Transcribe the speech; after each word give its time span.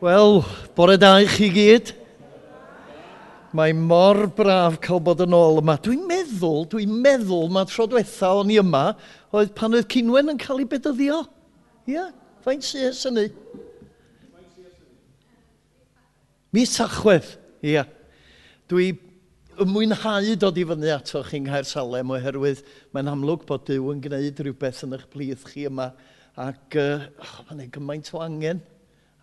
Wel, 0.00 0.42
bore 0.76 0.98
da 1.00 1.14
i 1.22 1.28
chi 1.30 1.46
gyd. 1.48 1.94
Mae 3.56 3.72
mor 3.72 4.26
braf 4.36 4.74
cael 4.84 5.00
bod 5.00 5.22
yn 5.24 5.32
ôl 5.32 5.62
yma. 5.62 5.78
Dwi'n 5.80 6.02
meddwl, 6.04 6.66
dwi'n 6.68 6.92
meddwl 7.00 7.48
mae 7.54 7.64
tro 7.70 7.86
diwetha 7.88 8.34
o'n 8.36 8.52
i 8.52 8.58
yma 8.60 8.90
oedd 9.32 9.54
pan 9.56 9.72
oedd 9.72 9.88
Cynwen 9.94 10.34
yn 10.34 10.42
cael 10.42 10.60
ei 10.60 10.68
bedyddio. 10.68 11.22
Ia, 11.88 11.94
yeah, 11.94 12.12
faint 12.44 12.66
sy'n 12.66 12.92
syni? 12.98 13.30
Mis 16.52 16.76
Tachwedd, 16.76 17.32
ia. 17.64 17.86
Yeah. 17.86 17.90
Dwi 18.68 18.92
ymwynhau 19.64 20.36
dod 20.36 20.60
i 20.60 20.68
fyny 20.68 20.92
ato 20.92 21.24
chi'n 21.24 21.48
Nghaer 21.48 21.64
Salem 21.72 22.12
oherwydd 22.12 22.64
mae'n 22.92 23.14
amlwg 23.14 23.48
bod 23.48 23.64
Dyw 23.70 23.94
yn 23.94 24.04
gwneud 24.04 24.44
rhywbeth 24.44 24.84
yn 24.84 24.96
eich 24.98 25.08
blith 25.12 25.48
chi 25.48 25.64
yma 25.70 25.94
ac 26.36 26.76
uh, 26.76 27.06
oh, 27.16 27.36
mae'n 27.48 27.70
gymaint 27.72 28.12
o 28.12 28.20
angen 28.20 28.60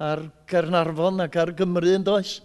ar 0.01 0.23
Gernarfon 0.49 1.21
ac 1.25 1.37
ar 1.41 1.53
Gymru 1.57 1.93
yn 1.97 2.05
does. 2.05 2.39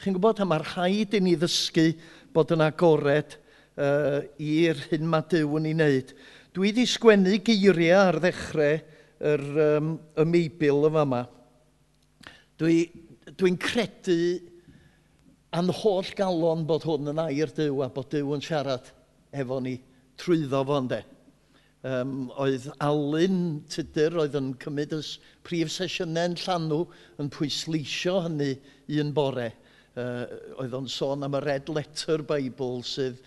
Chi'n 0.00 0.16
gwybod, 0.16 0.40
a 0.40 0.46
mae'r 0.48 0.64
rhaid 0.72 1.14
i 1.16 1.20
ni 1.22 1.34
ddysgu 1.38 1.90
bod 2.34 2.54
yn 2.54 2.64
agored 2.64 3.36
uh, 3.78 4.24
i'r 4.40 4.80
hyn 4.90 5.06
mae 5.10 5.26
Dyw 5.30 5.58
yn 5.60 5.68
ei 5.70 5.76
wneud. 5.76 6.14
Dwi 6.54 6.70
wedi 6.70 6.86
sgwennu 6.88 7.38
geiriau 7.44 8.08
ar 8.08 8.20
ddechrau 8.22 8.80
yr, 9.24 9.44
um, 9.68 9.94
y 10.18 10.26
meibil 10.28 10.88
yma 10.88 11.04
yma. 11.06 11.22
Dwi'n 12.58 13.00
dwi 13.38 13.54
credu 13.58 14.18
a'n 15.54 15.70
holl 15.82 16.10
galon 16.18 16.66
bod 16.66 16.86
hwn 16.86 17.12
yn 17.14 17.22
air 17.24 17.52
Dyw 17.54 17.82
a 17.84 17.90
bod 17.94 18.10
Dyw 18.12 18.34
yn 18.36 18.42
siarad 18.44 18.90
efo 19.34 19.60
ni 19.62 19.76
trwyddo 20.20 20.62
fo 20.66 20.78
ynddo. 20.82 21.00
Um, 21.84 22.30
oedd 22.40 22.70
Alun 22.80 23.58
Tudur 23.68 24.22
oedd 24.22 24.38
yn 24.38 24.54
cymryd 24.62 24.94
y 24.96 25.02
prif 25.44 25.68
sesiynau'n 25.74 26.32
llanw 26.40 26.78
yn 27.20 27.28
pwysleisio 27.28 28.22
hynny 28.24 28.54
un 29.02 29.10
bore. 29.12 29.50
Uh, 29.92 30.24
oedd 30.62 30.72
o'n 30.78 30.88
sôn 30.88 31.26
am 31.26 31.36
y 31.36 31.42
Red 31.44 31.68
Letter 31.68 32.24
Bible 32.24 32.80
sydd 32.88 33.20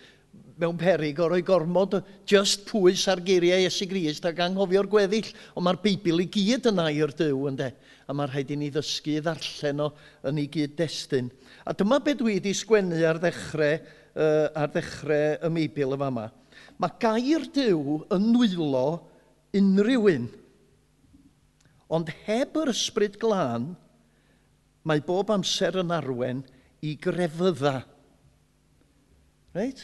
mewn 0.58 0.74
perig 0.80 1.20
o 1.22 1.28
roi 1.30 1.38
gormod 1.46 2.00
just 2.26 2.64
pwys 2.66 3.04
ar 3.12 3.22
geiriau 3.22 3.62
Iesu 3.62 3.86
Grist 3.86 4.26
ac 4.26 4.42
anghofio'r 4.42 4.90
gweddill, 4.90 5.30
ond 5.54 5.68
mae'r 5.68 5.78
Beibl 5.84 6.24
i 6.24 6.26
gyd 6.34 6.66
yna 6.72 6.88
i'r 6.98 7.14
Dyw 7.14 7.46
ynde, 7.52 7.70
a 8.10 8.16
mae'r 8.16 8.34
rhaid 8.34 8.50
i 8.50 8.58
ni 8.58 8.72
ddysgu 8.74 9.14
i 9.20 9.22
ddarllen 9.22 9.84
o 9.86 9.88
yn 10.26 10.42
ei 10.42 10.50
gyd-destun. 10.50 11.30
A 11.62 11.76
dyma 11.78 12.02
beth 12.02 12.18
dwi 12.24 12.40
wedi 12.40 12.58
sgwennu 12.58 13.06
ar 13.06 13.22
ddechrau, 13.22 13.78
uh, 14.18 14.50
ar 14.50 14.74
ddechrau 14.74 15.38
y 15.46 15.54
Meibl 15.60 15.94
y 15.94 16.02
fama. 16.02 16.26
yma 16.26 16.47
Mae 16.78 16.94
gair 17.02 17.48
Dyw 17.54 18.02
yn 18.14 18.28
nwylo 18.34 18.86
unrhyw 19.58 20.08
un. 20.12 20.28
Ond 21.90 22.10
heb 22.26 22.58
yr 22.60 22.70
ysbryd 22.70 23.16
glân, 23.18 23.72
mae 24.86 25.02
bob 25.04 25.32
amser 25.34 25.80
yn 25.82 25.90
arwen 25.94 26.44
i 26.84 26.94
grefydda. 27.02 27.80
Reit? 29.56 29.82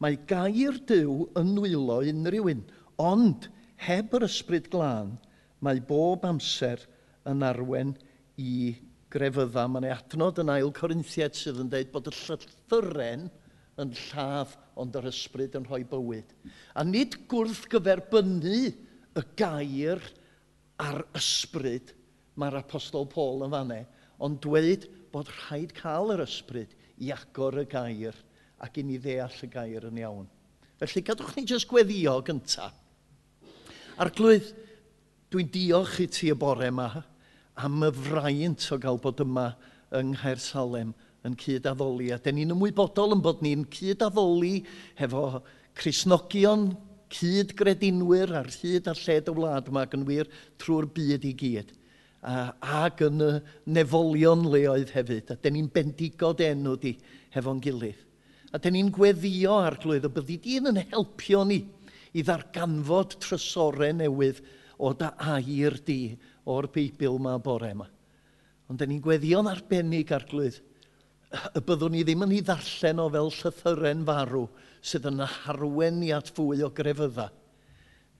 Mae 0.00 0.16
gair 0.30 0.80
Dyw 0.88 1.26
yn 1.36 1.52
nwylo 1.58 2.00
unrhyw 2.08 2.50
un, 2.54 2.64
ond 2.96 3.50
heb 3.84 4.16
yr 4.16 4.24
ysbryd 4.28 4.70
glân, 4.72 5.16
mae 5.60 5.82
bob 5.84 6.24
amser 6.28 6.80
yn 7.28 7.44
arwen 7.44 7.92
i 8.40 8.76
grefydda. 9.12 9.66
Mae'n 9.68 9.90
adnod 9.92 10.40
yn 10.40 10.52
ail 10.54 10.72
Corinthiad 10.76 11.36
sydd 11.36 11.60
yn 11.60 11.72
dweud 11.72 11.92
bod 11.92 12.08
y 12.08 12.14
llythyren 12.16 13.28
yn 13.82 13.92
lladd 14.06 14.56
ond 14.76 14.96
yr 14.98 15.08
ysbryd 15.10 15.56
yn 15.58 15.66
rhoi 15.66 15.82
bywyd. 15.88 16.32
A 16.76 16.84
nid 16.84 17.16
gwrth 17.30 17.64
gyferbynnu 17.72 18.60
y 19.16 19.24
gair 19.38 20.02
a'r 20.82 21.02
ysbryd 21.16 21.94
mae'r 22.36 22.58
apostol 22.60 23.08
Paul 23.08 23.46
yn 23.46 23.54
fanne, 23.54 23.80
ond 24.20 24.40
dweud 24.44 24.84
bod 25.12 25.30
rhaid 25.32 25.72
cael 25.76 26.12
yr 26.14 26.24
ysbryd 26.26 26.74
i 27.00 27.12
agor 27.14 27.56
y 27.62 27.66
gair 27.72 28.16
ac 28.62 28.76
i 28.80 28.84
ni 28.84 28.98
ddeall 29.00 29.36
y 29.44 29.48
gair 29.52 29.88
yn 29.88 30.00
iawn. 30.02 30.28
Felly 30.80 31.02
gadwch 31.04 31.32
ni 31.36 31.46
jyst 31.48 31.68
gweddio 31.70 32.18
gyntaf. 32.24 32.76
Arglwydd, 33.96 34.50
dwi'n 35.32 35.48
diolch 35.52 36.02
i 36.04 36.06
ti 36.12 36.28
y 36.32 36.36
bore 36.36 36.68
yma 36.68 36.90
am 37.64 37.84
y 37.86 37.88
fraint 37.96 38.68
o 38.74 38.76
gael 38.80 39.00
bod 39.00 39.22
yma 39.24 39.48
yng 39.96 40.12
Nghaer 40.12 40.40
Salem 40.42 40.92
yn 41.26 41.36
cyd-addoli. 41.40 42.12
A 42.14 42.18
dyn 42.22 42.38
ni'n 42.40 42.54
ymwybodol 42.54 43.16
yn 43.16 43.22
bod 43.24 43.42
ni'n 43.44 43.66
cyd-addoli 43.72 44.60
hefo 45.00 45.42
Cresnogion, 45.76 46.70
cyd-gredinwyr 47.12 48.32
ar 48.40 48.48
hyd 48.50 48.88
a'r 48.90 49.00
lled 49.00 49.28
y 49.30 49.34
wlad 49.36 49.68
yma 49.70 49.84
ac 49.86 49.94
yn 49.98 50.06
wir 50.08 50.30
trwy'r 50.62 50.88
byd 50.96 51.26
i 51.28 51.34
gyd. 51.38 51.72
A, 52.26 52.50
ac 52.86 53.04
yn 53.06 53.22
y 53.22 53.30
nefolion 53.76 54.46
leoedd 54.50 54.90
hefyd. 54.96 55.30
A 55.30 55.38
dyn 55.38 55.58
ni'n 55.58 55.70
bendigod 55.72 56.42
enw 56.42 56.74
di 56.82 56.96
hefo'n 57.36 57.62
gilydd. 57.62 58.00
A 58.54 58.58
dyn 58.62 58.76
ni'n 58.78 58.92
gweddio 58.94 59.58
ar 59.62 59.78
glwydd 59.82 60.08
o 60.08 60.12
byddi 60.16 60.38
di'n 60.42 60.70
yn 60.72 60.80
helpio 60.90 61.44
ni 61.46 61.60
i 62.16 62.24
ddarganfod 62.24 63.18
trysorau 63.22 63.92
newydd 63.98 64.40
o 64.80 64.92
da 64.96 65.12
air 65.36 65.76
di 65.86 66.16
o'r 66.48 66.70
Beibl 66.72 67.18
yma 67.20 67.36
bore 67.42 67.70
yma. 67.74 67.86
Ond 68.70 68.80
dyn 68.80 68.90
ni'n 68.94 69.04
gweddio'n 69.04 69.50
arbennig 69.50 70.10
ar 70.14 70.26
glwydd 70.28 70.58
y 71.56 71.62
byddwn 71.64 71.94
ni 71.96 72.04
ddim 72.06 72.24
yn 72.26 72.36
ei 72.36 72.44
ddarllen 72.44 73.02
o 73.02 73.08
fel 73.14 73.32
llythyren 73.34 74.04
farw 74.08 74.46
sydd 74.86 75.08
yn 75.10 75.24
harwen 75.42 76.00
ni 76.02 76.12
at 76.14 76.30
fwy 76.36 76.62
o 76.66 76.70
grefydda. 76.74 77.30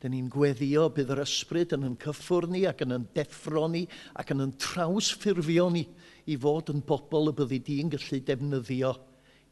Dyn 0.03 0.12
ni'n 0.12 0.31
gweddio 0.32 0.88
bydd 0.93 1.12
yr 1.15 1.22
ysbryd 1.25 1.72
yn 1.77 1.87
yn 1.88 1.99
cyffwr 2.03 2.49
ni 2.53 2.66
ac 2.69 2.82
yn 2.84 2.94
yn 2.99 3.06
deffro 3.16 3.65
ni 3.72 3.87
ac 4.21 4.32
yn 4.34 4.44
yn 4.44 4.56
trawsffurfio 4.60 5.71
ni 5.72 5.87
i 6.28 6.37
fod 6.41 6.72
yn 6.75 6.82
bobl 6.87 7.31
y 7.31 7.37
byddi 7.38 7.60
di'n 7.69 7.93
gallu 7.94 8.21
defnyddio 8.28 8.93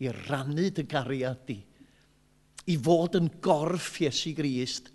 i 0.04 0.10
rannu 0.26 0.68
dy 0.74 0.84
gariad 0.90 1.46
di. 1.48 1.60
I 2.68 2.76
fod 2.80 3.16
yn 3.20 3.30
gorff 3.44 4.00
Iesu 4.02 4.34
Grist 4.36 4.90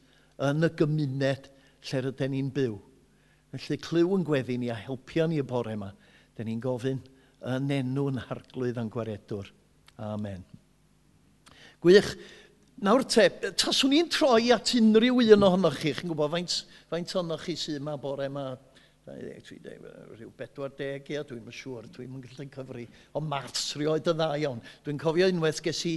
yn 0.46 0.66
y 0.68 0.70
gymuned 0.78 1.50
lle 1.90 2.04
rydyn 2.06 2.36
ni'n 2.36 2.52
byw. 2.54 2.76
Felly 3.56 3.80
clyw 3.82 4.18
yn 4.18 4.26
gweddi 4.28 4.60
ni 4.62 4.70
a 4.70 4.78
helpio 4.78 5.26
ni 5.28 5.40
y 5.42 5.46
bore 5.48 5.74
yma. 5.74 5.90
Dyn 6.38 6.50
ni'n 6.52 6.62
gofyn, 6.62 7.00
yn 7.48 7.72
enw'n 7.72 8.22
harglwydd 8.28 8.80
a'n 8.82 8.92
gwaredwr. 8.92 9.50
Amen. 10.04 10.44
Gwych, 11.84 12.10
nawr 12.84 13.06
te, 13.08 13.30
taswn 13.60 13.96
i'n 13.96 14.10
troi 14.12 14.52
at 14.56 14.74
unrhyw 14.76 15.22
un 15.36 15.48
ohonoch 15.48 15.80
chi, 15.80 15.94
chi'n 15.96 16.12
gwybod 16.12 16.34
faint, 16.36 16.56
faint 16.92 17.16
ohonoch 17.16 17.46
chi 17.48 17.56
sy'n 17.60 17.80
yma 17.80 17.96
bore 18.00 18.28
yma, 18.28 18.48
rhyw 19.10 20.32
40 20.38 21.12
ia, 21.14 21.24
dwi'n 21.28 21.46
yn 21.48 21.56
siŵr, 21.56 21.88
dwi'n 21.96 22.18
yn 22.18 22.26
gallu 22.26 22.48
cyfri, 22.54 22.88
ond 23.18 23.30
maths 23.30 23.72
rioed 23.80 24.08
y 24.08 24.16
dda 24.16 24.34
iawn. 24.44 24.60
Dwi'n 24.86 25.00
cofio 25.02 25.30
unwaith 25.32 25.62
ges 25.66 25.86
i 25.90 25.96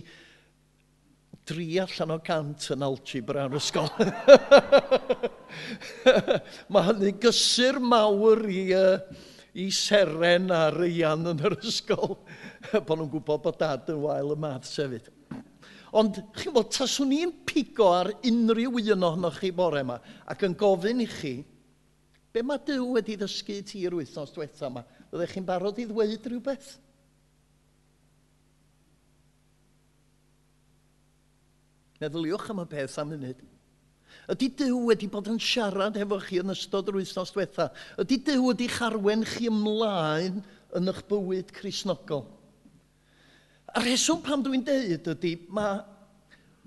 dri 1.49 1.81
allan 1.83 2.15
o 2.15 2.19
gant 2.25 2.69
yn 2.73 2.87
algebra 2.87 3.49
yn 3.49 3.59
ysgol. 3.59 3.91
Mae 6.73 6.89
hynny 6.89 7.13
gysur 7.23 7.81
mawr 7.83 8.47
i 8.49 8.65
uh, 8.79 8.97
i 9.53 9.69
seren 9.75 10.49
a 10.53 10.71
reian 10.73 11.27
yn 11.29 11.43
yr 11.45 11.59
ysgol, 11.61 12.17
bod 12.73 12.97
nhw'n 12.97 13.11
gwybod 13.13 13.43
bod 13.45 13.59
dad 13.61 13.91
yn 13.93 14.01
wael 14.05 14.33
y 14.33 14.39
math 14.41 14.69
sefyd. 14.71 15.11
Ond, 15.93 16.23
chi'n 16.39 16.55
bod, 16.57 16.71
taswn 16.73 17.13
i'n 17.13 17.35
pigo 17.45 17.91
ar 17.93 18.09
unrhyw 18.25 18.79
un 18.95 19.09
ohonoch 19.11 19.43
chi 19.43 19.51
bore 19.53 19.83
yma 19.85 19.99
ac 20.33 20.47
yn 20.49 20.57
gofyn 20.57 21.05
i 21.05 21.09
chi, 21.11 21.35
be 22.33 22.41
mae 22.41 22.63
Dyw 22.65 22.87
wedi 22.95 23.19
ddysgu 23.21 23.59
ti 23.69 23.83
i'r 23.85 23.99
wythnos 23.99 24.33
diwetha 24.33 24.71
yma? 24.71 24.87
Byddech 25.13 25.37
chi'n 25.37 25.49
barod 25.49 25.83
i 25.83 25.85
ddweud 25.91 26.31
rhywbeth? 26.33 26.71
Meddyliwch 32.01 32.49
am 32.51 32.65
y 32.65 32.71
peth 32.73 32.97
am 32.99 33.13
munud. 33.13 33.45
Ydy 34.33 34.49
Dyw 34.59 34.79
wedi 34.87 35.09
bod 35.11 35.29
yn 35.33 35.41
siarad 35.43 35.97
efo 36.01 36.19
chi 36.23 36.39
yn 36.43 36.53
ystod 36.55 36.91
yr 36.93 37.01
wythnos 37.01 37.33
diwetha? 37.35 37.69
Ydy 38.01 38.21
Dyw 38.29 38.45
wedi 38.47 38.69
charwen 38.71 39.25
chi 39.27 39.49
ymlaen 39.51 40.41
yn 40.79 40.93
eich 40.93 41.03
bywyd 41.11 41.51
Cresnogol? 41.57 42.25
A 43.73 43.83
reswm 43.83 44.21
pam 44.25 44.45
dwi'n 44.45 44.65
deud 44.67 45.09
ydy, 45.15 45.33
mae 45.53 45.81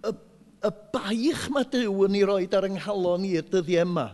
y, 0.09 0.13
y 0.65 0.71
baich 0.93 1.47
mae 1.53 1.67
Dyw 1.71 2.05
yn 2.07 2.19
ei 2.19 2.25
roed 2.27 2.57
ar 2.57 2.67
ynghalon 2.67 3.27
i'r 3.29 3.47
dyddiau 3.51 3.85
yma, 3.85 4.09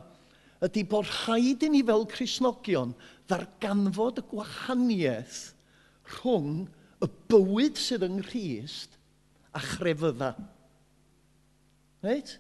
ydy 0.68 0.84
bod 0.92 1.10
rhaid 1.10 1.66
i 1.66 1.72
ni 1.72 1.82
fel 1.88 2.06
Cresnogion 2.12 2.94
ddarganfod 3.32 4.22
y 4.22 4.26
gwahaniaeth 4.34 5.42
rhwng 6.18 6.66
y 7.02 7.10
bywyd 7.32 7.80
sydd 7.80 8.06
yng 8.06 8.20
Nghyst 8.22 9.00
a 9.56 9.64
chrefydda. 9.64 10.36
Reit? 12.06 12.38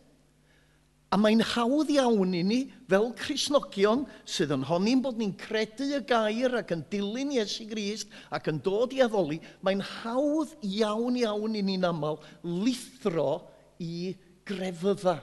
A 1.11 1.17
mae'n 1.19 1.41
hawdd 1.43 1.89
iawn 1.91 2.35
i 2.39 2.41
ni, 2.47 2.59
fel 2.87 3.09
Crisnogion, 3.19 4.05
sydd 4.23 4.53
yn 4.55 4.63
honi'n 4.69 5.01
bod 5.03 5.17
ni'n 5.19 5.33
credu 5.39 5.89
y 5.97 5.99
gair 6.07 6.53
ac 6.61 6.71
yn 6.71 6.85
dilyn 6.91 7.33
Iesu 7.35 7.65
Grist 7.67 8.13
ac 8.31 8.47
yn 8.47 8.61
dod 8.63 8.95
i 8.95 9.01
addoli, 9.03 9.41
mae'n 9.59 9.83
hawdd 9.83 10.53
iawn 10.63 11.17
iawn 11.19 11.57
i 11.59 11.63
ni'n 11.67 11.87
aml 11.89 12.21
lithro 12.47 13.41
i 13.83 14.13
grefydda. 14.47 15.17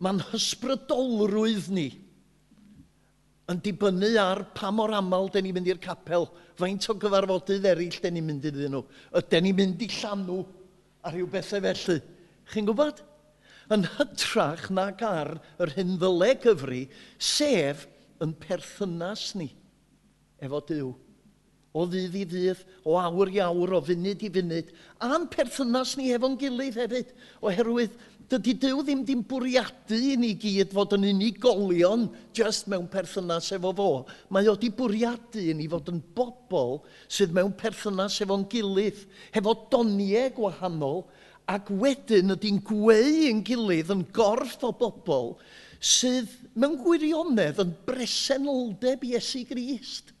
Mae'n 0.00 0.22
hysbrydolrwydd 0.30 1.68
ni 1.74 1.88
yn 3.48 3.60
dibynnu 3.64 4.14
ar 4.22 4.42
pa 4.56 4.70
mor 4.72 4.94
aml 4.96 5.28
dyn 5.34 5.44
ni'n 5.48 5.58
mynd 5.58 5.68
i'r 5.74 5.82
capel, 5.84 6.30
faint 6.56 6.88
o 6.88 6.96
gyfarfodydd 7.00 7.68
eraill 7.74 8.00
dyn 8.00 8.16
ni'n 8.16 8.26
mynd 8.30 8.48
iddyn 8.48 8.72
nhw, 8.72 8.82
ydyn 9.20 9.46
ni'n 9.50 9.60
mynd 9.60 9.84
i 9.84 9.90
llanw 9.98 10.40
a 11.04 11.12
rhyw 11.12 11.28
bethau 11.32 11.64
felly. 11.64 12.00
Chi'n 12.48 12.68
gwybod? 12.68 13.04
yn 13.74 13.84
hytrach 13.96 14.68
nag 14.72 15.02
ar 15.04 15.34
yr 15.60 15.74
hyn 15.76 15.96
ddyle 16.00 16.32
gyfru, 16.42 16.84
sef 17.18 17.86
yn 18.24 18.34
perthynas 18.42 19.30
ni 19.38 19.52
efo 20.42 20.62
Dyw. 20.68 20.92
O 21.76 21.84
ddydd 21.86 22.14
i 22.16 22.24
ddydd, 22.26 22.62
o 22.88 22.96
awr 22.98 23.30
i 23.30 23.42
awr, 23.44 23.74
o 23.76 23.80
funud 23.84 24.22
i 24.24 24.30
funud, 24.32 24.70
a'n 25.04 25.26
perthynas 25.30 25.96
ni 25.98 26.08
efo'n 26.16 26.38
gilydd 26.40 26.78
hefyd, 26.80 27.12
oherwydd 27.44 27.98
dydy 28.28 28.54
Dyw 28.60 28.82
ddim 28.84 29.04
dim 29.08 29.20
bwriadu 29.24 29.96
i 30.10 30.16
ni 30.20 30.34
gyd 30.36 30.74
fod 30.76 30.92
yn 30.98 31.06
unigolion 31.08 32.08
just 32.36 32.66
mewn 32.68 32.88
perthynas 32.92 33.48
efo 33.56 33.72
fo. 33.76 33.86
Mae 34.32 34.50
o 34.50 34.56
di 34.60 34.68
bwriadu 34.74 35.44
i 35.48 35.54
ni 35.56 35.68
fod 35.70 35.88
yn 35.92 36.02
bobl 36.16 36.82
sydd 37.08 37.32
mewn 37.36 37.54
perthynas 37.56 38.18
efo'n 38.24 38.44
gilydd, 38.52 39.00
hefo 39.36 39.54
doniau 39.72 40.28
gwahanol, 40.36 41.06
ac 41.48 41.70
wedyn 41.80 42.34
ydy'n 42.34 42.60
gweu 42.66 43.24
yn 43.30 43.40
gilydd 43.46 43.92
yn 43.94 44.04
gorff 44.14 44.60
o 44.66 44.72
bobl 44.76 45.32
sydd 45.80 46.30
mewn 46.58 46.76
gwirionedd 46.82 47.62
yn 47.62 47.70
bresenoldeb 47.86 49.06
Iesu 49.08 49.44
Grist. 49.48 50.12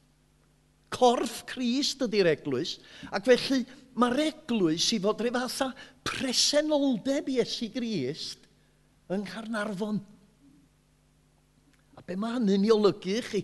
Corff 0.88 1.42
Crist 1.50 2.00
ydy'r 2.06 2.30
eglwys, 2.30 2.78
ac 3.12 3.26
felly 3.28 3.64
mae'r 3.98 4.22
eglwys 4.28 4.86
i 4.96 5.00
fod 5.04 5.20
rhyw 5.20 5.34
fatha 5.36 5.68
presenoldeb 6.06 7.28
Iesu 7.34 7.68
Grist 7.74 8.46
yng 9.12 9.26
Ngharnarfon. 9.26 9.98
A 11.98 12.04
be 12.06 12.16
mae 12.16 12.38
hynny'n 12.38 12.64
i 12.68 12.72
olygu 12.72 13.18
i 13.18 13.26
chi? 13.26 13.42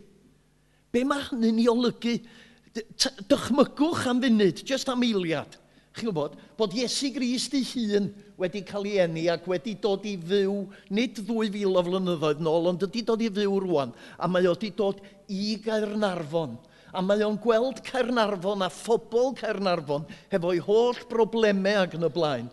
Be 0.94 1.04
mae 1.04 1.26
hynny'n 1.28 1.60
i 1.60 1.68
olygu? 1.68 2.16
Dychmygwch 3.28 4.08
am 4.08 4.24
funud, 4.24 4.64
jyst 4.64 4.88
am 4.90 5.04
eiliad 5.04 5.60
chi'n 5.94 6.08
gwybod, 6.08 6.34
bod 6.58 6.74
Iesu 6.74 7.12
Grist 7.14 7.54
ei 7.54 7.62
hun 7.68 8.08
wedi 8.40 8.64
cael 8.66 8.88
ei 8.90 9.00
eni 9.04 9.28
ac 9.30 9.44
wedi 9.46 9.76
dod 9.78 10.02
i 10.10 10.16
fyw, 10.18 10.56
nid 10.90 11.20
2000 11.20 11.70
o 11.70 11.82
flynyddoedd 11.86 12.42
nôl, 12.42 12.66
ond 12.72 12.82
wedi 12.82 13.04
dod 13.06 13.22
i 13.22 13.30
fyw 13.30 13.60
rwan, 13.62 13.94
a 14.18 14.26
mae 14.26 14.48
wedi 14.48 14.72
dod 14.74 14.98
i 15.30 15.54
Gaernarfon. 15.62 16.56
A 16.94 17.02
mae 17.02 17.22
o'n 17.26 17.38
gweld 17.42 17.80
Caernarfon 17.86 18.66
a 18.66 18.70
phobl 18.70 19.32
Caernarfon 19.38 20.06
hefo'i 20.34 20.60
holl 20.66 20.98
broblemau 21.10 21.84
ac 21.84 21.96
yn 21.98 22.06
y 22.06 22.12
blaen. 22.14 22.50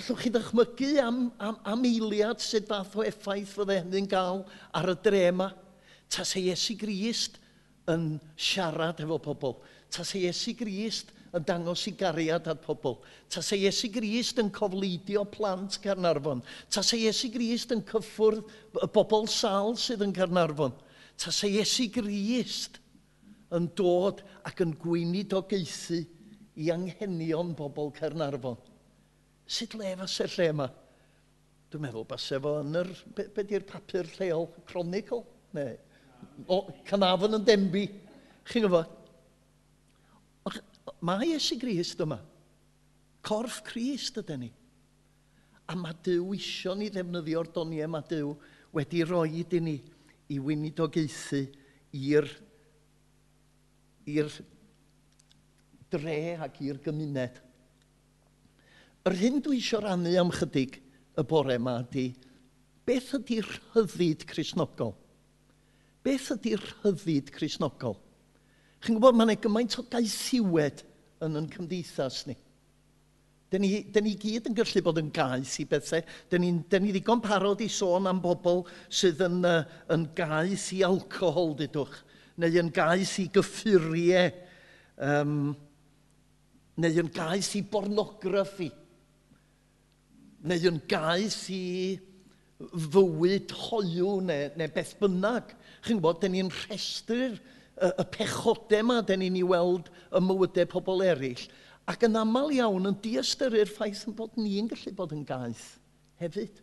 Allwch 0.00 0.24
chi 0.24 0.32
ddechmygu 0.32 0.90
am, 1.04 1.22
am, 1.44 1.60
am 1.68 1.84
eiliad 1.84 2.40
sut 2.40 2.68
fath 2.68 2.96
o 2.96 3.04
effaith 3.04 3.52
fydde 3.52 3.82
hynny'n 3.82 4.08
gael 4.08 4.46
ar 4.76 4.92
y 4.92 4.96
dre 5.04 5.26
yma? 5.28 5.52
Ta 6.08 6.24
se 6.24 6.40
Iesu 6.40 6.76
Grist 6.80 7.36
yn 7.90 8.14
siarad 8.36 9.00
efo 9.04 9.20
pobl. 9.20 9.58
Ta 9.92 10.04
se 10.08 10.20
Iesu 10.24 10.56
Grist 10.56 11.12
yn 11.36 11.46
dangos 11.46 11.86
i 11.86 11.92
gariad 11.94 12.48
at 12.50 12.62
pobl. 12.64 12.98
Ta 13.30 13.42
se 13.44 13.58
Iesu 13.58 13.90
Grist 13.92 14.40
yn 14.42 14.50
cofleidio 14.54 15.24
plant 15.30 15.78
Carnarfon. 15.82 16.42
Ta 16.70 16.82
se 16.82 16.98
Iesu 16.98 17.30
Grist 17.32 17.74
yn 17.74 17.84
cyffwrdd 17.86 18.80
y 18.82 18.88
bobl 18.94 19.28
sal 19.30 19.76
sydd 19.78 20.04
yn 20.06 20.14
Carnarfon. 20.16 20.74
Ta 21.20 21.32
se 21.34 21.50
Iesu 21.50 21.86
Grist 21.94 22.80
yn 23.54 23.70
dod 23.78 24.24
ac 24.46 24.62
yn 24.64 24.74
geithi 24.80 26.02
i 26.56 26.70
anghenion 26.74 27.54
bobl 27.54 27.92
Carnarfon. 27.94 28.58
Sut 29.46 29.74
le 29.74 29.96
fas 30.02 30.20
y 30.22 30.28
lle 30.34 30.52
yma? 30.52 30.68
Dwi'n 31.70 31.82
meddwl 31.86 32.06
bas 32.06 32.26
efo 32.34 32.56
yn 32.64 32.74
yr, 32.80 32.90
be, 33.14 33.28
be 33.34 33.44
di'r 33.46 33.66
papur 33.66 34.08
lleol, 34.18 34.48
Chronicle? 34.66 35.22
Neu, 35.54 35.76
o, 36.50 36.64
Canafon 36.86 37.38
yn 37.38 37.46
Denby. 37.46 37.84
Chi'n 38.50 38.66
gwybod? 38.66 38.99
Mae 41.00 41.32
Iesu 41.32 41.56
Grist 41.60 42.00
yma. 42.04 42.18
Corff 43.24 43.62
Crist 43.64 44.18
ydyn 44.20 44.44
ni. 44.44 44.50
A 45.70 45.76
mae 45.78 45.96
Dyw 46.04 46.34
isio 46.36 46.74
ni 46.76 46.90
ddefnyddio'r 46.92 47.48
doniau 47.54 47.88
mae 47.88 48.04
Dyw 48.10 48.34
wedi 48.76 49.04
roi 49.06 49.40
i 49.40 49.60
ni 49.60 49.76
i 50.30 50.38
geithi 50.38 51.42
i'r 51.92 52.28
i'r 54.06 54.30
dre 55.90 56.18
ac 56.46 56.60
i'r 56.62 56.78
gymuned. 56.84 57.40
Yr 59.08 59.16
hyn 59.16 59.40
dwi 59.42 59.58
eisiau 59.58 59.82
rannu 59.84 60.12
am 60.20 60.30
chydig 60.34 60.76
y 61.18 61.24
bore 61.26 61.56
yma 61.56 61.80
ydy, 61.82 62.10
beth 62.86 63.14
ydy 63.16 63.40
rhyddid 63.46 64.26
Cresnogol? 64.28 64.94
Beth 66.04 66.30
ydy 66.36 66.54
rhyddid 66.60 67.32
Cresnogol? 67.34 67.96
Chi'n 68.80 68.96
gwybod, 68.96 69.16
mae'n 69.16 69.40
gymaint 69.40 69.78
o 69.80 69.84
gaethiwed 69.90 70.84
yn 71.24 71.36
yn 71.40 71.48
cymdeithas 71.52 72.24
ni. 72.28 72.36
Dyn 73.50 73.64
ni, 73.64 73.70
dyn 73.90 74.06
ni 74.06 74.12
gyd 74.20 74.46
yn 74.46 74.54
gallu 74.54 74.82
bod 74.86 75.00
yn 75.00 75.08
gaeth 75.14 75.56
i 75.58 75.66
bethau. 75.68 76.04
Dyn 76.30 76.44
ni, 76.44 76.50
dyn 76.70 76.84
ni 76.86 76.92
ddigon 76.94 77.22
parod 77.24 77.62
i 77.64 77.66
sôn 77.72 78.06
am 78.06 78.20
bobl 78.22 78.62
sydd 78.86 79.24
yn, 79.26 79.40
uh, 79.46 79.64
yn 79.90 80.06
gaeth 80.16 80.68
i 80.76 80.84
alcohol, 80.86 81.56
dydwch, 81.58 81.96
neu 82.40 82.60
yn 82.62 82.70
gaeth 82.74 83.16
i 83.24 83.26
gyffuriau, 83.34 84.30
um, 85.02 85.34
neu 86.80 87.02
yn 87.02 87.10
gaeth 87.16 87.56
i 87.58 87.64
bornograffi, 87.72 88.70
neu 90.46 90.70
yn 90.70 90.78
gaeth 90.88 91.42
i 91.52 91.64
fywyd 92.60 93.50
hoiw 93.66 94.20
neu, 94.30 94.50
neu 94.60 94.70
beth 94.76 94.94
bynnag. 95.00 95.50
Chi'n 95.82 95.98
gwybod, 95.98 96.22
dyn 96.22 96.36
ni'n 96.36 96.54
rhestr 96.54 97.34
y, 97.80 97.90
y 97.90 98.06
pechodau 98.14 98.84
yma 98.84 99.00
dyn 99.06 99.22
ni'n 99.24 99.38
ei 99.40 99.46
weld 99.46 99.90
y 99.90 100.22
mywydau 100.24 100.68
pobl 100.70 101.04
eraill. 101.06 101.44
Ac 101.90 102.04
yn 102.06 102.18
aml 102.20 102.52
iawn 102.54 102.90
yn 102.90 102.98
diastyru'r 103.02 103.70
ffaith 103.70 104.04
yn 104.08 104.16
bod 104.16 104.36
ni'n 104.38 104.68
gallu 104.70 104.92
bod 104.96 105.14
yn 105.16 105.24
gaeth 105.26 105.64
hefyd. 106.20 106.60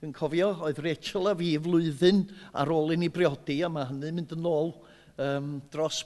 Dwi'n 0.00 0.14
cofio, 0.16 0.52
oedd 0.66 0.80
Rachel 0.84 1.30
a 1.30 1.34
fi 1.36 1.54
flwyddyn 1.60 2.22
ar 2.56 2.70
ôl 2.72 2.94
i 2.94 3.00
ni 3.00 3.10
briodi, 3.12 3.62
a 3.64 3.70
mae 3.72 3.88
hynny'n 3.88 4.18
mynd 4.20 4.34
yn 4.36 4.48
ôl 4.48 4.74
um, 5.16 5.56
dros 5.72 6.02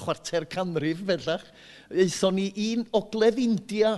chwarter 0.00 0.46
canrif 0.50 1.02
fellach. 1.06 1.44
Eithon 1.90 2.38
ni 2.38 2.48
un 2.72 2.86
ogledd 2.96 3.40
India 3.42 3.96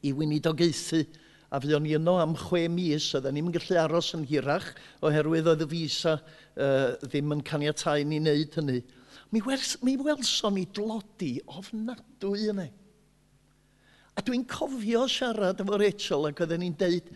i 0.00 0.12
weinidogaethu 0.16 1.04
a 1.50 1.58
fuon 1.58 1.82
ni 1.82 1.96
yno 1.98 2.14
am 2.22 2.36
chwe 2.38 2.68
mis, 2.70 3.08
oedden 3.18 3.34
ni'n 3.34 3.50
gallu 3.54 3.78
aros 3.82 4.12
yn 4.14 4.26
hirach 4.30 4.68
oherwydd 5.06 5.50
oedd 5.50 5.64
y 5.64 5.68
visa 5.70 6.14
uh, 6.20 6.94
ddim 7.02 7.34
yn 7.34 7.42
caniatau 7.46 8.04
ni 8.06 8.20
wneud 8.22 8.58
hynny. 8.60 8.82
Mi, 9.34 9.42
wers, 9.46 9.76
mi 9.82 9.96
welson 9.98 10.54
ni 10.58 10.66
dlodi 10.70 11.32
ofnadwy 11.50 12.46
yna. 12.52 12.68
A 14.14 14.22
dwi'n 14.26 14.46
cofio 14.50 15.06
siarad 15.10 15.62
efo 15.62 15.78
Rachel 15.80 16.30
ac 16.30 16.42
oedden 16.44 16.62
ni'n 16.62 16.78
deud, 16.78 17.10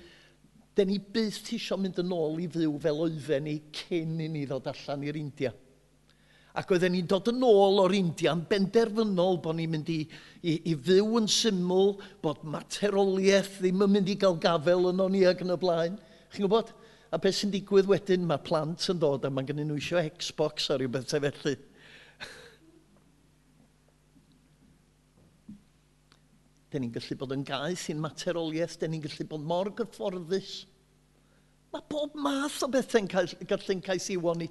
den 0.75 0.91
ni 0.91 0.99
byth 0.99 1.53
eisiau 1.55 1.79
mynd 1.79 2.03
yn 2.03 2.15
ôl 2.15 2.41
i 2.43 2.49
fyw 2.51 2.75
fel 2.83 3.05
oedden 3.07 3.47
ni 3.47 3.61
cyn 3.77 4.19
i 4.19 4.31
ni 4.31 4.47
ddod 4.51 4.67
allan 4.73 5.07
i'r 5.07 5.19
India. 5.21 5.55
Ac 6.55 6.71
oedden 6.71 6.93
ni'n 6.95 7.09
dod 7.11 7.27
yn 7.33 7.41
ôl 7.43 7.81
o'r 7.83 7.91
India'n 7.99 8.45
benderfynol 8.47 9.41
bod 9.43 9.57
ni'n 9.59 9.73
mynd 9.73 9.89
i, 9.91 10.07
i, 10.47 10.53
i 10.71 10.73
fyw 10.87 11.17
yn 11.19 11.27
syml, 11.31 11.97
bod 12.23 12.45
materoliaeth 12.47 13.57
ddim 13.59 13.83
yn 13.83 13.91
mynd 13.97 14.11
i 14.13 14.15
gael 14.23 14.39
gafel 14.43 14.87
yn 14.93 15.03
o'n 15.03 15.17
i 15.19 15.25
ag 15.27 15.43
yn 15.43 15.51
y 15.51 15.57
blaen. 15.59 15.97
Chi'n 16.31 16.47
gwybod? 16.47 16.71
A 17.11 17.19
beth 17.19 17.39
sy'n 17.41 17.51
digwydd 17.51 17.91
wedyn, 17.91 18.29
mae 18.31 18.39
plant 18.47 18.87
yn 18.91 18.99
dod 19.03 19.27
a 19.27 19.31
mae 19.35 19.47
gennyn 19.49 19.67
nhw 19.71 19.79
eisiau 19.81 20.11
Xbox 20.15 20.71
a 20.71 20.73
rhywbeth 20.79 21.11
felly. 21.17 21.55
Dyn 26.71 26.81
ni'n 26.87 26.95
gallu 26.95 27.15
bod 27.19 27.35
yn 27.35 27.47
gaeth 27.51 27.91
i'n 27.91 28.03
materoliaeth, 28.03 28.79
dyn 28.79 28.91
ni'n 28.95 29.05
gallu 29.09 29.25
bod 29.35 29.45
mor 29.51 29.69
gyfforddus. 29.83 30.51
Mae 31.75 31.83
bob 31.91 32.15
math 32.15 32.63
o 32.63 32.71
bethau'n 32.71 33.11
gallu'n 33.11 33.87
cael 33.91 34.03
siwon 34.07 34.47
i. 34.47 34.49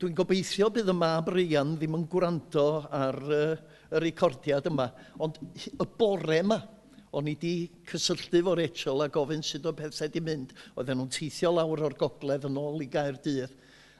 Dwi'n 0.00 0.14
gobeithio 0.16 0.70
bydd 0.72 0.88
y 0.88 0.92
mab 0.96 1.26
Rian 1.28 1.74
ddim 1.76 1.92
yn 1.98 2.06
gwrando 2.08 2.62
ar 2.96 3.16
uh, 3.20 3.50
y 3.92 4.00
recordiad 4.00 4.64
yma, 4.70 4.86
ond 5.20 5.36
y 5.52 5.86
bore 6.00 6.38
yma, 6.40 6.56
o'n 7.12 7.28
i 7.28 7.34
wedi 7.34 7.50
cysylltu 7.90 8.40
fo 8.46 8.54
Rachel 8.56 9.04
a 9.04 9.10
gofyn 9.12 9.44
sut 9.44 9.68
o 9.68 9.74
bethau 9.76 10.06
wedi 10.06 10.22
mynd. 10.24 10.54
Oedden 10.72 11.02
nhw'n 11.02 11.12
teithio 11.12 11.52
lawr 11.52 11.84
o'r 11.84 11.98
gogledd 12.00 12.48
yn 12.48 12.56
ôl 12.62 12.80
i 12.80 12.88
gair 12.88 13.20
dydd. 13.20 13.52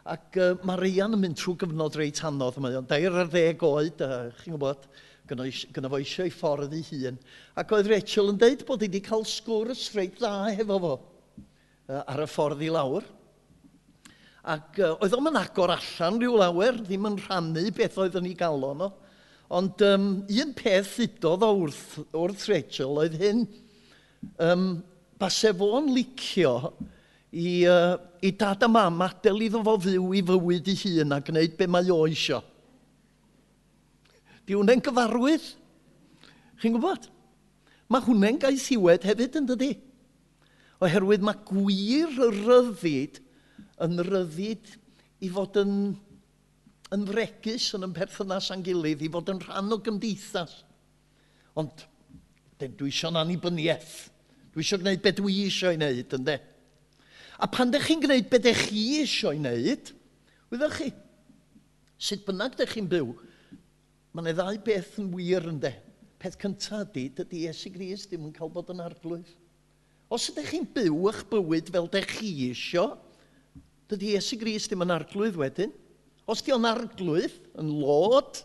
Ac 0.08 0.40
uh, 0.40 0.56
mae 0.64 0.80
Rian 0.80 1.18
yn 1.18 1.20
mynd 1.26 1.36
trwy 1.42 1.58
gyfnod 1.66 2.00
reit 2.00 2.24
anodd. 2.24 2.62
Mae 2.64 2.80
o'n 2.80 2.88
dair 2.88 3.20
ar 3.20 3.28
ddeg 3.28 3.68
oed, 3.68 4.00
a 4.00 4.32
chi'n 4.40 4.56
gwybod, 4.56 4.88
gyda 5.28 5.92
fo 5.92 6.00
eisiau 6.00 6.30
ei 6.30 6.32
ffordd 6.32 6.80
ei 6.80 6.88
hun. 6.94 7.20
Ac 7.60 7.76
oedd 7.76 7.92
Rachel 7.92 8.32
yn 8.32 8.40
dweud 8.40 8.64
bod 8.64 8.80
i 8.80 8.88
wedi 8.88 9.04
cael 9.04 9.28
sgwrs 9.28 9.90
reit 10.00 10.16
dda 10.16 10.36
hefo 10.48 10.80
fo 10.80 10.96
uh, 10.96 12.06
ar 12.06 12.24
y 12.24 12.32
ffordd 12.38 12.64
i 12.64 12.72
lawr. 12.72 13.16
Ac 14.40 14.78
uh, 14.80 14.94
oedd 15.04 15.14
o'm 15.18 15.28
yn 15.28 15.38
agor 15.40 15.74
allan 15.74 16.16
rhyw 16.20 16.38
lawer, 16.40 16.78
ddim 16.80 17.08
yn 17.10 17.18
rhannu 17.20 17.66
beth 17.76 17.98
oedd 18.00 18.16
yn 18.20 18.30
ei 18.30 18.36
galon 18.38 18.86
o. 18.86 18.90
Ond 19.52 19.82
um, 19.84 20.06
un 20.24 20.54
peth 20.56 20.94
ddudodd 20.96 21.44
o 21.44 21.50
wrth, 21.58 21.84
wrth 22.16 22.46
Rachel 22.48 23.02
oedd 23.02 23.18
hyn, 23.20 23.44
um, 24.40 24.64
base 25.20 25.52
fo'n 25.58 25.90
licio 25.92 26.54
i, 27.30 27.66
uh, 27.68 27.98
i 28.24 28.32
dad 28.32 28.64
a 28.64 28.68
mam 28.70 29.02
adael 29.04 29.44
iddo 29.44 29.60
fo 29.66 29.76
fyw 29.82 30.08
i 30.16 30.22
fywyd 30.30 30.70
i 30.72 30.76
hun 30.84 31.16
a 31.16 31.20
gwneud 31.26 31.56
be 31.58 31.68
mae 31.68 31.92
o 31.92 32.00
isio. 32.08 32.40
Di 34.46 34.56
hwnna'n 34.56 34.80
gyfarwydd? 34.86 35.44
Chi'n 36.60 36.74
gwybod? 36.76 37.10
Mae 37.90 38.06
hwnna'n 38.06 38.40
gais 38.40 38.70
iwed 38.72 39.04
hefyd 39.04 39.36
yn 39.42 39.50
dydi? 39.50 39.74
Oherwydd 40.80 41.26
mae 41.26 41.36
gwir 41.44 42.16
y 42.16 42.30
ryddid 42.38 43.20
yn 43.84 44.00
ryddid 44.06 44.74
i 45.24 45.30
fod 45.32 45.58
yn, 45.60 45.74
yn 46.94 47.06
fregus 47.08 47.70
yn 47.76 47.86
yn 47.88 47.96
perthynas 47.96 48.50
a'n 48.52 48.64
gilydd, 48.66 49.04
i 49.04 49.10
fod 49.12 49.32
yn 49.32 49.42
rhan 49.44 49.74
o 49.74 49.80
gymdeithas. 49.84 50.60
Ond 51.58 51.86
dwi 52.60 52.90
eisiau'n 52.90 53.18
annibyniaeth. 53.20 53.94
Dwi 54.52 54.64
eisiau 54.64 54.82
gwneud 54.82 55.02
beth 55.04 55.18
dwi 55.20 55.36
eisiau 55.46 55.72
ei 55.72 55.78
wneud, 55.78 56.16
ynddo? 56.18 56.36
A 57.40 57.48
pan 57.48 57.70
ydych 57.70 57.86
chi'n 57.88 58.02
gwneud 58.04 58.28
beth 58.28 58.42
ydych 58.44 58.64
chi 58.68 58.84
eisiau 59.00 59.32
ei 59.32 59.40
wneud, 59.40 59.92
wyddech 60.52 60.76
chi, 60.76 60.88
sut 62.00 62.24
bynnag 62.26 62.56
ydych 62.58 62.74
chi'n 62.76 62.88
byw, 62.90 63.14
mae 64.12 64.24
yna 64.26 64.34
ddau 64.36 64.58
beth 64.66 64.98
yn 65.00 65.12
wir 65.14 65.46
ynddo. 65.52 65.72
Peth 66.20 66.36
cyntaf 66.40 66.90
ydy, 66.90 67.06
dydy 67.16 67.46
Iesu 67.46 67.70
Gris 67.72 68.04
ddim 68.08 68.26
yn 68.28 68.34
cael 68.36 68.50
bod 68.52 68.68
yn 68.74 68.82
arglwydd. 68.84 69.30
Os 70.12 70.26
ydych 70.32 70.50
chi'n 70.52 70.66
byw 70.74 71.06
eich 71.08 71.22
bywyd 71.30 71.70
fel 71.72 71.88
ydych 71.88 72.10
chi 72.18 72.34
eisiau, 72.50 72.98
Dydy 73.90 74.14
Iesu 74.14 74.38
Gris 74.38 74.68
ddim 74.70 74.84
yn 74.84 74.94
arglwydd 74.94 75.38
wedyn. 75.40 75.72
Os 76.30 76.44
di 76.46 76.54
o'n 76.54 76.66
arglwydd, 76.68 77.34
yn 77.58 77.72
lod, 77.80 78.44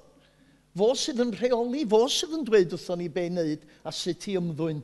fo 0.74 0.88
sydd 0.98 1.22
yn 1.22 1.34
rheoli, 1.38 1.84
fo 1.90 2.06
sydd 2.10 2.34
yn 2.40 2.46
dweud 2.48 2.74
wrthon 2.74 3.04
ni 3.04 3.10
be 3.14 3.28
wneud 3.30 3.68
a 3.86 3.94
sut 3.94 4.26
i 4.32 4.34
ymddwyn 4.40 4.82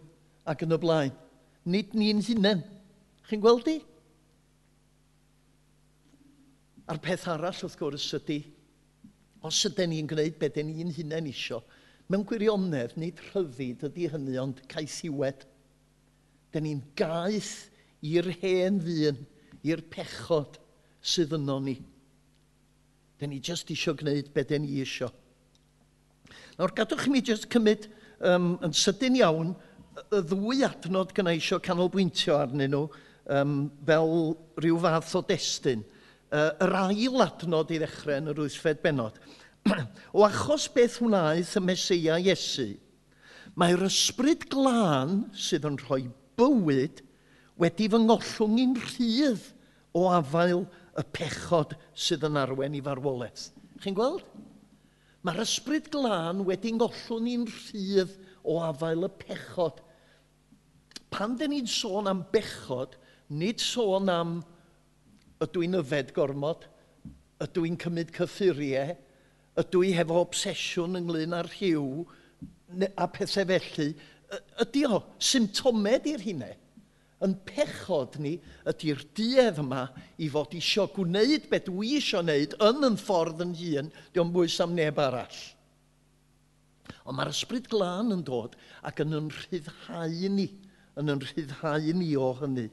ac 0.52 0.62
yn 0.68 0.76
y 0.76 0.80
blaen. 0.84 1.16
Nid 1.66 1.96
ni'n 1.98 2.22
hunain. 2.28 2.62
Chi'n 3.26 3.42
gweld 3.42 3.66
di? 3.66 3.80
A'r 6.92 7.02
peth 7.02 7.26
arall 7.32 7.58
wrth 7.66 7.80
gwrs 7.80 8.08
ydy, 8.20 8.40
os 9.48 9.64
ydyn 9.66 9.94
ni'n 9.96 10.10
gwneud 10.12 10.38
beth 10.38 10.60
ydyn 10.60 10.70
ni'n 10.76 10.94
hunain 11.00 11.30
isio, 11.32 11.64
mewn 12.12 12.26
gwirionedd, 12.28 12.98
nid 13.02 13.22
rhyddid 13.32 13.88
ydy 13.90 14.10
hynny, 14.14 14.38
ond 14.42 14.62
caethiwed. 14.70 15.48
Dyn 16.54 16.68
ni'n 16.68 16.82
gaeth 17.00 17.54
i'r 18.06 18.30
hen 18.42 18.82
ddyn 18.84 19.22
i'r 19.68 19.84
pechod 19.94 20.58
sydd 21.02 21.36
yno 21.38 21.58
ni. 21.64 21.78
Da 23.20 23.30
ni 23.30 23.42
jyst 23.44 23.70
eisiau 23.74 23.98
gwneud 23.98 24.32
beth 24.34 24.50
da 24.50 24.60
ni 24.62 24.80
isio. 24.82 25.12
Nawr 26.58 26.74
gadwch 26.78 27.08
mi 27.12 27.22
jyst 27.26 27.50
cymryd 27.54 27.88
um, 28.26 28.56
yn 28.66 28.74
sydyn 28.78 29.20
iawn 29.20 29.54
y 30.02 30.22
ddwy 30.32 30.64
adnod 30.66 31.14
gyna 31.18 31.34
eisiau 31.36 31.62
canolbwyntio 31.64 32.38
arnyn 32.38 32.74
nhw 32.74 32.86
um, 33.38 33.56
fel 33.86 34.16
rhyw 34.62 34.80
fath 34.82 35.16
o 35.20 35.24
destun. 35.30 35.86
Uh, 36.32 36.50
yr 36.64 36.76
ail 36.86 37.26
adnod 37.26 37.74
i 37.74 37.82
ddechrau 37.82 38.22
yn 38.22 38.32
yr 38.32 38.42
wythfed 38.46 38.82
benod. 38.86 39.20
o 40.18 40.24
achos 40.26 40.66
beth 40.74 40.98
wnaeth 41.04 41.54
y 41.60 41.62
Mesoea 41.66 42.18
Iesu, 42.24 42.72
mae'r 43.60 43.84
ysbryd 43.86 44.48
glân 44.50 45.26
sydd 45.38 45.70
yn 45.70 45.78
rhoi 45.86 46.06
bywyd– 46.40 47.06
wedi 47.62 47.88
fy 47.92 48.00
ngollwng 48.02 48.60
i'n 48.64 48.78
rhydd 48.80 49.44
o 49.98 50.08
afael 50.10 50.64
y 50.98 51.04
pechod 51.16 51.76
sydd 51.94 52.26
yn 52.28 52.40
arwen 52.42 52.78
i 52.78 52.82
farwolaeth. 52.84 53.52
Chi'n 53.84 53.98
gweld? 53.98 54.24
Mae'r 55.22 55.44
ysbryd 55.44 55.92
glân 55.94 56.42
wedi 56.48 56.74
ngollwng 56.74 57.30
i'n 57.30 57.46
rhydd 57.50 58.16
o 58.42 58.58
afael 58.66 59.06
y 59.06 59.12
pechod. 59.22 59.82
Pan 61.14 61.36
dyn 61.38 61.54
ni'n 61.54 61.70
sôn 61.70 62.10
am 62.10 62.24
bechod, 62.34 62.96
nid 63.30 63.62
sôn 63.62 64.10
am 64.10 64.40
ydw 65.42 65.66
i'n 65.68 65.78
yfed 65.82 66.16
gormod, 66.16 66.66
ydw 67.42 67.68
i'n 67.68 67.78
cymryd 67.82 68.14
cyffuriau, 68.16 68.96
ydw 69.62 69.84
i 69.86 69.94
hefo 69.98 70.22
obsesiwn 70.24 70.98
ynglyn 71.02 71.36
â'r 71.38 71.50
rhyw 71.52 71.86
a 72.96 73.08
pethau 73.12 73.46
felly, 73.50 73.92
ydy 74.64 74.86
o, 74.88 75.02
symptomau 75.20 76.00
di'r 76.02 76.24
hynny 76.24 76.54
yn 77.26 77.36
pechod 77.48 78.18
ni 78.22 78.36
ydy'r 78.70 79.02
duedd 79.18 79.62
yma 79.62 79.86
i 80.22 80.30
fod 80.34 80.56
isio 80.58 80.88
gwneud 80.96 81.48
beth 81.52 81.68
dwi 81.70 81.96
isio 82.00 82.22
wneud 82.24 82.56
yn 82.68 82.88
yn 82.90 83.00
ffordd 83.00 83.44
yn 83.46 83.56
hun, 83.58 83.90
diolch 84.14 84.34
bwys 84.36 84.60
am 84.66 84.76
neb 84.78 85.00
arall. 85.02 85.42
Ond 87.06 87.18
mae'r 87.18 87.32
ysbryd 87.32 87.70
glân 87.72 88.14
yn 88.16 88.24
dod 88.28 88.58
ac 88.88 89.02
yn 89.06 89.18
yn 89.18 89.30
rhyddhau 89.34 90.32
ni, 90.36 90.48
yn 91.00 91.14
yn 91.14 91.26
rhyddhau 91.26 91.92
ni 91.98 92.14
o 92.18 92.32
hynny. 92.42 92.70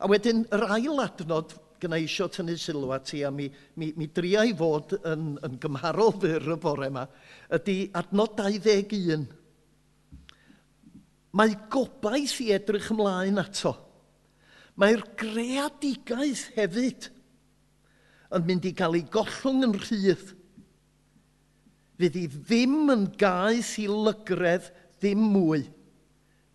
A 0.00 0.08
wedyn, 0.08 0.44
yr 0.56 0.68
ail 0.76 1.02
adnod 1.04 1.56
gyna 1.80 1.98
eisio 2.00 2.28
tynnu 2.32 2.56
sylw 2.60 2.92
at 2.96 3.10
ti 3.10 3.22
a 3.26 3.30
mi, 3.32 3.50
mi, 3.76 3.90
mi 3.96 4.08
dria 4.16 4.44
i 4.48 4.54
fod 4.56 4.96
yn, 5.02 5.34
yn 5.44 5.58
gymharol 5.60 6.14
fyr 6.22 6.54
y 6.54 6.56
bore 6.60 6.88
yma, 6.88 7.04
ydy 7.52 7.90
adnod 8.00 8.38
21 8.40 9.26
Mae 11.36 11.52
gobaith 11.72 12.38
i 12.40 12.52
edrych 12.56 12.88
ymlaen 12.94 13.40
ato. 13.42 13.74
Mae'r 14.80 15.02
greadigaeth 15.20 16.46
hefyd 16.56 17.10
yn 18.36 18.46
mynd 18.48 18.66
i 18.68 18.72
gael 18.76 18.96
ei 18.98 19.04
gollwng 19.12 19.64
yn 19.68 19.76
rhydd. 19.76 20.32
Fydd 21.96 22.18
hi 22.18 22.24
ddim 22.32 22.92
yn 22.92 23.06
gaeth 23.20 23.74
i 23.80 23.86
lygredd 23.88 24.70
ddim 24.98 25.22
mwy. 25.32 25.64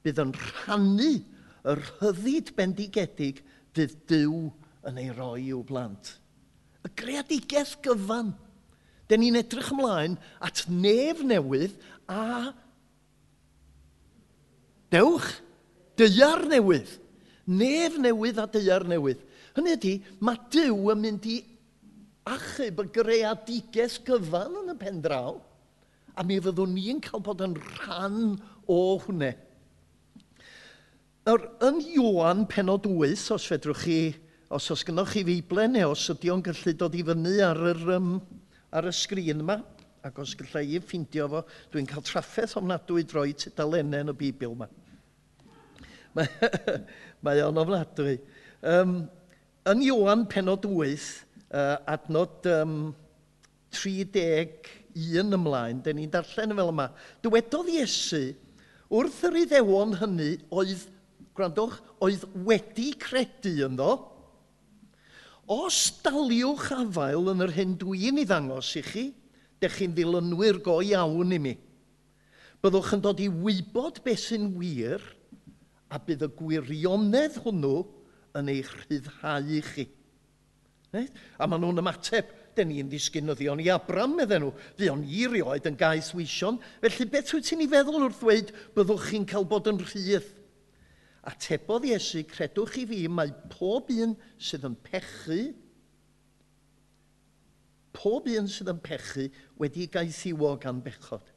Bydd 0.02 0.22
yn 0.22 0.34
rhannu 0.38 1.12
y 1.22 1.76
rhyddid 1.78 2.54
bendigedig 2.58 3.42
fydd 3.76 3.98
Dyw 4.10 4.48
yn 4.90 4.98
ei 5.02 5.12
roi 5.14 5.48
i'w 5.52 5.62
blant. 5.66 6.16
Y 6.86 6.90
greadigaeth 6.98 7.78
gyfan. 7.86 8.34
Dyn 9.10 9.22
ni'n 9.26 9.40
edrych 9.42 9.72
ymlaen 9.74 10.18
at 10.42 10.66
nef 10.72 11.22
newydd 11.26 11.78
a 12.10 12.54
Dewch, 14.91 15.29
deiar 16.00 16.43
newydd. 16.51 16.98
Nef 17.48 17.98
newydd 18.00 18.39
a 18.41 18.48
deiar 18.51 18.86
newydd. 18.88 19.21
Hynny 19.55 19.75
ydy, 19.75 19.93
mae 20.24 20.39
Dyw 20.51 20.91
yn 20.93 21.01
mynd 21.03 21.27
i 21.27 21.38
achub 22.29 22.83
y 22.83 22.88
greadiges 22.95 23.98
gyfan 24.07 24.60
yn 24.62 24.74
y 24.74 24.77
pen 24.79 25.00
draw. 25.03 25.39
A 26.15 26.25
mi 26.27 26.38
fyddwn 26.43 26.75
ni'n 26.75 27.00
cael 27.03 27.24
bod 27.24 27.43
yn 27.43 27.55
rhan 27.55 28.36
o 28.69 28.81
hwnne. 29.05 29.31
Nawr, 31.27 31.48
yn 31.67 31.79
Iwan 31.95 32.45
penod 32.50 32.88
8, 32.89 33.27
os 33.36 33.48
fedrwch 33.48 33.83
chi, 33.86 34.00
os 34.51 34.67
oes 34.74 34.83
gynnwch 34.88 35.15
chi 35.15 35.24
feiblen 35.27 35.75
neu 35.77 35.91
os 35.93 36.07
ydy 36.12 36.31
o'n 36.33 36.43
gallu 36.43 36.74
dod 36.75 36.98
i 36.98 37.03
fyny 37.07 37.38
ar, 37.45 37.60
yr, 37.71 37.83
um, 37.95 38.15
ar 38.75 38.89
y 38.89 38.93
sgrin 38.95 39.43
yma, 39.43 39.60
ac 40.08 40.20
os 40.22 40.34
gallai 40.38 40.65
i 40.75 40.81
ffeindio 40.81 41.27
fo, 41.31 41.41
dwi'n 41.74 41.89
cael 41.89 42.05
traffaeth 42.05 42.58
ofnadwy 42.60 43.05
droi 43.08 43.31
tudalennau 43.38 44.05
yn 44.05 44.13
y 44.13 44.17
Bibl 44.17 44.55
yma. 44.55 44.67
Mae, 46.17 46.29
mae 47.25 47.43
o'n 47.46 47.62
ofnadwy. 47.62 48.17
Um, 48.65 48.96
yn 49.70 49.84
Iwan 49.86 50.25
penod 50.31 50.65
8, 50.67 51.10
uh, 51.53 51.75
adnod 51.93 52.50
um, 52.50 52.77
31 53.77 55.38
ymlaen, 55.38 55.84
dyn 55.86 56.01
ni'n 56.01 56.13
darllen 56.13 56.58
fel 56.58 56.74
yma, 56.74 56.89
dywedodd 57.24 57.70
Iesu 57.72 58.25
wrth 58.91 59.22
yr 59.29 59.38
iddewon 59.46 59.96
hynny 60.01 60.34
oedd, 60.51 60.88
gwrandwch, 61.38 61.77
oedd 62.03 62.25
wedi 62.48 62.89
credu 63.00 63.53
ynddo, 63.70 63.93
os 65.51 65.77
daliwch 66.03 66.70
afael 66.75 67.31
yn 67.31 67.46
yr 67.46 67.53
hyn 67.55 67.77
dwi'n 67.79 68.20
ei 68.22 68.27
ddangos 68.27 68.74
i 68.79 68.84
chi, 68.86 69.05
Dech 69.62 69.77
chi'n 69.77 69.94
ddilynwyr 69.96 70.60
go 70.65 70.80
iawn 70.82 71.36
i 71.36 71.39
mi. 71.41 71.56
Byddwch 72.62 72.96
yn 72.98 73.03
dod 73.06 73.22
i 73.22 73.30
wybod 73.30 74.01
beth 74.06 74.27
sy'n 74.27 74.51
wir 74.58 75.03
a 75.91 76.00
bydd 76.01 76.25
y 76.25 76.30
gwirionedd 76.38 77.39
hwnnw 77.44 77.75
yn 78.38 78.51
ei 78.51 78.62
rhyddhau 78.65 79.50
i 79.53 79.62
chi. 79.65 79.88
Reit? 80.91 81.15
A 81.39 81.48
maen 81.48 81.63
nhw'n 81.63 81.82
ymateb, 81.82 82.32
dyn 82.56 82.70
ni'n 82.72 82.89
ddisgynyddion 82.91 83.62
i 83.63 83.70
Abram, 83.72 84.18
medden 84.18 84.44
nhw. 84.44 84.51
Fi 84.80 84.89
o'n 84.91 85.06
i 85.08 85.24
rioed 85.30 85.68
yn 85.70 85.80
gais 85.80 86.12
wision. 86.18 86.60
Felly 86.84 87.08
beth 87.12 87.32
wyt 87.36 87.48
ti'n 87.48 87.63
ei 87.63 87.72
feddwl 87.72 88.06
wrth 88.08 88.20
ddweud 88.20 88.53
byddwch 88.75 89.10
chi'n 89.12 89.27
cael 89.30 89.48
bod 89.48 89.70
yn 89.72 89.80
rhydd? 89.82 90.27
A 91.27 91.36
tebodd 91.38 91.86
Iesu, 91.86 92.24
credwch 92.27 92.80
i 92.82 92.86
fi, 92.89 93.03
mae 93.08 93.32
pob 93.53 93.91
un 93.94 94.15
sydd 94.41 94.65
yn 94.68 94.77
pechu 94.84 95.51
pob 97.95 98.27
un 98.31 98.50
sydd 98.50 98.71
yn 98.71 98.81
pechu 98.83 99.27
wedi 99.60 99.88
gaethiwo 99.91 100.55
gan 100.62 100.81
bechod. 100.83 101.29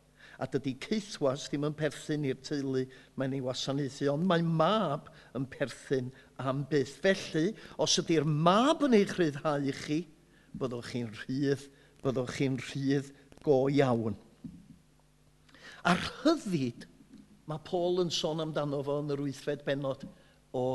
A 0.43 0.49
dydy 0.51 0.75
ceithwas 0.83 1.47
ddim 1.47 1.67
yn 1.69 1.77
perthyn 1.79 2.27
i'r 2.27 2.41
teulu 2.43 2.83
mae'n 3.19 3.37
ei 3.37 3.43
wasanaethu, 3.45 4.09
ond 4.11 4.27
mae 4.27 4.43
mab 4.43 5.11
yn 5.39 5.47
perthyn 5.51 6.11
am 6.43 6.65
byth. 6.71 6.97
Felly, 7.05 7.53
os 7.79 7.95
ydy'r 8.03 8.27
mab 8.27 8.83
yn 8.87 8.97
eich 8.99 9.15
rhyddhau 9.19 9.69
i 9.71 9.75
chi, 9.79 10.01
byddwch 10.59 10.91
chi'n 10.91 11.13
rhydd, 11.21 11.69
byddwch 12.03 12.35
chi'n 12.39 12.59
rhydd 12.65 13.13
go 13.47 13.65
iawn. 13.71 14.19
Ar 15.87 16.03
rhyddid, 16.25 16.89
mae 17.47 17.63
Paul 17.69 18.03
yn 18.03 18.13
sôn 18.15 18.43
amdano 18.43 18.83
fo 18.83 18.99
yn 19.03 19.15
yr 19.15 19.23
wythfed 19.27 19.65
benod 19.67 20.07
o 20.57 20.67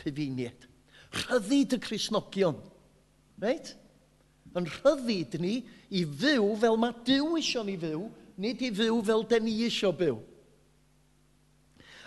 rhyfiniad. 0.00 0.68
Rhyddid 1.16 1.76
y 1.76 1.80
Crisnogion. 1.84 2.58
Reit? 3.40 3.76
yn 4.56 4.68
rhyddid 4.78 5.36
ni 5.42 5.58
i 5.92 6.04
fyw 6.06 6.54
fel 6.60 6.78
mae 6.80 6.96
Dyw 7.06 7.36
isio 7.40 7.64
ni 7.66 7.76
fyw, 7.80 8.06
nid 8.40 8.62
i 8.64 8.72
fyw 8.74 9.00
fel 9.04 9.24
den 9.28 9.46
ni 9.48 9.56
isio 9.66 9.92
byw. 9.96 10.16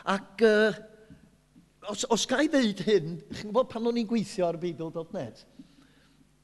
Ac 0.09 0.43
uh, 0.47 0.79
os, 1.91 2.05
os 2.09 2.25
ga 2.29 2.41
i 2.43 2.49
ddeud 2.51 2.83
hyn, 2.87 3.15
chi'n 3.29 3.49
gwybod 3.49 3.69
pan 3.71 3.89
o'n 3.89 3.99
i'n 4.01 4.09
gweithio 4.09 4.47
ar 4.47 4.57
Beibl.net, 4.61 5.43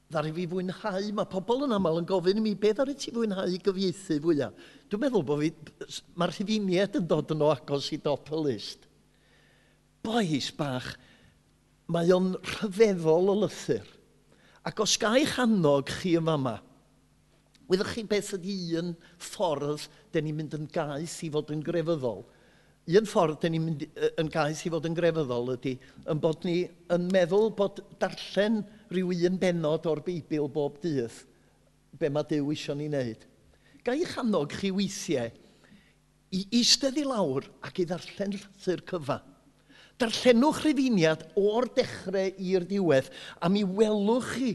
ddari 0.06 0.32
fi 0.36 0.46
fwynhau, 0.50 1.08
mae 1.18 1.30
pobl 1.30 1.64
yn 1.66 1.74
aml 1.74 2.00
yn 2.02 2.08
gofyn 2.08 2.38
i 2.38 2.44
mi, 2.44 2.54
beth 2.58 2.78
ddari 2.78 2.94
ti 2.98 3.14
fwynhau 3.14 3.58
gyfieithu 3.66 4.20
fwyaf? 4.22 4.54
Dwi'n 4.86 5.02
meddwl 5.02 5.26
bod 5.26 5.42
fi, 5.42 5.50
mae'r 6.14 6.34
rhifiniad 6.34 7.00
yn 7.00 7.10
dod 7.10 7.34
yn 7.34 7.42
o 7.42 7.50
agos 7.50 7.90
i 7.94 7.98
dop 8.02 8.30
y 8.30 8.42
list. 8.44 8.86
Boes 10.06 10.52
bach, 10.54 10.92
mae 11.90 12.14
o'n 12.14 12.34
rhyfeddol 12.38 13.32
o 13.34 13.38
lythyr. 13.42 13.95
Ac 14.66 14.80
os 14.82 14.96
gai 14.98 15.22
channog 15.30 15.90
chi 16.00 16.16
yma 16.18 16.34
yma, 16.34 16.56
wyddwch 17.70 17.92
chi 17.94 18.02
beth 18.10 18.32
ydy 18.34 18.56
un 18.80 18.94
ffordd 19.22 19.84
den 20.14 20.26
ni'n 20.26 20.40
mynd 20.40 20.56
yn 20.58 20.66
gaeth 20.74 21.20
i 21.22 21.30
fod 21.34 21.52
yn 21.54 21.62
grefyddol? 21.66 22.24
Un 22.98 23.06
ffordd 23.06 23.38
den 23.42 23.54
ni'n 23.54 23.64
mynd 23.68 23.86
yn 24.22 24.32
gaeth 24.34 24.64
i 24.66 24.72
fod 24.74 24.88
yn 24.90 24.98
grefyddol 24.98 25.54
ydy 25.54 25.76
yn 26.10 26.22
bod 26.22 26.42
ni 26.46 26.56
yn 26.94 27.06
meddwl 27.14 27.52
bod 27.58 27.78
darllen 28.02 28.60
rhyw 28.90 29.14
un 29.30 29.38
benod 29.42 29.86
o'r 29.90 30.02
Beibl 30.06 30.50
bob 30.50 30.82
dydd 30.82 31.22
be 31.98 32.10
mae 32.12 32.26
Dyw 32.28 32.52
isio 32.52 32.74
ni 32.76 32.90
wneud. 32.90 33.22
Gai 33.86 34.00
eich 34.02 34.16
annog 34.20 34.52
chi 34.58 34.72
weithiau 34.74 35.30
i 36.34 36.42
eistedd 36.58 36.98
i 37.00 37.06
lawr 37.06 37.46
ac 37.64 37.80
i 37.80 37.86
ddarllen 37.88 38.34
llythyr 38.34 38.82
cyfa. 38.90 39.20
Darllenwch 40.00 40.60
rhufiniad 40.64 41.24
o'r 41.40 41.68
dechrau 41.76 42.32
i'r 42.36 42.66
diwedd 42.68 43.08
a 43.40 43.48
mi 43.52 43.62
welwch 43.64 44.34
chi 44.36 44.50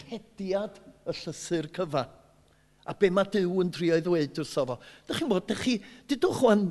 rhediad 0.00 0.78
y 1.08 1.14
llythyr 1.16 1.70
cyfa. 1.74 2.04
A 2.86 2.94
be 2.98 3.10
mae 3.12 3.28
Dyw 3.30 3.58
yn 3.62 3.72
trio 3.74 3.98
i 3.98 4.04
ddweud 4.04 4.38
wrtho 4.40 4.66
fo. 4.70 4.76
Dych 5.08 5.20
chi'n 5.20 5.30
bod, 5.30 5.46
dych 5.50 5.64
chi, 5.64 5.74
dydwch 6.10 6.44
o'n, 6.48 6.68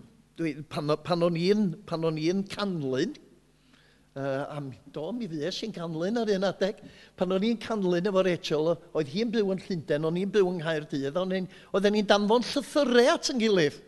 pan, 0.72 0.92
pan 1.04 1.24
o'n 1.26 1.38
i'n, 1.40 1.64
pan 1.88 2.04
o'n 2.08 2.20
i'n 2.20 2.44
canlyn, 2.52 3.16
uh, 4.18 4.44
am, 4.54 4.70
do, 4.94 5.08
mi 5.16 5.28
fues 5.30 5.60
i'n 5.66 5.74
canlyn 5.74 6.20
ar 6.22 6.32
un 6.36 6.48
adeg, 6.48 6.80
pan 7.18 7.34
o'n 7.34 7.46
i'n 7.48 7.60
canlyn 7.62 8.10
efo 8.10 8.24
Rachel, 8.26 8.72
oedd 8.92 9.12
hi'n 9.12 9.32
byw 9.34 9.54
yn 9.54 9.64
Llundain, 9.64 10.08
o'n 10.08 10.20
i'n 10.22 10.34
byw 10.34 10.50
yng 10.52 10.60
Nghaerdydd, 10.62 11.18
oedden 11.18 11.96
ni'n 11.96 12.10
danfon 12.12 12.46
llythyrau 12.52 13.12
at 13.14 13.32
yn 13.34 13.42
gilydd. 13.42 13.80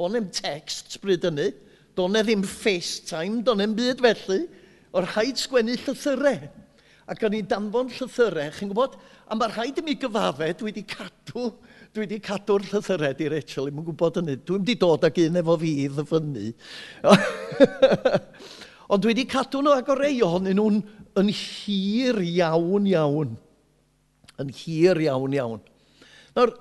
O'n 0.00 0.16
i'n 0.18 0.30
text 0.34 0.98
bryd 1.04 1.28
hynny, 1.28 1.50
Do'n 1.98 2.16
e 2.16 2.22
ddim 2.24 2.42
FaceTime, 2.48 3.42
do'n 3.44 3.64
e'n 3.66 3.76
byd 3.76 4.00
felly, 4.04 4.42
o'r 4.96 5.08
rhaid 5.10 5.40
sgwennu 5.40 5.76
llythyrau. 5.80 6.46
Ac 7.12 7.24
o'n 7.26 7.36
i'n 7.36 7.48
danfon 7.50 7.90
llythyrau, 7.92 8.52
chi'n 8.56 8.70
gwybod? 8.70 8.96
A 9.28 9.36
mae'r 9.36 9.52
rhaid 9.56 9.80
i 9.80 9.84
mi 9.84 9.96
gyfadde, 10.00 10.48
dwi 10.60 10.70
wedi 10.70 10.84
cadw, 10.88 11.50
dwi 11.92 12.04
wedi 12.06 12.20
cadw'r 12.24 12.64
llythyrau 12.70 13.16
di 13.18 13.28
Rachel, 13.32 13.68
i'n 13.68 13.84
gwybod 13.84 14.20
hynny. 14.20 14.38
Dwi'n 14.40 14.62
wedi 14.62 14.76
dod 14.80 15.04
ag 15.08 15.20
un 15.24 15.40
efo 15.42 15.56
fi 15.60 15.72
i 15.82 15.88
ddyfynnu. 15.92 16.48
Ond 18.92 19.04
dwi 19.04 19.12
wedi 19.12 19.26
cadw 19.28 19.60
nhw 19.64 19.76
ag 19.76 19.92
o 19.92 19.98
rei 19.98 20.16
ohonyn 20.24 20.56
nhw'n 20.56 20.80
yn 21.20 21.34
hir 21.36 22.22
iawn 22.24 22.88
iawn. 22.88 23.36
Yn 24.40 24.56
hir 24.62 25.00
iawn 25.04 25.36
iawn. 25.36 25.62
Nawr, 26.36 26.54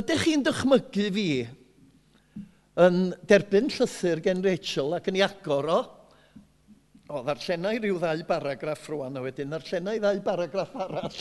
ydych 0.00 0.26
chi'n 0.26 0.46
dychmygu 0.46 1.06
fi 1.14 1.28
yn 2.78 3.10
derbyn 3.26 3.70
llythyr 3.72 4.22
gen 4.22 4.44
Rachel 4.44 4.94
ac 4.98 5.08
yn 5.10 5.18
ei 5.18 5.24
agor 5.26 5.70
o. 5.70 5.80
O, 7.10 7.24
ddarllenau 7.26 7.80
rhyw 7.80 7.96
ddau 7.98 8.22
baragraff 8.28 8.84
rwan 8.92 9.18
a 9.18 9.24
wedyn, 9.24 9.50
ddarllenau 9.50 9.98
ddau 9.98 10.20
baragraff 10.22 10.76
arall 10.78 11.16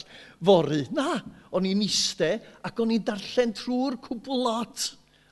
fory. 0.45 0.83
Na, 0.93 1.15
o'n 1.57 1.65
i'n 1.65 1.81
iste 1.81 2.35
ac 2.61 2.81
o'n 2.83 2.93
i'n 2.93 3.05
darllen 3.07 3.55
trwy'r 3.57 3.97
cwbl 4.05 4.43
lot 4.45 4.85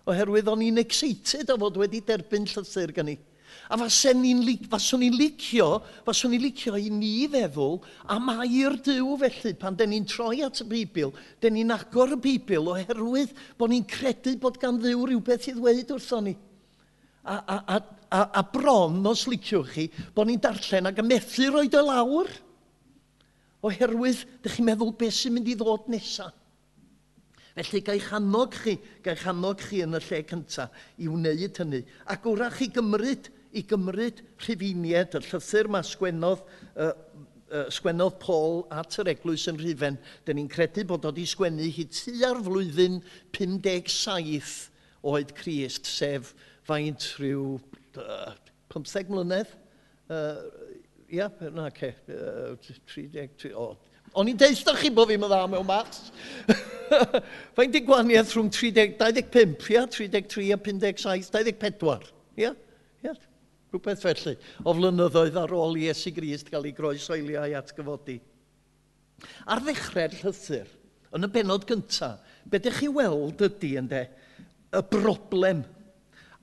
oherwydd 0.09 0.49
o'n 0.49 0.63
i'n 0.65 0.81
excited 0.81 1.51
o 1.53 1.59
fod 1.61 1.77
wedi 1.83 2.01
derbyn 2.07 2.47
llythyr 2.49 2.95
gen 2.95 3.13
i. 3.13 3.17
A 3.67 3.75
faswn 3.75 4.23
i'n 4.23 4.43
faswn 4.71 5.03
licio, 5.11 5.81
faswn 6.07 6.37
i'n 6.37 6.43
licio 6.45 6.77
i 6.79 6.87
ni 6.93 7.27
feddwl, 7.31 7.81
am 8.13 8.29
air 8.37 8.77
Dyw 8.83 9.17
felly, 9.19 9.53
pan 9.59 9.75
den 9.75 9.91
ni'n 9.91 10.07
troi 10.07 10.39
at 10.45 10.61
y 10.63 10.67
Bibl, 10.71 11.11
den 11.43 11.57
ni'n 11.57 11.75
agor 11.75 12.15
y 12.15 12.19
Bibl 12.23 12.71
oherwydd 12.71 13.35
bod 13.59 13.73
ni'n 13.73 13.87
credu 13.89 14.37
bod 14.39 14.59
gan 14.61 14.79
ddiw 14.79 15.03
rhywbeth 15.03 15.49
i 15.51 15.55
ddweud 15.57 15.91
wrthon 15.97 16.29
ni. 16.29 16.35
A, 17.27 17.35
a, 17.35 17.57
a, 17.75 17.77
a, 18.07 18.21
a 18.39 18.43
bron, 18.47 19.01
os 19.11 19.25
liciwch 19.27 19.73
chi, 19.75 19.89
bod 20.15 20.31
ni'n 20.31 20.43
darllen 20.43 20.87
ac 20.87 21.03
methu 21.03 21.51
roed 21.51 21.75
y 21.75 21.83
lawr. 21.83 22.31
Oherwydd, 23.67 24.23
dych 24.45 24.55
chi'n 24.55 24.69
meddwl 24.69 24.95
beth 24.95 25.17
sy'n 25.19 25.35
mynd 25.35 25.51
i 25.51 25.59
ddod 25.59 25.91
nesaf. 25.91 26.31
Felly 27.57 27.81
gael 27.81 28.11
annog 28.13 28.53
chi, 28.53 28.75
gael 29.03 29.23
annog 29.31 29.59
chi 29.65 29.81
yn 29.81 29.97
y 29.97 29.99
lle 30.05 30.19
cyntaf 30.29 30.83
i 31.01 31.07
wneud 31.09 31.57
hynny. 31.57 31.81
Ac 32.13 32.27
wrach 32.29 32.59
chi 32.61 32.67
gymryd 32.69 33.31
i 33.55 33.63
gymryd 33.67 34.23
rhifiniad, 34.43 35.15
y 35.17 35.21
llythyr 35.27 35.69
mae 35.71 35.85
sgwennodd, 35.87 36.43
uh, 36.75 36.91
uh, 37.51 37.67
sgwennodd 37.73 38.17
Paul 38.23 38.63
at 38.73 38.97
yr 39.01 39.11
eglwys 39.13 39.47
yn 39.51 39.59
rhifen, 39.61 39.99
dyn 40.27 40.39
ni'n 40.41 40.51
credu 40.51 40.85
bod 40.89 41.07
oedd 41.07 41.21
i 41.21 41.27
sgwennu 41.29 41.69
hi 41.73 41.87
tu 41.91 42.15
ar 42.27 42.41
flwyddyn 42.43 42.99
57 43.37 44.73
oed 45.07 45.33
Christ, 45.37 45.87
sef 45.87 46.33
faint 46.67 47.11
rhyw 47.17 47.57
uh, 48.01 48.33
15 48.73 49.13
mlynedd. 49.13 49.53
Uh, 50.07 50.47
ia, 51.11 51.29
na 51.55 51.69
ce, 51.75 51.93
uh, 52.11 52.55
30, 52.87 53.53
oh. 53.55 53.75
O'n 54.17 54.29
i'n 54.31 54.37
deitha 54.39 54.73
chi 54.79 54.89
bod 54.93 55.11
fi'n 55.11 55.19
meddwl 55.21 55.49
mewn 55.51 55.67
maths. 55.67 56.11
Fe'n 57.57 57.73
di 57.73 57.83
gwaniaeth 57.85 58.33
rhwng 58.35 58.49
30, 58.53 58.95
25, 58.99 59.67
ia, 59.75 59.83
33 59.91 60.53
a 60.55 60.59
57, 60.63 61.27
24. 61.59 62.07
Ia, 62.41 62.53
ia. 63.03 63.13
Rhywbeth 63.77 64.01
felly 64.01 64.33
o 64.65 64.73
flynyddoedd 64.73 65.37
ar 65.37 65.53
ôl 65.53 65.77
i 65.77 65.87
Esu 65.91 66.11
Grist 66.15 66.49
gael 66.49 66.65
ei 66.65 66.73
groesoelio 66.73 67.43
a'i 67.43 67.53
atgyfodi. 67.57 68.17
Ar 69.45 69.61
ddechrau'r 69.61 70.15
llythyr, 70.17 70.69
yn 71.13 71.25
y 71.27 71.29
benod 71.33 71.65
gyntaf, 71.69 72.21
be 72.49 72.57
ydych 72.57 72.81
chi 72.81 72.89
weld 72.93 73.41
ydy 73.45 73.75
ynddo, 73.81 74.03
y 74.73 74.81
broblem. 74.91 75.63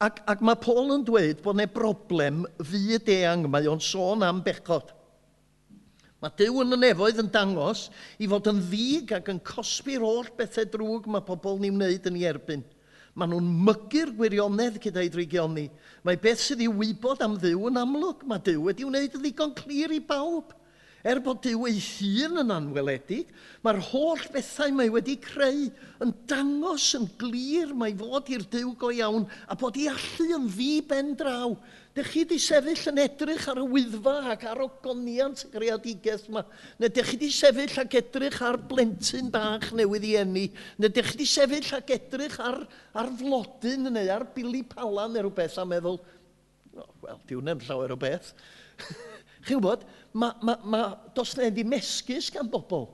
Ac, 0.03 0.21
ac 0.31 0.43
mae 0.45 0.59
Paul 0.63 0.93
yn 0.95 1.07
dweud 1.07 1.41
bod 1.43 1.59
ne 1.59 1.67
broblem 1.71 2.45
fyd 2.63 3.11
eang, 3.15 3.49
mae 3.51 3.67
o'n 3.71 3.83
sôn 3.83 4.25
am 4.27 4.43
bechod. 4.45 4.93
Mae 6.23 6.33
Dyw 6.39 6.63
yn 6.63 6.77
y 6.77 6.81
nefoedd 6.81 7.21
yn 7.21 7.33
dangos 7.35 7.89
i 8.23 8.29
fod 8.31 8.47
yn 8.49 8.63
ddig 8.71 9.11
ac 9.19 9.29
yn 9.33 9.43
cosbi'r 9.45 10.07
holl 10.07 10.31
bethau 10.39 10.71
drwg 10.71 11.11
mae 11.11 11.27
pobl 11.27 11.59
ni'n 11.61 11.77
wneud 11.77 12.09
yn 12.11 12.19
ei 12.21 12.31
erbyn. 12.31 12.65
Maen 13.15 13.31
nhw'n 13.31 13.51
mygu'r 13.67 14.11
gwirionedd 14.19 14.81
gyda'i 14.83 15.11
dreigioni. 15.15 15.69
Mae 16.03 16.19
beth 16.19 16.43
sydd 16.43 16.65
i 16.65 16.69
wybod 16.71 17.23
am 17.23 17.37
ddiw 17.39 17.69
yn 17.71 17.79
amlwg. 17.79 18.25
Mae 18.27 18.43
Dyw 18.43 18.65
wedi 18.67 18.87
wneud 18.89 19.15
y 19.15 19.21
ddigon 19.23 19.55
clir 19.59 19.95
i 19.95 20.01
bawb. 20.03 20.51
Er 21.05 21.19
bod 21.21 21.43
Dyw 21.45 21.67
ei 21.69 21.77
hun 21.85 22.41
yn 22.41 22.53
anweledig, 22.55 23.29
mae'r 23.61 23.77
holl 23.91 24.23
bethau 24.33 24.73
mae 24.73 24.89
wedi 24.89 25.19
creu 25.21 25.67
yn 26.01 26.15
dangos 26.31 26.87
yn 26.97 27.05
glir 27.21 27.75
mae 27.77 27.93
fod 27.99 28.31
i'r 28.33 28.47
Dyw 28.49 28.71
go 28.81 28.89
iawn 28.89 29.27
a 29.53 29.57
bod 29.61 29.77
i 29.77 29.85
allu 29.93 30.31
yn 30.39 30.49
ddi 30.49 30.71
ben 30.89 31.13
draw. 31.21 31.59
Dych 31.95 32.09
chi 32.09 32.25
wedi 32.25 32.41
sefyll 32.41 32.89
yn 32.91 33.03
edrych 33.05 33.45
ar 33.53 33.61
y 33.61 33.67
wyddfa 33.75 34.17
ac 34.33 34.49
ar 34.49 34.65
ogoniant 34.65 35.45
y 35.45 35.53
greadigaeth 35.53 36.25
yma. 36.33 36.47
Neu 36.81 36.89
dych 36.97 37.13
chi 37.13 37.21
wedi 37.21 37.33
sefyll 37.37 37.79
ac 37.85 38.01
edrych 38.01 38.41
ar 38.49 38.59
blentyn 38.73 39.29
bach 39.35 39.69
newydd 39.77 40.09
i 40.09 40.17
enni. 40.25 40.49
Neu 40.81 40.89
dych 40.89 41.13
chi 41.13 41.19
wedi 41.21 41.31
sefyll 41.37 41.73
ac 41.83 41.93
edrych 42.01 42.41
ar, 42.41 42.63
ar 42.97 43.13
flodyn 43.21 43.93
neu 43.93 44.09
ar 44.17 44.25
bili 44.33 44.65
palan 44.73 45.13
neu 45.13 45.29
rhywbeth 45.29 45.61
a 45.61 45.69
meddwl, 45.69 46.01
oh, 46.81 46.93
wel, 47.05 47.27
diwnem 47.29 47.61
llawer 47.69 47.93
o 47.93 48.01
beth. 48.09 48.33
Chi'n 49.45 49.59
gwybod, 49.59 49.85
mae, 50.17 50.33
mae, 50.45 50.61
mae, 50.73 50.93
dos 51.17 51.35
na 51.37 51.51
ddim 51.53 51.75
esgus 51.77 52.31
gan 52.33 52.49
bobl. 52.51 52.87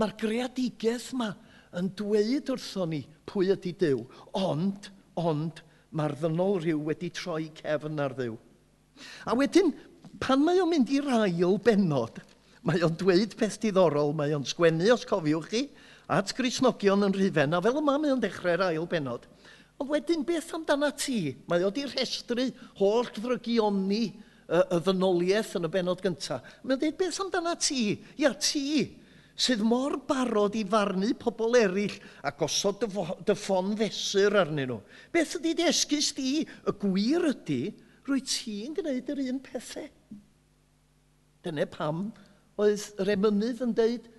Mae'r 0.00 0.14
greadigaeth 0.20 1.10
yma 1.14 1.34
yn 1.76 1.90
dweud 1.98 2.52
wrthon 2.54 2.94
ni 2.94 3.02
pwy 3.28 3.52
ydy 3.54 3.74
Dyw, 3.78 4.00
ond, 4.38 4.88
ond, 5.20 5.60
mae'r 5.94 6.16
ddynol 6.18 6.58
rhyw 6.62 6.80
wedi 6.86 7.10
troi 7.14 7.50
cefn 7.58 8.00
ar 8.02 8.14
ddiw. 8.16 8.38
A 9.28 9.36
wedyn, 9.36 9.72
pan 10.22 10.42
mae 10.44 10.60
o'n 10.62 10.70
mynd 10.70 10.90
i'r 10.94 11.08
ail 11.20 11.58
benod, 11.62 12.20
mae 12.66 12.82
o'n 12.86 12.96
dweud 13.00 13.36
peth 13.38 13.60
diddorol, 13.62 14.14
mae 14.16 14.34
o'n 14.36 14.46
sgwennu 14.48 14.90
os 14.94 15.06
cofiwch 15.08 15.50
chi, 15.52 15.64
at 16.10 16.32
Grisnogion 16.34 17.06
yn 17.06 17.14
Rhyfen, 17.14 17.54
a 17.54 17.62
fel 17.62 17.78
yma 17.80 17.98
mae 18.00 18.14
o'n 18.14 18.22
dechrau'r 18.22 18.70
ail 18.70 18.88
benod. 18.90 19.28
Ond 19.80 19.92
wedyn, 19.92 20.24
beth 20.26 20.50
amdana 20.56 20.90
ti? 20.92 21.36
Mae 21.48 21.64
o 21.64 21.70
di 21.72 21.86
rhestru 21.86 22.50
holl 22.80 23.08
ddrygioni 23.16 24.04
y, 24.50 24.60
y 24.60 24.80
ddynoliaeth 24.84 25.54
yn 25.58 25.68
y 25.68 25.72
benod 25.72 26.02
gyntaf. 26.04 26.56
Mae'n 26.64 26.80
dweud, 26.82 26.98
beth 26.98 27.20
amdana 27.24 27.54
ti? 27.60 27.94
Ia, 28.18 28.34
ti 28.34 28.66
sydd 29.40 29.62
mor 29.64 29.96
barod 30.08 30.56
i 30.58 30.64
farnu 30.68 31.10
pobl 31.18 31.56
eraill 31.56 31.96
a 32.26 32.32
gosod 32.36 32.82
dy, 32.82 32.88
dy 33.24 33.36
ffon 33.38 33.72
fesur 33.78 34.36
arnyn 34.42 34.68
nhw. 34.68 34.80
Beth 35.14 35.38
ydy 35.38 35.54
dy 35.56 35.68
esgus 35.70 36.10
di? 36.16 36.42
Y 36.44 36.74
gwir 36.82 37.30
ydy, 37.30 37.62
rwy 38.08 38.20
ti'n 38.26 38.76
gwneud 38.76 39.12
yr 39.14 39.22
un 39.30 39.40
pethau. 39.44 39.88
Dyna 41.40 41.64
pam 41.72 42.10
oedd 42.60 42.90
yr 43.00 43.14
emynydd 43.14 43.62
yn 43.64 43.72
dweud, 43.76 44.10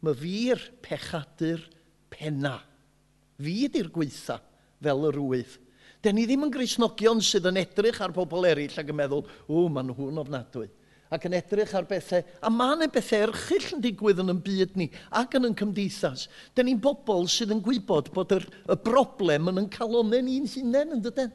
mae 0.00 0.16
fi'r 0.16 0.62
pechadur 0.84 1.66
penna. 2.12 2.56
Fi 3.38 3.54
ydy'r 3.68 3.90
gweitha 3.92 4.38
fel 4.80 5.08
yr 5.10 5.20
wyth. 5.20 5.58
Da 6.04 6.12
ni 6.14 6.26
ddim 6.28 6.46
yn 6.46 6.52
grisnogion 6.54 7.20
sydd 7.24 7.48
yn 7.50 7.58
edrych 7.58 7.98
ar 8.04 8.12
bobl 8.14 8.46
eraill 8.46 8.76
ac 8.78 8.90
yn 8.92 8.98
meddwl, 9.00 9.24
o, 9.50 9.64
maen 9.72 9.90
nhw'n 9.90 10.20
ofnadwy. 10.22 10.68
Ac 11.10 11.24
yn 11.24 11.34
edrych 11.38 11.72
ar 11.74 11.86
bethau, 11.88 12.20
a 12.44 12.50
mae 12.52 12.74
yna 12.76 12.86
bethau 12.92 13.24
erchill 13.26 13.72
yn 13.74 13.82
digwydd 13.82 14.20
yn 14.22 14.30
y 14.30 14.36
byd 14.44 14.76
ni 14.76 14.86
ac 15.18 15.34
yn 15.38 15.48
y 15.48 15.52
cymdeithas. 15.58 16.26
Da 16.54 16.62
ni'n 16.62 16.80
bobl 16.84 17.26
sydd 17.32 17.54
yn 17.54 17.62
gwybod 17.64 18.12
bod 18.14 18.34
yr, 18.36 18.44
y 18.44 18.76
broblem 18.84 19.48
yn 19.50 19.62
yn 19.64 19.70
calonau 19.72 20.20
ni'n 20.22 20.46
hunain 20.52 20.98
yn 20.98 21.02
dydyn. 21.06 21.32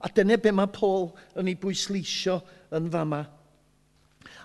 A 0.00 0.12
dyna 0.14 0.38
be 0.40 0.54
mae 0.54 0.70
Paul 0.72 1.10
yn 1.36 1.50
ei 1.50 1.58
bwysleisio 1.58 2.38
yn 2.78 2.88
fama. 2.94 3.24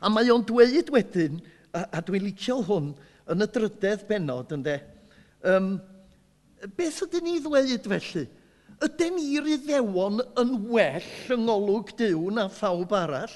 A 0.02 0.10
mae 0.10 0.34
o'n 0.34 0.44
dweud 0.50 0.92
wedyn, 0.92 1.40
a, 1.72 1.86
a 1.86 2.04
dwi'n 2.04 2.26
licio 2.26 2.60
hwn, 2.66 2.92
yn 3.32 3.46
y 3.46 3.50
drydedd 3.54 4.08
benod, 4.10 4.52
ynddo, 4.58 4.78
um, 5.54 5.74
beth 6.76 7.04
ydyn 7.06 7.28
ni 7.30 7.40
ddweud 7.40 7.88
felly? 7.94 8.28
Yden 8.82 9.18
ni'r 9.20 9.48
iddewon 9.60 10.24
yn 10.42 10.54
well 10.72 11.10
yng 11.30 11.44
ngolwg 11.46 11.92
diw 12.00 12.32
na 12.34 12.48
phawb 12.50 12.96
arall? 12.98 13.36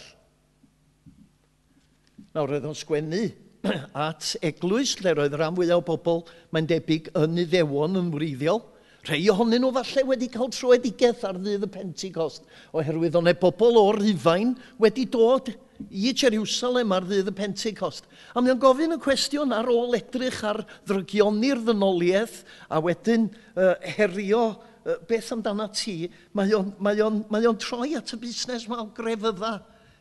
Nawr, 2.33 2.49
roedd 2.49 2.65
o'n 2.65 2.77
sgwennu 2.77 3.27
at 4.07 4.31
eglwys, 4.45 4.95
lle 5.01 5.13
roedd 5.19 5.35
rhan 5.37 5.53
fwyaf 5.57 5.83
o 5.83 5.83
bobl, 5.85 6.23
mae'n 6.49 6.69
debyg 6.71 7.11
yn 7.21 7.37
iddewon 7.45 8.01
yn 8.01 8.09
wreiddiol. 8.15 8.63
Rhei 9.05 9.29
ohonyn 9.29 9.61
nhw 9.61 9.69
falle 9.75 10.01
wedi 10.09 10.31
cael 10.33 10.49
troedigaeth 10.49 11.21
ar 11.29 11.37
ddydd 11.37 11.67
y 11.67 11.69
Pentecost, 11.69 12.47
oherwydd 12.73 13.19
o'n 13.19 13.29
e 13.29 13.35
bobl 13.37 13.77
o'r 13.77 13.99
Rhufain 14.01 14.55
wedi 14.81 15.05
dod 15.13 15.51
i 15.93 16.09
Jerusalem 16.09 16.93
ar 16.95 17.05
ddydd 17.05 17.29
y 17.29 17.37
Pentecost. 17.37 18.09
A 18.33 18.41
mi 18.41 18.49
o'n 18.49 18.61
gofyn 18.61 18.97
y 18.97 19.01
cwestiwn 19.03 19.53
ar 19.53 19.69
ôl 19.69 19.93
edrych 19.99 20.41
ar 20.49 20.63
ddrygioni'r 20.89 21.61
ddynoliaeth 21.67 22.41
a 22.65 22.81
wedyn 22.81 23.29
uh, 23.29 23.75
herio 23.93 24.55
beth 24.85 25.31
amdana 25.33 25.65
ti, 25.73 26.05
mae 26.37 26.53
o'n, 26.53 26.69
mae 26.83 27.01
on, 27.01 27.23
mae 27.33 27.47
on 27.49 27.57
troi 27.57 27.95
at 27.97 28.13
y 28.13 28.19
busnes 28.21 28.67
mae 28.69 28.77
mawr 28.77 28.91
grefydda. 28.97 29.55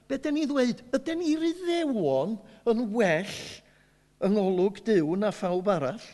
Be 0.09 0.19
dyn 0.21 0.37
ni 0.37 0.45
ddweud? 0.49 0.83
ydyn 0.93 1.23
ni'r 1.23 1.47
iddewon 1.49 2.37
yn 2.69 2.83
well 2.93 3.39
yng 4.25 4.37
ngolwg 4.37 4.83
diw 4.85 5.17
na 5.17 5.31
phawb 5.33 5.71
arall? 5.73 6.05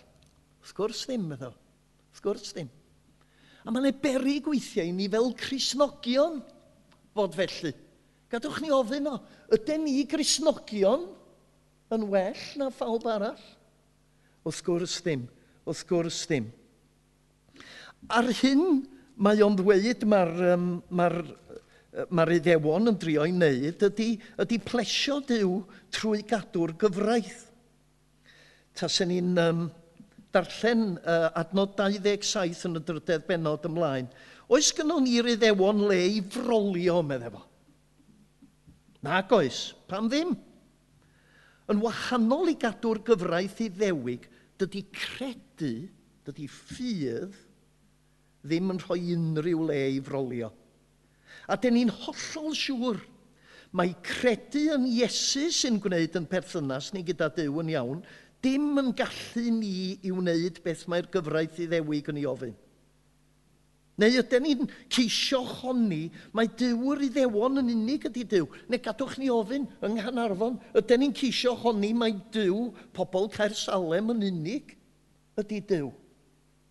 Sgwrs 0.70 1.02
ddim, 1.08 1.26
meddwl. 1.32 1.56
Sgwrs 2.14 2.54
ddim. 2.54 2.70
A 3.66 3.74
mae'n 3.74 3.90
eberu 3.90 4.36
gweithiau 4.46 4.86
i 4.86 4.94
ni 4.94 5.08
fel 5.10 5.32
Crisnogion 5.38 6.38
fod 7.16 7.34
felly. 7.36 7.74
Gadwch 8.30 8.60
ni 8.62 8.70
ofyn 8.72 9.10
o, 9.10 9.16
ydyn 9.50 9.82
ni 9.88 10.04
Crisnogion 10.08 11.08
yn 11.90 12.06
well 12.12 12.46
na 12.60 12.70
phawb 12.70 13.10
arall? 13.10 13.42
Wrth 14.46 14.62
gwrs 14.64 15.00
ddim, 15.02 15.26
wrth 15.66 15.82
gwrs 15.90 16.22
ddim. 16.30 16.46
Ar 18.08 18.30
hyn 18.40 18.64
mae 19.20 19.42
o'n 19.44 19.58
ddweud 19.58 20.06
mae'r 20.08 20.34
um, 20.54 20.66
mae 20.88 21.22
mae'r 22.14 22.36
iddewon 22.36 22.92
yn 22.92 22.98
drio 23.02 23.24
i 23.26 23.32
wneud 23.34 23.82
ydy, 23.88 24.10
ydy 24.42 24.58
plesio 24.62 25.18
Dyw 25.26 25.56
trwy 25.94 26.22
gadw'r 26.28 26.76
gyfraith. 26.78 27.48
Tasen 28.78 29.10
ni'n 29.10 29.40
um, 29.42 29.64
darllen 30.34 30.94
uh, 31.02 31.30
adnod 31.40 31.74
27 31.78 32.68
yn 32.68 32.78
y 32.78 32.84
drydedd 32.86 33.26
benod 33.28 33.66
ymlaen. 33.66 34.06
Oes 34.50 34.70
gynnon 34.74 35.04
ni'r 35.06 35.32
iddewon 35.34 35.84
le 35.90 35.98
i 36.18 36.22
frolio, 36.22 37.00
medde 37.06 37.32
fo? 37.34 37.42
Nag 39.06 39.32
oes, 39.34 39.70
pam 39.90 40.08
ddim? 40.10 40.34
Yn 41.70 41.82
wahanol 41.82 42.50
i 42.52 42.56
gadw'r 42.60 43.02
gyfraith 43.06 43.62
i 43.64 43.70
ddewig, 43.72 44.26
dydy 44.60 44.84
credu, 44.94 45.74
dydy 46.26 46.46
ffydd, 46.50 47.34
ddim 48.44 48.72
yn 48.74 48.80
rhoi 48.82 49.14
unrhyw 49.16 49.66
le 49.68 49.80
i 49.96 50.00
frolio. 50.04 50.50
A 51.50 51.56
dyn 51.60 51.76
ni'n 51.76 51.92
hollol 52.04 52.54
siŵr 52.56 53.00
mae 53.76 53.92
credu 54.06 54.66
yn 54.74 54.88
Iesu 54.90 55.48
sy'n 55.54 55.78
gwneud 55.82 56.16
yn 56.18 56.26
perthynas 56.30 56.90
ni 56.94 57.04
gyda 57.06 57.30
Dyw 57.36 57.60
yn 57.62 57.70
iawn, 57.74 58.00
dim 58.42 58.72
yn 58.80 58.90
gallu 58.96 59.46
ni 59.60 60.00
i 60.02 60.10
wneud 60.14 60.58
beth 60.64 60.86
mae'r 60.90 61.10
gyfraith 61.12 61.60
i 61.62 61.68
ddewig 61.70 62.10
yn 62.10 62.20
ei 62.22 62.26
ofyn. 62.30 62.56
Neu 64.00 64.16
ydyn 64.16 64.44
ni'n 64.46 64.68
ceisio 64.88 65.42
honni, 65.44 66.06
mae 66.32 66.48
dyw'r 66.56 67.02
iddewon 67.04 67.60
yn 67.60 67.72
unig 67.74 68.06
ydy 68.08 68.24
dyw. 68.30 68.46
Neu 68.72 68.80
gadwch 68.80 69.18
ni 69.20 69.28
ofyn 69.32 69.66
yng 69.84 69.98
Nghanarfon, 69.98 70.56
ydyn 70.80 71.04
ni'n 71.04 71.16
ceisio 71.18 71.52
honni, 71.60 71.92
mae 71.92 72.14
dyw, 72.32 72.70
pobl 72.96 73.28
Caer 73.34 73.52
Salem 73.58 74.14
yn 74.14 74.24
unig 74.30 74.72
ydy 75.40 75.60
dyw. 75.68 75.90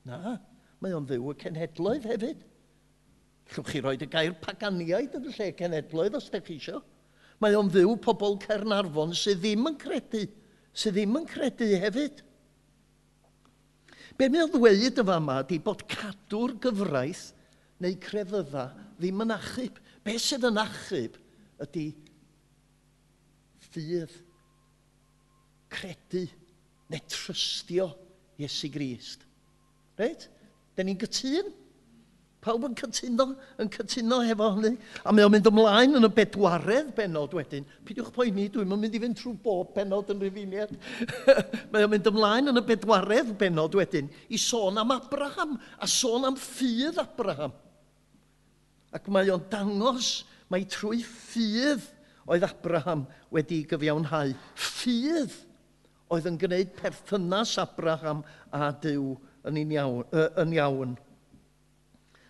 Na 0.10 0.40
mae 0.84 0.96
o'n 0.96 1.08
fyw 1.10 1.32
y 1.32 1.36
cenhedloedd 1.44 2.08
hefyd. 2.10 2.46
Llwch 3.50 3.72
chi 3.74 3.82
roed 3.84 4.06
y 4.06 4.08
gair 4.12 4.36
paganiaid 4.44 5.18
yn 5.18 5.28
y 5.28 5.34
lle 5.36 5.50
cenhedloedd 5.60 6.18
os 6.20 6.30
ydych 6.30 6.48
chi 6.48 6.58
isio. 6.60 6.82
Mae 7.40 7.56
o'n 7.56 7.72
fyw 7.72 7.96
pobl 8.04 8.38
Cernarfon 8.44 9.16
sydd 9.16 9.42
ddim 9.44 9.68
yn 9.72 9.78
credu, 9.80 10.26
sydd 10.76 10.98
ddim 10.98 11.18
yn 11.22 11.28
credu 11.30 11.70
hefyd. 11.84 12.24
Be 14.20 14.28
mae'n 14.28 14.52
ddweud 14.52 15.00
y 15.00 15.06
fama 15.08 15.40
ydy 15.46 15.60
bod 15.64 15.86
cadw'r 15.88 16.58
gyfraith 16.66 17.30
neu 17.80 17.96
crefydda 18.04 18.66
ddim 19.00 19.24
yn 19.24 19.36
achub. 19.36 19.80
Be 20.04 20.18
sydd 20.20 20.48
yn 20.50 20.60
achub 20.60 21.16
ydy 21.64 21.86
ffydd, 23.70 24.12
credu 25.72 26.26
neu 26.90 27.08
trystio 27.08 27.88
Iesu 28.40 28.70
Grist. 28.74 29.26
Reit? 30.00 30.28
Da 30.80 30.86
ni'n 30.88 31.00
gytun. 31.00 31.50
Pawb 32.40 32.64
yn 32.70 32.76
cytuno, 32.80 33.26
yn 33.60 33.68
cytuno 33.74 34.22
efo 34.24 34.46
hynny. 34.56 34.78
A 35.04 35.12
mae 35.12 35.26
o'n 35.28 35.34
mynd 35.34 35.50
ymlaen 35.50 35.98
yn 36.00 36.08
y 36.08 36.10
bedwaredd 36.16 36.94
benod 36.96 37.34
wedyn. 37.36 37.66
Pidiwch 37.84 38.14
poeni, 38.16 38.46
dwi'n 38.54 38.72
mynd 38.72 38.96
i 38.96 39.02
fynd 39.04 39.20
trwy 39.20 39.34
bob 39.44 39.74
benod 39.76 40.14
yn 40.14 40.24
rhyfiniad. 40.24 40.72
mae 41.74 41.84
o'n 41.84 41.92
mynd 41.92 42.08
ymlaen 42.14 42.54
yn 42.54 42.62
y 42.62 42.64
bedwaredd 42.70 43.34
benod 43.42 43.76
wedyn 43.76 44.08
i 44.32 44.40
sôn 44.40 44.80
am 44.80 44.96
Abraham 44.96 45.58
a 45.84 45.92
sôn 45.92 46.30
am 46.32 46.40
ffydd 46.40 47.04
Abraham. 47.04 47.52
Ac 48.96 49.12
mae 49.12 49.36
o'n 49.36 49.44
dangos 49.52 50.22
mae 50.48 50.64
trwy 50.64 51.04
ffydd 51.04 51.92
oedd 52.24 52.48
Abraham 52.48 53.04
wedi 53.36 53.66
gyfiawnhau. 53.68 54.32
Ffydd 54.56 55.36
oedd 56.08 56.32
yn 56.32 56.40
gwneud 56.40 56.72
perthynas 56.80 57.58
Abraham 57.60 58.24
a 58.56 58.72
Dyw 58.80 59.18
yn, 59.48 59.60
iawn, 59.64 60.06
uh, 60.12 60.30
yn 60.44 60.56
iawn. 60.58 60.96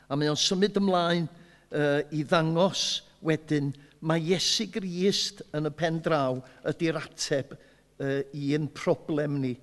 A 0.09 0.17
mae 0.17 0.31
o'n 0.31 0.39
symud 0.39 0.77
ymlaen 0.79 1.27
uh, 1.29 2.01
i 2.13 2.23
ddangos 2.25 3.03
wedyn 3.25 3.71
mae 3.99 4.21
Iesu 4.31 4.69
Grist 4.71 5.43
yn 5.55 5.67
y 5.69 5.73
pen 5.75 5.99
draw 6.03 6.39
ydy'r 6.69 7.01
ateb 7.01 7.55
uh, 7.55 8.21
i 8.33 8.53
un 8.57 8.69
problem 8.73 9.39
ni. 9.43 9.55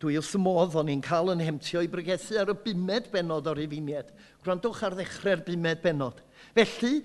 Dwi 0.00 0.16
wrth 0.16 0.36
modd 0.40 0.78
o'n 0.80 0.88
i'n 0.88 1.02
cael 1.04 1.34
yn 1.34 1.42
hemtio 1.44 1.82
i 1.84 1.90
bregethu 1.92 2.38
ar 2.40 2.54
y 2.54 2.56
bumed 2.64 3.10
benod 3.12 3.48
o'r 3.50 3.60
efiniad. 3.60 4.08
Gwrandwch 4.40 4.80
ar 4.86 4.96
ddechrau'r 4.96 5.42
bumed 5.44 5.82
benod. 5.84 6.22
Felly, 6.56 7.02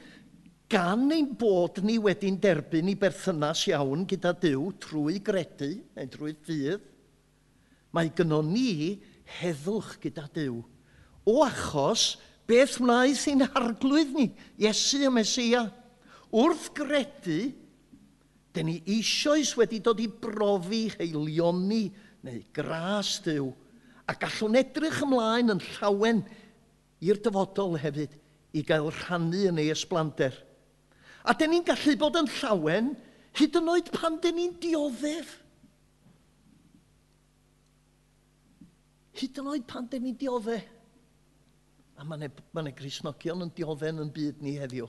gan 0.72 1.04
ein 1.12 1.28
bod 1.38 1.82
ni 1.84 1.98
wedi'n 2.02 2.40
derbyn 2.42 2.88
i 2.90 2.96
berthynas 3.00 3.66
iawn 3.70 4.06
gyda 4.08 4.32
Dyw 4.40 4.70
trwy 4.82 5.20
gredu 5.24 5.74
neu 5.98 6.08
trwy 6.14 6.38
ffydd, 6.40 6.88
mae 7.96 8.10
gynnon 8.16 8.48
ni 8.52 8.96
heddwch 9.40 9.98
gyda 10.04 10.28
Dyw. 10.36 10.62
O 11.26 11.42
achos, 11.46 12.16
beth 12.48 12.78
wnaeth 12.82 13.26
ein 13.32 13.46
harglwydd 13.50 14.14
ni, 14.16 14.30
Iesu 14.62 15.02
y 15.06 15.12
Mesia. 15.14 15.66
Wrth 16.36 16.70
gredu, 16.78 17.52
dyn 18.56 18.70
ni 18.70 18.80
eisoes 18.96 19.56
wedi 19.60 19.82
dod 19.84 20.02
i 20.04 20.08
brofi 20.08 20.88
heilioni 20.96 21.88
neu 22.26 22.42
gras 22.56 23.18
Dyw, 23.26 23.50
a 24.06 24.14
gallwn 24.20 24.60
edrych 24.60 25.02
ymlaen 25.06 25.54
yn 25.56 25.64
llawen 25.76 26.22
i'r 27.06 27.22
dyfodol 27.22 27.80
hefyd 27.82 28.14
i 28.56 28.64
gael 28.66 28.92
rhannu 28.94 29.48
yn 29.50 29.62
ei 29.62 29.72
ysblander. 29.74 30.36
A 31.26 31.34
dyn 31.34 31.56
ni'n 31.56 31.66
gallu 31.66 31.96
bod 32.00 32.20
yn 32.22 32.30
llawen 32.38 32.94
hyd 33.36 33.58
yn 33.60 33.72
oed 33.74 33.90
pan 33.94 34.20
dyn 34.22 34.38
ni'n 34.38 34.54
dioddef 34.62 35.34
hyd 39.20 39.42
yn 39.42 39.50
oed 39.52 39.66
pan 39.70 39.88
dyn 39.92 40.06
ni 40.06 40.14
dioddau. 40.20 40.62
A 41.96 42.04
mae 42.04 42.20
yna 42.20 42.30
ma, 42.56 42.64
Grisnogion 42.76 43.46
yn 43.46 43.52
dioddau 43.56 44.04
yn 44.04 44.12
byd 44.16 44.42
ni 44.44 44.56
heddiw. 44.60 44.88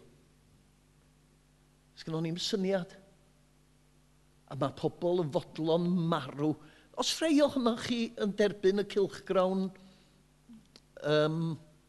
Sgynno 1.97 2.23
ni'n 2.25 2.39
syniad. 2.43 2.97
A 4.51 4.59
mae 4.59 4.75
pobl 4.79 5.23
yn 5.23 5.31
fodlon 5.35 5.87
marw. 6.11 6.53
Os 6.99 7.13
rhai 7.21 7.39
ohonoch 7.45 7.87
chi 7.87 8.01
yn 8.23 8.35
derbyn 8.39 8.83
y 8.83 8.87
cilchgrawn 8.93 9.69
um, 11.07 11.41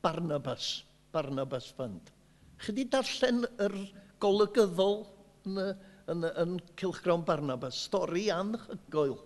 Barnabas, 0.03 0.83
Barnabas 1.13 1.71
Fund. 1.77 2.13
Chi 2.57 2.73
wedi 2.73 2.87
darllen 2.91 3.45
yr 3.63 3.75
golygyddol 4.23 4.99
yn, 5.47 5.59
y, 5.61 5.67
yn, 6.11 6.23
yn, 6.25 6.29
yn 6.43 6.55
Cilchgrawn 6.79 7.25
Barnabas, 7.25 7.79
stori 7.87 8.27
anhygoel. 8.33 9.17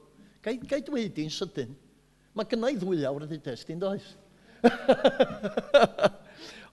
Gai, 0.44 0.58
gai 0.68 0.82
dweud 0.86 1.20
i'n 1.22 1.32
sydyn, 1.34 1.76
Mae 2.38 2.48
gynnau 2.48 2.78
ddwy 2.80 3.02
awr 3.08 3.26
ydy 3.26 3.42
testyn 3.44 3.82
does. 3.82 4.06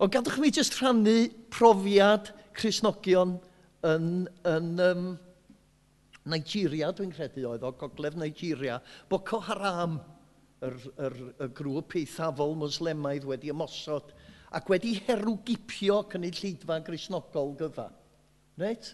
o 0.03 0.07
gadwch 0.07 0.37
mi 0.39 0.53
jyst 0.55 0.77
rhannu 0.79 1.17
profiad 1.51 2.31
Cresnogion 2.59 3.35
yn, 3.87 4.29
yn 4.47 4.69
um, 4.85 5.09
Nigeria, 6.29 6.93
dwi'n 6.95 7.11
credu 7.15 7.49
oedd 7.51 7.67
o, 7.67 7.73
Gogledd 7.81 8.19
Nigeria, 8.21 8.79
Boko 9.11 9.41
Haram, 9.49 9.99
yr, 10.63 10.77
yr, 11.09 11.17
y 11.47 11.49
grŵp 11.59 11.97
eithafol 12.01 12.57
muslemaidd 12.59 13.27
wedi 13.29 13.53
ymosod 13.53 14.13
ac 14.59 14.71
wedi 14.73 14.95
herwgipio 15.07 16.01
cynulleidfa 16.13 16.79
grisnogol 16.87 17.55
gyfa. 17.59 17.89
Reit? 18.59 18.93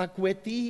Ac 0.00 0.18
wedi 0.22 0.60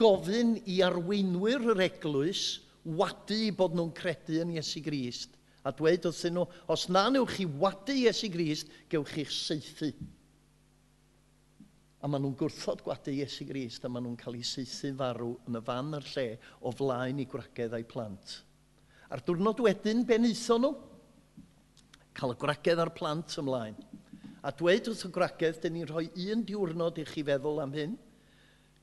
gofyn 0.00 0.56
i 0.70 0.80
arweinwyr 0.84 1.70
yr 1.74 1.82
eglwys 1.86 2.44
wadu 2.84 3.42
bod 3.56 3.76
nhw'n 3.76 3.92
credu 3.96 4.40
yn 4.42 4.54
Iesu 4.56 4.82
Grist. 4.84 5.36
A 5.66 5.72
dweud 5.76 6.06
wrthyn 6.08 6.38
nhw, 6.38 6.46
os 6.72 6.86
na 6.88 7.08
newch 7.12 7.36
chi 7.36 7.46
wadu 7.46 7.96
Iesu 7.96 8.30
Grist, 8.32 8.70
gewch 8.88 9.12
chi'ch 9.14 9.36
seithi. 9.36 9.90
A 12.00 12.08
maen 12.08 12.24
nhw'n 12.24 12.36
gwrthod 12.40 12.80
gwadu 12.84 13.12
Iesu 13.12 13.44
Grist 13.44 13.84
a 13.84 13.90
maen 13.92 14.06
nhw'n 14.06 14.20
cael 14.20 14.38
eu 14.38 14.46
seithi 14.46 14.94
farw 14.96 15.34
yn 15.48 15.58
y 15.58 15.64
fan 15.66 15.96
yr 15.98 16.06
lle 16.14 16.28
o 16.64 16.72
flaen 16.72 17.20
i 17.20 17.26
gwragedd 17.28 17.76
a'i 17.76 17.84
plant. 17.84 18.38
A'r 19.12 19.20
diwrnod 19.26 19.60
wedyn, 19.66 20.06
ben 20.08 20.24
eitho 20.24 20.56
nhw? 20.62 20.70
Cael 22.16 22.32
y 22.32 22.38
gwragedd 22.40 22.80
a'r 22.80 22.92
plant 22.96 23.36
ymlaen. 23.42 23.76
A 24.40 24.52
dweud 24.56 24.88
wrth 24.88 25.04
y 25.04 25.12
gwragedd, 25.12 25.60
dyn 25.60 25.76
ni'n 25.76 25.90
rhoi 25.90 26.06
un 26.32 26.46
diwrnod 26.48 27.02
i 27.02 27.04
chi 27.04 27.24
feddwl 27.26 27.60
am 27.66 27.76
hyn. 27.76 27.98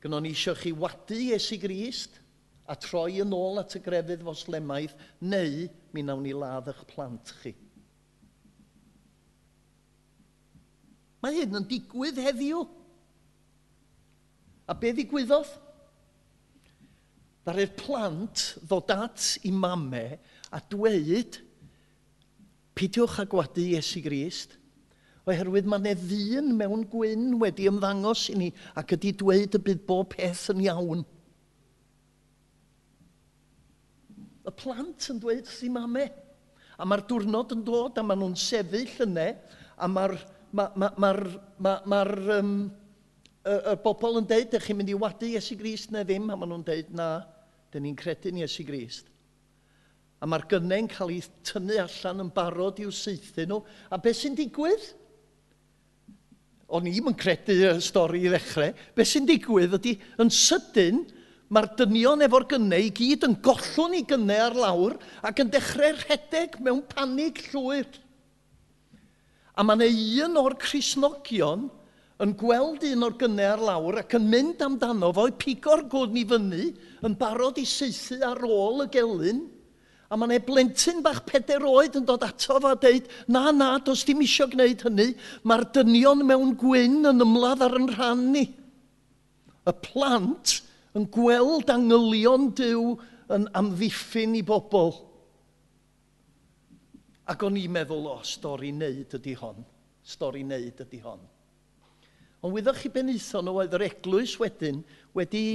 Gynnon 0.03 0.27
ni 0.27 0.35
eisiau 0.35 0.53
chi 0.59 0.75
wadu 0.77 1.17
Iesu 1.17 1.57
Grist, 1.63 2.19
a 2.67 2.75
troi 2.75 3.21
yn 3.23 3.35
ôl 3.35 3.61
at 3.61 3.75
y 3.77 3.81
grefydd 3.83 4.25
foslemaidd, 4.27 4.95
neu 5.23 5.67
mi 5.95 6.03
nawn 6.03 6.25
ni 6.25 6.33
ladd 6.35 6.67
eich 6.71 6.83
plant 6.89 7.31
chi. 7.41 7.53
Mae 11.23 11.39
hyn 11.39 11.57
yn 11.59 11.65
digwydd 11.69 12.19
heddiw. 12.21 12.65
A 14.67 14.75
be 14.77 14.91
ddigwyddodd? 14.93 15.49
Ddaru'r 17.47 17.73
plant 17.79 18.43
ddod 18.67 18.91
at 18.91 19.25
i 19.47 19.53
mame 19.55 20.05
a 20.51 20.59
dweud, 20.71 21.39
pidiwch 22.77 23.21
a 23.23 23.25
gwadu 23.31 23.63
Iesu 23.63 24.03
Grist, 24.03 24.57
oherwydd 25.27 25.67
mae 25.71 25.95
ddyn 25.99 26.51
mewn 26.59 26.83
gwyn 26.91 27.29
wedi 27.41 27.67
ymddangos 27.71 28.27
i 28.31 28.35
ni 28.39 28.49
ac 28.79 28.93
ydy 28.95 29.13
dweud 29.19 29.55
y 29.55 29.63
bydd 29.63 29.85
bob 29.87 30.11
peth 30.13 30.49
yn 30.53 30.63
iawn. 30.67 31.07
y 34.47 34.53
plant 34.55 35.09
yn 35.11 35.19
dweud 35.21 35.43
wrth 35.43 35.63
i 35.67 35.69
mame. 35.73 36.07
A 36.77 36.85
mae'r 36.87 37.03
diwrnod 37.09 37.53
yn 37.55 37.63
dod 37.67 37.97
a 37.97 38.03
maen 38.05 38.21
nhw'n 38.21 38.37
sefyll 38.39 39.05
yna 39.07 39.31
a 39.77 39.89
mae'r 39.91 40.15
ma, 40.51 40.69
ma, 40.75 40.91
ma, 40.97 41.13
ma, 41.13 41.13
ma, 41.59 41.73
ma 41.85 42.01
um, 42.37 42.53
y, 43.43 43.55
y 43.73 43.75
bobl 43.83 44.21
yn 44.21 44.29
dweud 44.29 44.47
ydych 44.47 44.69
chi'n 44.69 44.79
mynd 44.79 44.93
i 44.93 44.97
wadu 44.99 45.31
Iesu 45.33 45.57
Grist 45.59 45.91
neu 45.93 46.05
ddim? 46.07 46.29
A 46.31 46.37
maen 46.37 46.53
nhw'n 46.53 46.65
dweud 46.67 46.93
na, 46.95 47.09
dyn 47.73 47.87
ni'n 47.87 47.97
credu'n 47.99 48.39
Iesu 48.43 48.65
Grist. 48.67 49.11
A 50.21 50.29
mae'r 50.29 50.47
gynnau'n 50.49 50.87
cael 50.89 51.13
ei 51.13 51.25
tynnu 51.45 51.77
allan 51.83 52.23
yn 52.23 52.31
barod 52.33 52.79
i'w 52.81 52.93
seithi 52.93 53.45
nhw. 53.45 53.59
A 53.93 53.99
beth 54.01 54.21
sy'n 54.21 54.37
digwydd? 54.37 54.87
O'n 56.73 56.87
i'm 56.89 57.11
yn 57.11 57.17
credu 57.19 57.55
y 57.67 57.75
stori 57.83 58.23
i 58.25 58.31
ddechrau. 58.31 58.73
Beth 58.97 59.11
sy'n 59.11 59.27
digwydd 59.29 59.77
ydy, 59.77 59.93
yn 60.23 60.33
sydyn, 60.33 61.03
Mae'r 61.47 61.69
dynion 61.79 62.25
efo'r 62.25 62.43
gynnau 62.51 62.89
i 62.89 62.91
gyd 62.91 63.23
yn 63.23 63.37
gollwn 63.43 63.95
i 63.95 64.03
gynnau 64.07 64.41
ar 64.49 64.57
lawr 64.59 64.97
ac 65.29 65.39
yn 65.39 65.51
dechrau 65.53 65.95
rhedeg 65.95 66.57
mewn 66.63 66.81
panig 66.91 67.39
llwyr. 67.53 67.87
A 69.55 69.63
mae 69.63 69.87
yna 69.87 70.25
un 70.27 70.41
o'r 70.41 70.57
Crisnogion 70.59 71.69
yn 72.23 72.33
gweld 72.37 72.83
un 72.89 73.07
o'r 73.07 73.15
gynnau 73.21 73.53
ar 73.53 73.63
lawr 73.69 74.01
ac 74.03 74.17
yn 74.19 74.27
mynd 74.33 74.65
amdano 74.65 75.13
fo 75.15 75.29
i 75.29 75.35
pigo'r 75.39 75.85
gwrn 75.87 76.19
i 76.19 76.25
fyny 76.27 76.67
yn 77.07 77.15
barod 77.17 77.61
i 77.61 77.65
seithi 77.69 78.19
ar 78.27 78.43
ôl 78.43 78.83
y 78.83 78.89
gelyn. 78.97 79.45
A 80.11 80.19
mae 80.19 80.27
yna 80.33 80.43
blentyn 80.43 80.99
bach 81.03 81.23
peder 81.27 81.63
oed 81.67 81.95
yn 81.99 82.05
dod 82.07 82.27
ato 82.27 82.59
fo 82.59 82.75
a 82.75 82.77
deud, 82.79 83.07
na, 83.31 83.53
na, 83.55 83.73
does 83.79 84.03
dim 84.07 84.19
isio 84.23 84.51
gwneud 84.51 84.83
hynny, 84.83 85.13
mae'r 85.47 85.67
dynion 85.79 86.27
mewn 86.27 86.55
gwyn 86.59 87.07
yn 87.07 87.23
ymladd 87.23 87.63
ar 87.63 87.79
yn 87.79 87.91
rhan 87.95 88.31
ni. 88.35 88.49
Y 89.67 89.79
plant 89.83 90.61
yn 90.97 91.05
gweld 91.13 91.69
angylion 91.71 92.49
Dyw 92.57 92.95
yn 93.35 93.47
amddiffyn 93.57 94.35
i 94.39 94.43
bobl. 94.45 94.95
Ac 97.27 97.43
o'n 97.43 97.57
i'n 97.59 97.73
meddwl, 97.75 98.07
o, 98.07 98.19
stori 98.25 98.71
neud 98.71 99.17
ydy 99.17 99.35
hon. 99.37 99.65
Stori 100.07 100.45
neud 100.47 100.79
ydy 100.85 101.01
hon. 101.03 101.23
Ond 102.41 102.53
wyddech 102.53 102.83
chi 102.83 102.91
benaethon 102.93 103.47
nhw 103.47 103.63
oedd 103.63 103.73
yr 103.75 103.87
eglwys 103.89 104.37
wedyn 104.39 104.83
wedi 105.17 105.45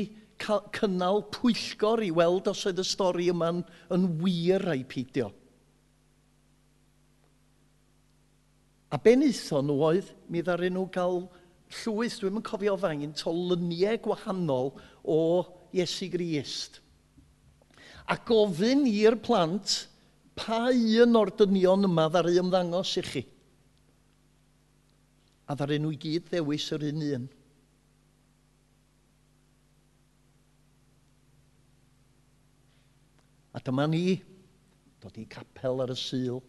cynnal 0.43 1.23
pwyllgor 1.33 2.03
i 2.03 2.11
weld 2.15 2.51
os 2.51 2.65
oedd 2.69 2.83
y 2.83 2.87
stori 2.87 3.29
yma'n 3.33 3.63
yn 3.95 4.09
wir 4.21 4.67
a'i 4.73 4.83
pidio. 4.89 5.31
A 8.93 8.99
benaethon 9.01 9.71
nhw 9.71 9.79
oedd, 9.89 10.11
mi 10.29 10.43
ddaru 10.45 10.69
nhw 10.75 10.89
gael 10.93 11.23
llwyth, 11.81 12.19
dwi'n 12.21 12.41
yn 12.43 12.45
cofio 12.45 12.75
faint, 12.77 13.23
o 13.25 13.33
luniau 13.33 13.97
gwahanol 14.05 14.75
o 15.05 15.45
Iesu 15.73 16.09
Grist. 16.13 16.81
A 18.07 18.17
gofyn 18.19 18.85
i'r 18.91 19.17
plant 19.23 19.87
pa 20.39 20.71
un 20.73 21.19
o'r 21.19 21.33
dynion 21.39 21.87
yma 21.89 22.09
ddaru 22.11 22.35
ymddangos 22.43 22.97
i 23.01 23.05
chi. 23.07 23.23
A 25.49 25.57
ddaru 25.57 25.79
nhw 25.81 25.93
i 25.95 26.01
gyd 26.01 26.29
ddewis 26.31 26.69
yr 26.75 26.87
un 26.91 27.07
un. 27.09 27.31
A 33.53 33.61
dyma 33.61 33.85
ni, 33.91 34.17
dod 35.03 35.19
i 35.21 35.27
capel 35.29 35.83
ar 35.85 35.93
y 35.93 35.99
syl, 35.99 36.41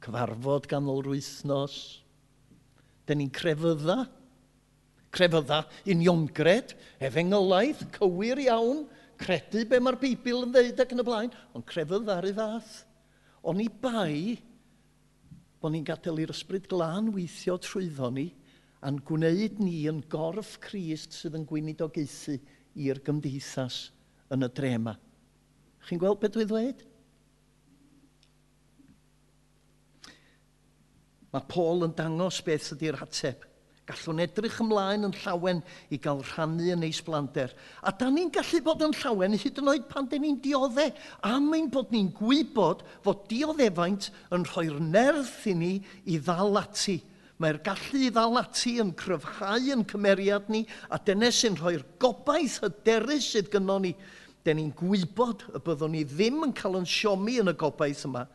cyfarfod 0.00 0.68
ganol 0.70 1.02
rwythnos, 1.04 1.74
dyn 3.04 3.20
ni'n 3.20 3.32
crefydda, 3.34 4.06
Crefydda 5.14 5.62
uniongred, 5.88 6.74
efengolaidd, 7.00 7.86
cywir 7.96 8.42
iawn, 8.44 8.84
credu 9.18 9.64
be 9.68 9.80
mae'r 9.82 9.98
Bibl 10.00 10.44
yn 10.44 10.52
ddeud 10.54 10.82
ac 10.82 10.92
yn 10.94 11.02
y 11.02 11.06
blaen, 11.06 11.32
ond 11.56 11.66
crefydd 11.68 12.10
ar 12.12 12.28
ei 12.28 12.36
fath. 12.36 12.82
Ond 13.48 13.62
i 13.62 13.68
bai 13.68 14.36
bod 15.58 15.74
ni'n 15.74 15.86
gadael 15.86 16.20
i'r 16.22 16.34
ysbryd 16.34 16.68
glân 16.70 17.10
weithio 17.14 17.56
trwyddo 17.62 18.12
ni 18.14 18.28
a'n 18.86 19.00
gwneud 19.06 19.58
ni 19.62 19.80
yn 19.90 20.04
gorff 20.10 20.58
Crist 20.62 21.16
sydd 21.18 21.34
yn 21.38 21.46
gweinidogaethu 21.48 22.36
i'r 22.78 23.00
gymdeithas 23.06 23.88
yn 24.34 24.46
y 24.46 24.50
drema. 24.54 24.94
Chi'n 25.88 25.98
gweld 25.98 26.20
beth 26.22 26.36
dwi'n 26.36 26.50
dweud? 26.52 26.84
Mae 31.34 31.44
Paul 31.50 31.88
yn 31.88 31.96
dangos 31.96 32.38
beth 32.44 32.70
ydy'r 32.76 33.02
ateb 33.02 33.47
Gallwn 33.88 34.20
edrych 34.20 34.58
ymlaen 34.60 35.06
yn 35.06 35.14
llawen 35.22 35.62
i 35.88 35.96
gael 36.04 36.20
rhannu 36.20 36.66
yn 36.74 36.84
eis 36.84 36.98
blander. 37.04 37.54
A 37.80 37.88
da 37.96 38.10
ni'n 38.12 38.28
gallu 38.34 38.60
bod 38.66 38.84
yn 38.84 38.92
llawen 39.00 39.36
hyd 39.40 39.60
yn 39.62 39.70
oed 39.72 39.86
pan 39.88 40.08
da 40.10 40.18
ni'n 40.20 40.36
diodde. 40.44 40.90
Am 41.24 41.46
ein 41.56 41.70
bod 41.72 41.94
ni'n 41.94 42.10
gwybod 42.18 42.84
fod 43.06 43.22
dioddefaint 43.30 44.10
yn 44.36 44.44
rhoi'r 44.50 44.76
nerth 44.84 45.46
i 45.48 45.54
ni 45.56 45.72
i 46.04 46.18
ddal 46.20 46.60
ati. 46.60 46.98
Mae'r 47.40 47.62
gallu 47.64 48.02
i 48.04 48.12
ddal 48.12 48.36
ati 48.42 48.74
yn 48.82 48.92
cryfhau 48.98 49.72
yn 49.72 49.86
cymeriad 49.88 50.50
ni 50.52 50.66
a 50.92 51.00
dyna 51.00 51.32
sy'n 51.32 51.56
rhoi'r 51.56 51.86
gobaith 52.02 52.58
hyderus 52.66 53.30
sydd 53.32 53.48
gynno 53.54 53.78
ni. 53.86 53.94
Da 54.44 54.52
ni'n 54.52 54.74
gwybod 54.76 55.46
y 55.54 55.62
byddwn 55.64 55.96
ni 55.96 56.04
ddim 56.04 56.44
yn 56.44 56.52
cael 56.60 56.76
yn 56.82 56.88
siomi 56.88 57.38
yn 57.40 57.54
y 57.54 57.56
gobaith 57.56 58.04
yma 58.10 58.26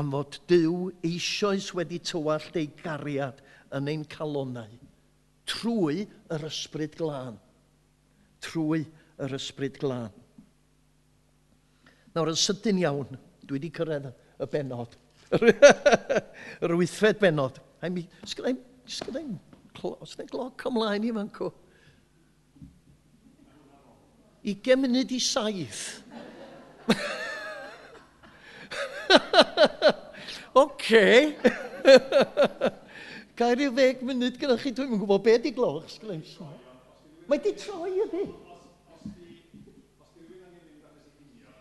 am 0.00 0.10
fod 0.16 0.40
Dyw 0.50 0.88
eisoes 1.06 1.68
wedi 1.76 2.00
tywallt 2.02 2.56
ei 2.58 2.72
gariad 2.80 3.44
yn 3.74 3.90
ein 3.92 4.08
calonau 4.10 4.72
trwy 5.48 6.04
yr 6.34 6.44
ysbryd 6.48 6.96
glân. 6.98 7.38
Trwy 8.44 8.84
yr 9.24 9.32
ysbryd 9.38 9.78
glân. 9.80 10.12
Nawr, 12.14 12.30
yn 12.30 12.38
sydyn 12.38 12.78
iawn, 12.82 13.16
dwi 13.42 13.58
wedi 13.58 13.70
cyrraedd 13.74 14.12
y 14.38 14.46
benod. 14.50 14.92
Yr 16.64 16.72
wythfed 16.78 17.18
benod. 17.22 17.58
Sgynna 17.82 18.54
i'n 18.54 20.30
gloc 20.30 20.66
ymlaen 20.70 21.08
i 21.08 21.10
fan 21.16 21.30
cw. 21.34 21.50
20 24.44 24.76
munud 24.82 25.10
i 25.16 25.20
saith. 25.24 25.84
OK. 30.64 30.88
Gair 33.34 33.64
i 33.64 33.66
ddeg 33.74 34.02
munud 34.06 34.36
gyda 34.38 34.54
chi, 34.60 34.70
dwi'n 34.70 34.94
gwybod 34.94 35.22
be 35.24 35.34
di 35.42 35.50
gloch, 35.54 35.88
sgleis. 35.90 36.36
Mae 37.26 37.40
di 37.42 37.54
troi 37.58 37.90
ydi. 38.04 38.26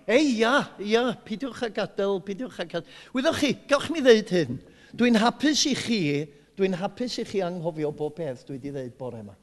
Ei, 0.04 0.36
ia, 0.36 0.52
ia, 0.84 1.04
pidiwch 1.26 1.64
a 1.66 1.70
gadael, 1.74 2.20
pidiwch 2.28 2.60
a 2.60 2.68
gadael. 2.68 3.00
Wyddoch 3.16 3.40
chi, 3.40 3.54
gawch 3.72 3.88
mi 3.94 4.04
ddeud 4.04 4.34
hyn. 4.36 4.60
Dwi'n 5.00 5.18
hapus 5.24 5.64
i 5.72 5.74
chi, 5.80 6.02
dwi'n 6.60 6.78
hapus 6.78 7.18
i 7.24 7.26
chi 7.26 7.42
anghofio 7.42 7.94
bob 7.96 8.20
peth 8.20 8.44
dwi 8.46 8.60
wedi 8.60 8.74
ddeud 8.76 8.98
bore 9.00 9.24
yma. 9.24 9.38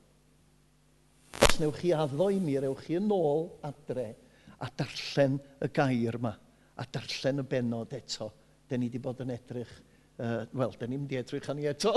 Os 1.49 1.59
newch 1.59 1.81
chi 1.81 1.95
addo 1.97 2.29
i 2.31 2.38
mi, 2.38 2.59
rewch 2.61 2.85
chi 2.87 2.99
yn 3.01 3.11
ôl 3.11 3.49
adre 3.66 4.12
a 4.61 4.69
darllen 4.69 5.40
y 5.64 5.71
gair 5.75 6.21
yma, 6.21 6.37
a 6.77 6.87
darllen 6.93 7.43
y 7.43 7.49
benod 7.49 7.97
eto. 7.97 8.31
Da 8.69 8.79
ni 8.79 8.87
wedi 8.87 9.01
bod 9.03 9.25
yn 9.25 9.33
edrych 9.35 9.73
Uh, 10.20 10.42
Wel, 10.52 10.72
da 10.76 10.85
ni'n 10.85 10.98
mynd 11.00 11.12
i 11.14 11.16
edrych 11.16 11.46
ni 11.56 11.64
eto 11.70 11.94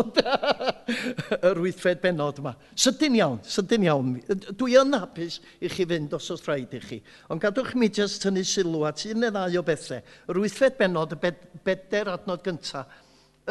yr 1.50 1.58
wythfed 1.60 2.00
benod 2.00 2.38
yma. 2.40 2.54
Sydyn 2.80 3.18
iawn, 3.18 3.42
sydyn 3.44 3.84
iawn. 3.84 4.14
Dwi 4.56 4.78
yn 4.80 4.96
hapus 4.96 5.42
i 5.60 5.68
chi 5.68 5.84
fynd 5.90 6.16
os 6.16 6.30
oes 6.32 6.46
rhaid 6.46 6.72
i 6.78 6.80
chi. 6.80 7.02
Ond 7.34 7.44
gadwch 7.44 7.74
mi 7.76 7.90
jyst 7.92 8.24
tynnu 8.24 8.46
sylw 8.48 8.86
at 8.88 9.04
un 9.10 9.20
neu 9.26 9.34
ddau 9.36 9.60
o 9.60 9.66
bethau. 9.68 10.00
Yr 10.32 10.40
wythfed 10.40 10.80
benod, 10.80 11.18
y 11.18 11.20
bed, 11.20 11.44
bedder 11.68 12.14
adnod 12.14 12.46
gyntaf. 12.48 12.96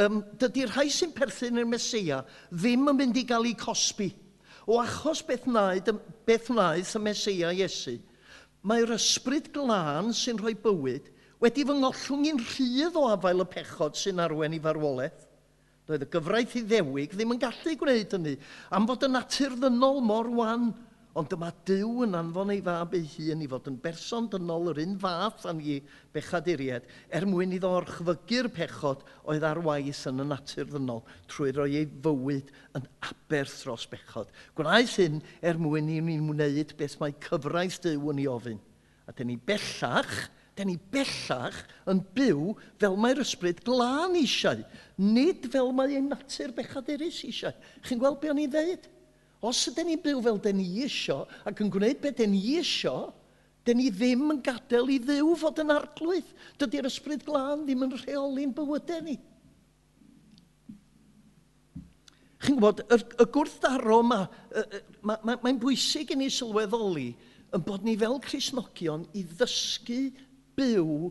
Um, 0.00 0.22
dydy'r 0.40 0.72
rhai 0.72 0.88
sy'n 0.88 1.12
perthyn 1.12 1.60
i'r 1.60 1.68
Mesia 1.68 2.22
ddim 2.48 2.88
yn 2.94 3.02
mynd 3.02 3.20
i 3.20 3.28
gael 3.28 3.50
ei 3.50 3.58
cosbi. 3.60 4.08
O 4.64 4.80
achos 4.80 5.20
beth 5.28 5.44
wnaeth, 5.50 5.92
beth 6.24 6.48
wnaeth 6.54 6.96
y 6.96 7.04
Mesia 7.10 7.52
Iesu, 7.52 7.98
mae'r 8.64 8.96
ysbryd 8.96 9.52
glân 9.52 10.14
sy'n 10.16 10.40
rhoi 10.40 10.56
bywyd– 10.64 11.12
wedi 11.42 11.64
fy 11.66 11.74
ngollwng 11.74 12.28
i'n 12.30 12.40
rhydd 12.46 12.96
o 13.00 13.08
afael 13.10 13.42
y 13.42 13.48
pechod 13.50 13.98
sy'n 13.98 14.22
arwen 14.22 14.54
i 14.54 14.62
farwolaeth. 14.62 15.26
Doedd 15.88 16.06
y 16.06 16.10
gyfraith 16.12 16.54
i 16.60 16.62
ddewig 16.62 17.16
ddim 17.16 17.34
yn 17.34 17.42
gallu 17.42 17.74
gwneud 17.80 18.12
hynny, 18.14 18.36
am 18.70 18.86
fod 18.86 19.02
y 19.02 19.10
natur 19.10 19.56
ddynol 19.58 19.98
mor 20.06 20.28
wan, 20.30 20.68
ond 21.18 21.28
dyma 21.28 21.50
Dyw 21.66 22.04
yn 22.06 22.14
anfon 22.16 22.52
ei 22.54 22.60
fab 22.64 22.94
ei 22.96 23.02
hun 23.16 23.42
i 23.44 23.48
fod 23.50 23.66
yn 23.68 23.80
berson 23.82 24.28
dynol 24.32 24.70
yr 24.70 24.78
un 24.84 24.94
fath 25.02 25.42
a'n 25.50 25.58
i 25.60 25.80
bechaduried, 26.14 26.86
er 27.12 27.26
mwyn 27.28 27.52
iddo 27.58 27.72
orchfygu'r 27.80 28.48
pechod 28.54 29.02
oedd 29.28 29.44
ar 29.44 29.60
waith 29.66 30.04
yn 30.08 30.22
y 30.22 30.28
natur 30.30 30.70
ddynol, 30.70 31.02
trwy 31.28 31.50
roi 31.56 31.68
ei 31.82 31.88
fywyd 32.06 32.52
yn 32.78 32.86
aberth 33.10 33.58
dros 33.64 33.88
bechod. 33.90 34.30
Gwnaeth 34.56 34.94
hyn 35.02 35.18
er 35.42 35.60
mwyn 35.60 35.90
i 35.92 35.98
ni'n 36.06 36.30
wneud 36.30 36.76
beth 36.78 36.96
mae 37.02 37.18
cyfraith 37.26 37.82
Dyw 37.84 38.14
yn 38.14 38.22
ei 38.22 38.30
ofyn. 38.30 38.62
A 39.10 39.12
dyn 39.12 39.32
ni 39.34 39.36
bellach 39.36 40.14
da 40.56 40.66
ni 40.68 40.76
bellach 40.92 41.62
yn 41.88 42.02
byw 42.16 42.52
fel 42.80 42.96
mae'r 43.00 43.22
ysbryd 43.22 43.62
glân 43.64 44.18
eisiau, 44.20 44.60
nid 45.00 45.48
fel 45.52 45.72
mae 45.76 45.96
ein 45.96 46.10
natur 46.12 46.52
bechaderus 46.56 47.22
eisiau. 47.24 47.54
Chi'n 47.86 48.00
gweld 48.00 48.20
beth 48.20 48.34
o'n 48.34 48.42
i'n 48.42 48.52
ddeud? 48.52 48.88
Os 49.42 49.64
ydyn 49.70 49.88
ni'n 49.90 50.02
byw 50.04 50.20
fel 50.22 50.38
dyn 50.44 50.60
ni 50.60 50.68
isio 50.84 51.22
ac 51.48 51.64
yn 51.64 51.72
gwneud 51.72 51.98
beth 52.02 52.20
dyn 52.20 52.30
ni 52.34 52.42
isio, 52.60 53.10
dyn 53.66 53.80
ni 53.80 53.88
ddim 53.94 54.28
yn 54.34 54.42
gadael 54.44 54.92
i 54.92 55.00
ddiw 55.02 55.32
fod 55.40 55.62
yn 55.62 55.72
arglwydd. 55.72 56.28
Dydy'r 56.60 56.88
ysbryd 56.90 57.24
glân 57.26 57.64
ddim 57.64 57.86
yn 57.88 57.96
rheoli'n 57.96 58.54
bywydau 58.54 59.02
ni. 59.08 59.16
Chi'n 62.42 62.58
gwybod, 62.58 62.82
y, 62.90 62.98
y 63.22 63.26
gwrthdaro 63.34 64.00
yma, 64.02 64.24
mae'n 64.52 65.02
ma, 65.06 65.16
ma, 65.22 65.36
ma 65.46 65.52
bwysig 65.62 66.10
i 66.12 66.18
ni 66.18 66.28
sylweddoli 66.30 67.12
yn 67.54 67.64
bod 67.64 67.84
ni 67.86 67.94
fel 67.98 68.18
Cresnogion 68.24 69.04
i 69.14 69.22
ddysgu 69.30 70.00
byw 70.58 71.10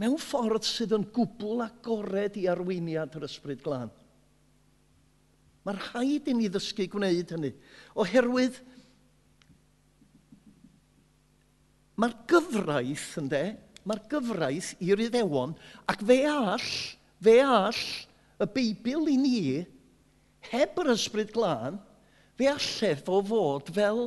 mewn 0.00 0.16
ffordd 0.18 0.66
sydd 0.66 0.94
yn 0.96 1.06
gwbl 1.14 1.62
agored 1.66 2.38
i 2.40 2.48
arweiniad 2.50 3.14
yr 3.18 3.26
ysbryd 3.28 3.62
glân. 3.64 3.92
Mae'r 5.64 5.80
rhaid 5.90 6.26
i 6.28 6.34
ni 6.36 6.48
ddysgu 6.52 6.88
gwneud 6.92 7.30
hynny, 7.32 7.52
oherwydd 8.02 8.58
mae'r 12.00 12.16
gyfraith, 12.28 13.06
ynddo, 13.22 13.44
mae'r 13.86 14.02
gyfraith 14.10 14.74
i'r 14.84 15.04
iddewon, 15.06 15.54
ac 15.88 16.02
fe 16.04 16.18
all, 16.28 16.68
fe 17.22 17.38
all 17.46 17.82
y 18.42 18.50
Beibl 18.56 19.08
i 19.12 19.16
ni, 19.20 19.40
heb 20.50 20.80
yr 20.82 20.92
ysbryd 20.96 21.32
glân, 21.32 21.78
fe 22.36 22.50
allef 22.50 23.08
o 23.08 23.20
fod 23.24 23.70
fel, 23.76 24.02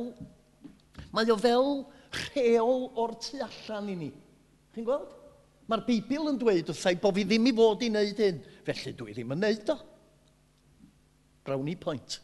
mae 1.10 1.32
o 1.32 1.38
fel 1.40 1.72
rheol 2.14 2.88
o'r 2.98 3.14
tu 3.22 3.40
allan 3.44 3.90
i 3.92 3.96
ni. 3.98 4.10
Chi'n 4.74 4.86
gweld? 4.86 5.14
Mae'r 5.68 5.84
Beibl 5.84 6.30
yn 6.30 6.38
dweud 6.40 6.70
wrthai 6.72 6.94
bod 7.00 7.18
fi 7.18 7.26
ddim 7.28 7.50
i 7.50 7.52
fod 7.56 7.84
i 7.84 7.90
wneud 7.92 8.22
hyn, 8.24 8.40
felly 8.64 8.94
dwi 8.96 9.12
ddim 9.12 9.34
yn 9.34 9.42
wneud 9.42 9.72
o. 9.74 9.76
Brownie 11.44 11.76
point. 11.80 12.16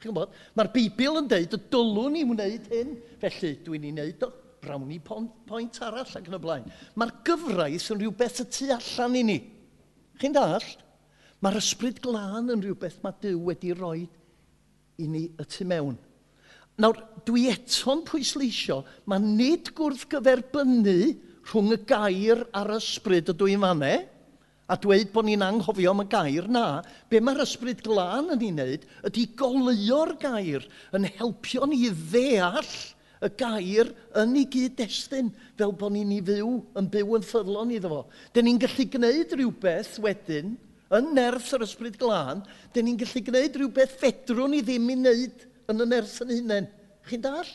Chi'n 0.00 0.10
gwybod? 0.10 0.36
Mae'r 0.58 0.72
Beibl 0.74 1.22
yn 1.22 1.30
dweud 1.30 1.56
y 1.56 1.62
dylwn 1.72 2.20
i 2.20 2.26
wneud 2.28 2.68
hyn, 2.74 2.92
felly 3.22 3.54
dwi'n 3.64 3.88
i 3.88 3.94
wneud 3.94 4.28
o. 4.28 4.30
Brownie 4.60 5.00
point 5.00 5.80
arall 5.86 6.18
ac 6.18 6.28
yn 6.28 6.36
y 6.36 6.42
blaen. 6.42 6.68
Mae'r 7.00 7.14
gyfraith 7.24 7.88
yn 7.94 8.02
rhywbeth 8.02 8.42
y 8.44 8.48
tu 8.52 8.68
allan 8.74 9.16
i 9.16 9.24
ni. 9.24 9.38
Chi'n 10.20 10.36
dallt? 10.36 10.84
Mae'r 11.40 11.56
ysbryd 11.62 12.02
glân 12.04 12.52
yn 12.52 12.60
rhywbeth 12.60 12.98
mae 13.00 13.16
Dyw 13.22 13.40
wedi 13.46 13.72
rhoi 13.72 14.02
i 15.00 15.06
ni 15.08 15.22
y 15.32 15.46
tu 15.48 15.64
mewn. 15.64 15.96
Nawr, 16.80 16.96
dwi 17.28 17.48
eto'n 17.52 18.04
pwysleisio, 18.08 18.80
mae 19.10 19.20
nid 19.20 19.74
gwrth 19.76 20.06
gyferbynnu 20.12 20.96
rhwng 21.50 21.74
y 21.74 21.78
gair 21.88 22.46
a'r 22.56 22.72
ysbryd 22.78 23.32
y 23.32 23.34
dwi'n 23.36 23.64
fannau, 23.64 24.06
a 24.70 24.76
dweud 24.78 25.10
bod 25.12 25.26
ni'n 25.26 25.42
anghofio 25.42 25.90
am 25.92 26.04
y 26.04 26.06
gair 26.12 26.46
na. 26.52 26.64
Be 27.10 27.20
mae'r 27.20 27.42
ysbryd 27.44 27.82
glân 27.84 28.30
yn 28.36 28.44
ei 28.46 28.52
wneud 28.54 28.86
ydy 29.10 29.26
goleuo'r 29.40 30.14
gair 30.22 30.64
yn 30.96 31.08
helpio 31.18 31.66
ni 31.68 31.82
ddeall 31.90 32.72
y 33.20 33.30
gair 33.42 33.90
yn 34.22 34.38
ei 34.38 34.46
gyd-destun 34.54 35.32
fel 35.58 35.74
bod 35.76 35.92
ni'n 35.96 36.14
ei 36.16 36.22
fyw, 36.24 36.54
yn 36.78 36.88
byw 36.94 37.18
yn 37.18 37.26
ffyddlon 37.26 37.74
iddo 37.76 37.92
fo. 37.92 38.00
Dyn 38.32 38.48
ni'n 38.48 38.62
gallu 38.62 38.86
gwneud 38.94 39.36
rhywbeth 39.36 39.98
wedyn, 40.06 40.54
yn 40.96 41.12
nerth 41.18 41.52
yr 41.58 41.66
ysbryd 41.66 41.98
glân, 42.00 42.40
dyn 42.72 42.88
ni'n 42.88 42.98
gallu 43.02 43.26
gwneud 43.26 43.58
rhywbeth 43.58 43.98
fedrwn 44.00 44.54
ni 44.54 44.62
ddim 44.64 44.88
i 44.94 44.96
wneud 45.02 45.46
yn 45.72 45.84
y 45.84 45.88
nerth 45.88 46.20
yn 46.24 46.32
hunain. 46.34 46.68
Chi'n 47.08 47.24
dall? 47.24 47.50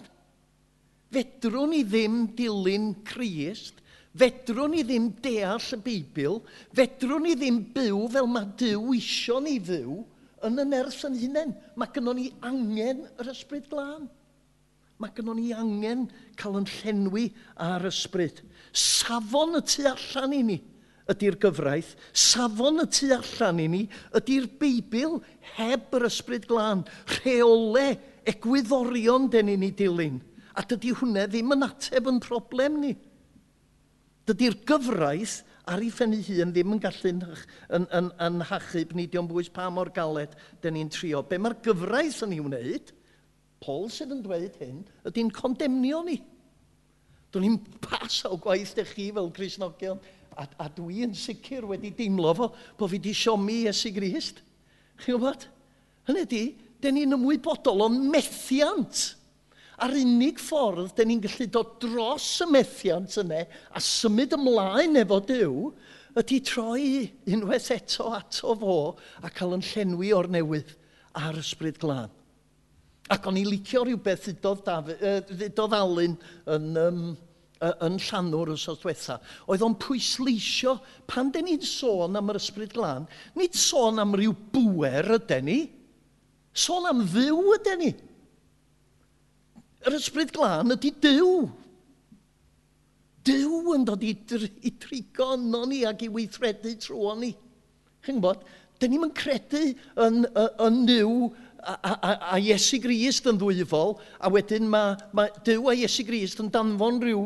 Fedrwn 1.16 1.72
ni 1.72 1.84
ddim 1.88 2.26
dilyn 2.36 2.90
Crist, 3.08 3.80
fedrwn 4.18 4.74
ni 4.74 4.84
ddim 4.84 5.12
deall 5.24 5.70
y 5.76 5.80
Beibl, 5.86 6.42
fedrwn 6.76 7.28
ni 7.28 7.36
ddim 7.38 7.62
byw 7.76 8.06
fel 8.16 8.30
mae 8.32 8.52
Dyw 8.60 8.96
isio 8.98 9.40
ni 9.44 9.58
fyw 9.64 10.02
yn 10.46 10.62
y 10.62 10.68
nerth 10.68 11.06
yn 11.08 11.18
hunain. 11.22 11.56
Mae 11.76 11.92
gynnon 11.96 12.20
ni 12.20 12.30
angen 12.46 13.06
yr 13.22 13.32
ysbryd 13.34 13.70
glân. 13.72 14.08
Mae 15.00 15.12
gynnon 15.16 15.40
ni 15.40 15.50
angen 15.56 16.08
cael 16.40 16.62
yn 16.62 16.70
llenwi 16.78 17.30
ar 17.62 17.84
ysbryd. 17.88 18.40
Safon 18.72 19.60
y 19.60 19.64
tu 19.68 19.86
allan 19.92 20.36
i 20.36 20.42
ni 20.48 20.62
ydy'r 21.12 21.38
gyfraith, 21.42 21.94
safon 22.12 22.82
y 22.82 22.88
tu 22.90 23.10
allan 23.14 23.62
i 23.62 23.68
ni 23.70 23.82
ydy'r 24.18 24.48
Beibl 24.62 25.20
heb 25.56 25.94
yr 25.98 26.08
ysbryd 26.10 26.48
glân, 26.50 26.84
rheole 27.20 27.88
egwyddorion 28.30 29.30
den 29.34 29.52
i 29.54 29.58
ni 29.62 29.72
dilyn. 29.78 30.18
A 30.56 30.64
dydy 30.66 30.96
hwnna 30.98 31.28
ddim 31.30 31.54
yn 31.54 31.68
ateb 31.68 32.10
yn 32.10 32.22
problem 32.24 32.80
ni. 32.82 32.96
Dydy'r 34.26 34.58
gyfraith 34.66 35.44
ar 35.70 35.82
ei 35.82 35.92
phen 35.94 36.14
hun 36.16 36.54
ddim 36.54 36.76
yn 36.76 36.82
gallu 36.82 37.12
yn, 37.12 37.24
yn, 37.86 38.12
yn 38.22 38.44
hachub 38.50 38.94
ni, 38.98 39.06
diolch 39.10 39.30
bwys 39.30 39.50
pa 39.54 39.68
mor 39.74 39.92
galed 39.94 40.34
den 40.64 40.78
ni'n 40.78 40.92
trio. 40.94 41.22
Be 41.26 41.38
mae'r 41.42 41.60
gyfraith 41.66 42.24
yn 42.26 42.38
ei 42.38 42.42
wneud, 42.46 42.94
Paul 43.62 43.90
sydd 43.94 44.14
yn 44.14 44.24
dweud 44.26 44.58
hyn, 44.62 44.82
ydy'n 45.10 45.32
condemnio 45.34 46.02
ni. 46.06 46.20
Dwi'n 47.34 47.46
ni'n 47.50 47.80
pas 47.84 48.22
o 48.30 48.38
gwaith 48.42 48.76
dych 48.78 48.94
chi 48.96 49.10
fel 49.16 49.32
Cresnogion 49.36 50.02
A, 50.36 50.46
a 50.66 50.70
dwi'n 50.76 51.14
sicr 51.16 51.68
wedi 51.70 51.94
deimlo 51.96 52.34
fo 52.36 52.50
bod 52.78 52.92
fi 52.92 52.98
wedi 53.00 53.14
siomi 53.16 53.62
Iesu 53.66 53.92
Grist. 53.96 54.42
Chi'n 55.02 55.16
gwybod? 55.16 55.46
Hynny 56.10 56.26
ydi, 56.26 56.44
den 56.84 56.98
ni'n 57.00 57.16
ymwybodol 57.18 57.86
o'n 57.88 58.00
methiant. 58.12 59.04
A'r 59.84 59.96
unig 60.00 60.40
ffordd 60.40 60.94
den 60.96 61.10
ni'n 61.12 61.24
gallu 61.24 61.48
dod 61.52 61.76
dros 61.84 62.28
y 62.46 62.48
methiant 62.48 63.18
yna 63.20 63.42
a 63.76 63.82
symud 63.84 64.36
ymlaen 64.38 65.02
efo 65.02 65.20
Dyw 65.28 65.56
ydy 66.22 66.40
troi 66.48 66.86
unwaith 67.36 67.72
eto 67.76 68.12
ato 68.16 68.56
fo 68.62 68.76
a 69.20 69.32
cael 69.36 69.58
yn 69.58 69.66
llenwi 69.68 70.14
o'r 70.16 70.30
newydd 70.32 70.72
a'r 71.20 71.42
ysbryd 71.42 71.80
glân. 71.82 72.12
Ac 73.12 73.28
o'n 73.30 73.38
i 73.38 73.44
licio 73.46 73.84
rhywbeth 73.84 74.30
ddudodd 74.30 74.64
Dafydd, 74.66 75.34
ddodd 75.52 75.76
Alun 75.78 76.16
yn 76.56 76.80
um, 76.82 77.02
yn 77.86 78.00
Llanwr 78.02 78.52
os 78.54 78.66
oes 78.72 78.82
diwetha, 78.82 79.20
oedd 79.50 79.64
o'n 79.66 79.78
pwysleisio, 79.82 80.78
pan 81.10 81.32
den 81.34 81.48
ni'n 81.50 81.64
sôn 81.66 82.18
am 82.20 82.32
yr 82.34 82.40
ysbryd 82.40 82.74
glân, 82.76 83.08
nid 83.40 83.58
sôn 83.58 84.02
am 84.02 84.16
ryw 84.18 84.34
bwer 84.54 85.16
ydyn 85.18 85.48
ni, 85.50 85.60
sôn 86.56 86.88
am 86.90 87.04
ddiw 87.06 87.54
ydyn 87.58 87.82
ni. 87.84 87.94
Yr 89.86 89.98
ysbryd 90.00 90.34
glân 90.34 90.74
ydy 90.76 90.92
dyw. 91.04 91.32
Dyw 93.26 93.74
yn 93.74 93.86
dod 93.88 94.04
i, 94.06 94.14
dr 94.30 94.46
i 94.46 94.72
trigo 94.82 95.32
yno 95.38 95.64
ni 95.70 95.82
ac 95.90 96.06
i 96.06 96.12
weithredu 96.14 96.76
trwy 96.82 97.16
ni. 97.22 97.32
Chi'n 98.06 98.22
bod, 98.22 98.44
dyn 98.82 98.94
ni'n 98.94 99.14
credu 99.18 99.64
yn, 99.72 100.26
yn, 100.26 100.50
yn 100.62 100.80
Dyw 100.90 101.14
a, 101.66 101.74
a, 101.74 102.12
a 102.36 102.40
Iesu 102.42 102.80
Grist 102.84 103.26
yn 103.30 103.40
ddwyfol, 103.42 103.96
a 104.22 104.30
wedyn 104.34 104.68
mae 104.70 104.94
ma 105.18 105.28
Dyw 105.48 105.72
a 105.72 105.76
Iesu 105.80 106.06
Grist 106.08 106.42
yn 106.44 106.52
danfon 106.54 107.02
rhyw 107.02 107.26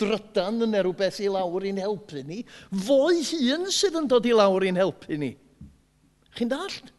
drydan 0.00 0.64
yn 0.66 0.76
rhywbeth 0.78 1.22
i 1.24 1.30
lawr 1.32 1.66
i'n 1.68 1.80
helpu 1.82 2.22
ni, 2.26 2.42
fo'i 2.86 3.24
hun 3.30 3.66
sydd 3.72 3.98
yn 4.02 4.10
dod 4.10 4.28
i 4.28 4.34
lawr 4.36 4.66
i'n 4.68 4.78
helpu 4.80 5.18
ni. 5.20 5.32
Chi'n 6.36 6.52
dallt? 6.52 6.92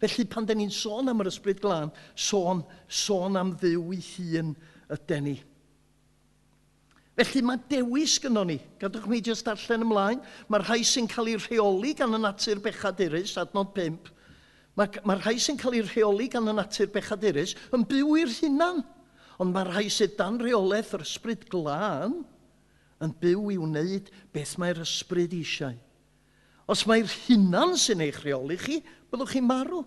Felly 0.00 0.26
pan 0.28 0.44
da 0.44 0.54
ni'n 0.54 0.72
sôn 0.72 1.08
am 1.08 1.22
yr 1.24 1.30
ysbryd 1.30 1.62
glân, 1.64 1.92
sôn, 2.12 2.62
sôn 2.86 3.38
am 3.40 3.54
ddiw 3.56 3.94
i 3.96 4.00
hun 4.12 4.52
ydy 4.92 5.20
ni. 5.24 5.36
Felly 7.16 7.40
mae 7.48 7.62
dewis 7.70 8.18
gynnon 8.20 8.50
ni. 8.52 8.58
Gadwch 8.80 9.06
mi 9.08 9.22
jyst 9.24 9.46
darllen 9.48 9.86
ymlaen. 9.86 10.20
Mae'r 10.52 10.66
rhai 10.68 10.82
sy'n 10.84 11.08
cael 11.08 11.30
ei 11.32 11.38
rheoli 11.40 11.94
gan 11.96 12.12
y 12.12 12.20
natur 12.20 12.60
bechadurus, 12.60 13.38
adnod 13.40 13.72
5. 13.78 14.10
Mae'r 14.76 14.98
mae 15.08 15.22
rhai 15.22 15.38
sy'n 15.40 15.56
cael 15.56 15.78
ei 15.78 15.86
rheoli 15.86 16.28
gan 16.34 16.52
y 16.52 16.54
natur 16.58 16.90
bechadurus 16.92 17.56
yn 17.72 17.86
byw 17.88 18.18
i'r 18.20 18.34
hunan. 18.42 18.84
Ond 19.42 19.52
mae 19.52 19.66
rhai 19.68 19.88
sydd 19.92 20.16
dan 20.18 20.38
reolaeth 20.40 20.94
yr 20.96 21.04
ysbryd 21.04 21.44
glân 21.52 22.22
yn 23.04 23.12
byw 23.20 23.50
i 23.52 23.58
wneud 23.60 24.08
beth 24.32 24.54
mae'r 24.60 24.80
ysbryd 24.84 25.34
eisiau. 25.36 25.76
Os 26.66 26.86
mae'r 26.88 27.10
hunan 27.26 27.76
sy'n 27.78 28.02
eich 28.06 28.22
reoli 28.24 28.56
chi, 28.58 28.80
byddwch 29.12 29.36
chi'n 29.36 29.46
marw. 29.46 29.84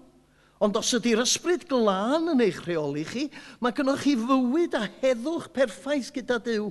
Ond 0.63 0.75
os 0.75 0.91
ydy'r 0.95 1.23
ysbryd 1.23 1.65
glân 1.69 2.33
yn 2.33 2.43
eich 2.43 2.61
reoli 2.67 3.05
chi, 3.07 3.25
mae 3.63 3.75
gennych 3.75 4.03
chi 4.03 4.15
fywyd 4.19 4.77
a 4.77 4.85
heddwch 5.01 5.49
perffaith 5.55 6.11
gyda 6.15 6.39
Dyw. 6.43 6.69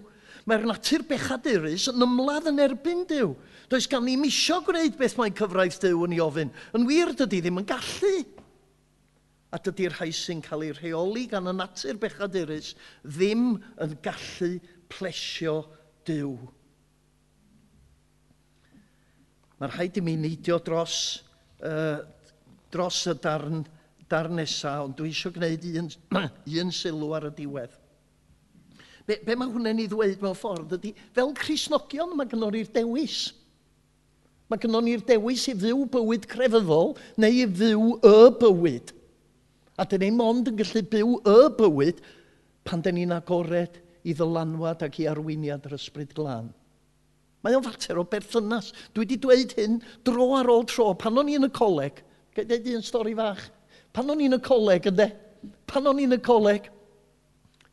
Mae'r 0.49 0.67
natur 0.69 1.05
bechadurus 1.09 1.89
yn 1.91 2.05
ymladd 2.05 2.51
yn 2.53 2.63
erbyn 2.65 3.03
Dyw. 3.09 3.35
Does 3.69 3.89
gan 3.91 4.07
ni 4.07 4.17
misio 4.21 4.63
gwneud 4.65 4.97
beth 4.97 5.17
mae 5.19 5.33
cyfraith 5.37 5.81
Dyw 5.83 6.07
yn 6.07 6.15
ei 6.17 6.23
ofyn. 6.25 6.53
Yn 6.77 6.87
wir, 6.89 7.13
dydy 7.17 7.43
ddim 7.45 7.61
yn 7.61 7.69
gallu 7.69 8.15
a 9.49 9.59
dydy'r 9.65 9.95
rhai 9.97 10.11
sy'n 10.13 10.43
cael 10.45 10.67
ei 10.67 10.75
rheoli 10.77 11.25
gan 11.31 11.49
y 11.49 11.55
natur 11.57 11.97
bechadurus 12.01 12.75
ddim 13.05 13.55
yn 13.81 13.97
gallu 14.05 14.59
plesio 14.93 15.63
Dyw. 16.09 16.37
Mae'r 19.59 19.75
rhaid 19.75 19.99
i 19.99 20.05
mi 20.05 20.15
neidio 20.17 20.57
dros, 20.65 20.99
uh, 21.67 21.99
dros 22.73 23.01
y 23.11 23.15
darn, 23.21 23.65
darn 24.09 24.39
nesaf, 24.39 24.87
ond 24.87 24.97
dwi 24.97 25.11
eisiau 25.13 25.35
gwneud 25.35 25.67
un, 25.83 25.91
un 26.63 26.73
sylw 26.73 27.11
ar 27.19 27.29
y 27.29 27.33
diwedd. 27.41 27.75
Be, 29.09 29.19
be 29.25 29.37
mae 29.37 29.49
hwnna'n 29.49 29.81
ei 29.83 29.89
ddweud 29.89 30.23
mewn 30.23 30.37
ffordd 30.37 30.77
ydy, 30.79 30.93
fel 31.17 31.33
Crisnogion 31.37 32.13
mae 32.17 32.29
gynnon 32.29 32.55
ni'r 32.57 32.71
dewis. 32.73 33.19
Mae 34.49 34.61
gynnon 34.61 34.85
ni'r 34.85 35.05
dewis 35.09 35.49
i 35.51 35.57
fyw 35.57 35.83
bywyd 35.93 36.29
crefyddol 36.29 36.95
neu 37.21 37.43
i 37.43 37.49
fyw 37.59 37.91
y 37.99 38.17
bywyd 38.41 38.95
A 39.79 39.87
dyn 39.87 40.03
ni 40.03 40.11
mond 40.15 40.51
yn 40.51 40.59
gallu 40.59 40.83
byw 40.91 41.19
y 41.23 41.37
bywyd 41.59 42.01
pan 42.67 42.83
dyn 42.85 42.99
ni'n 42.99 43.15
agored 43.15 43.79
i 44.03 44.15
ddylanwad 44.17 44.83
ac 44.87 44.99
i 45.03 45.07
arweiniad 45.11 45.67
yr 45.69 45.77
ysbryd 45.79 46.15
glân. 46.17 46.51
Mae 47.45 47.55
o'n 47.55 47.63
fater 47.63 48.01
o 48.01 48.05
berthynas. 48.09 48.73
Dwi 48.93 49.05
wedi 49.05 49.19
dweud 49.23 49.55
hyn 49.59 49.79
dro 50.07 50.33
ar 50.39 50.51
ôl 50.51 50.67
tro. 50.67 50.91
Pan 50.99 51.21
o'n 51.21 51.31
i 51.31 51.37
yn 51.39 51.47
y 51.47 51.53
coleg, 51.55 52.03
gael 52.35 52.49
dweud 52.51 52.71
un 52.75 52.87
stori 52.87 53.15
fach. 53.19 53.45
Pan 53.95 54.11
o'n 54.11 54.23
i 54.23 54.27
yn 54.29 54.37
y 54.37 54.41
coleg, 54.43 54.89
ynddo? 54.91 55.07
Pan 55.71 55.87
o'n 55.87 56.01
i 56.03 56.09
yn 56.09 56.17
y 56.17 56.21
coleg, 56.25 56.67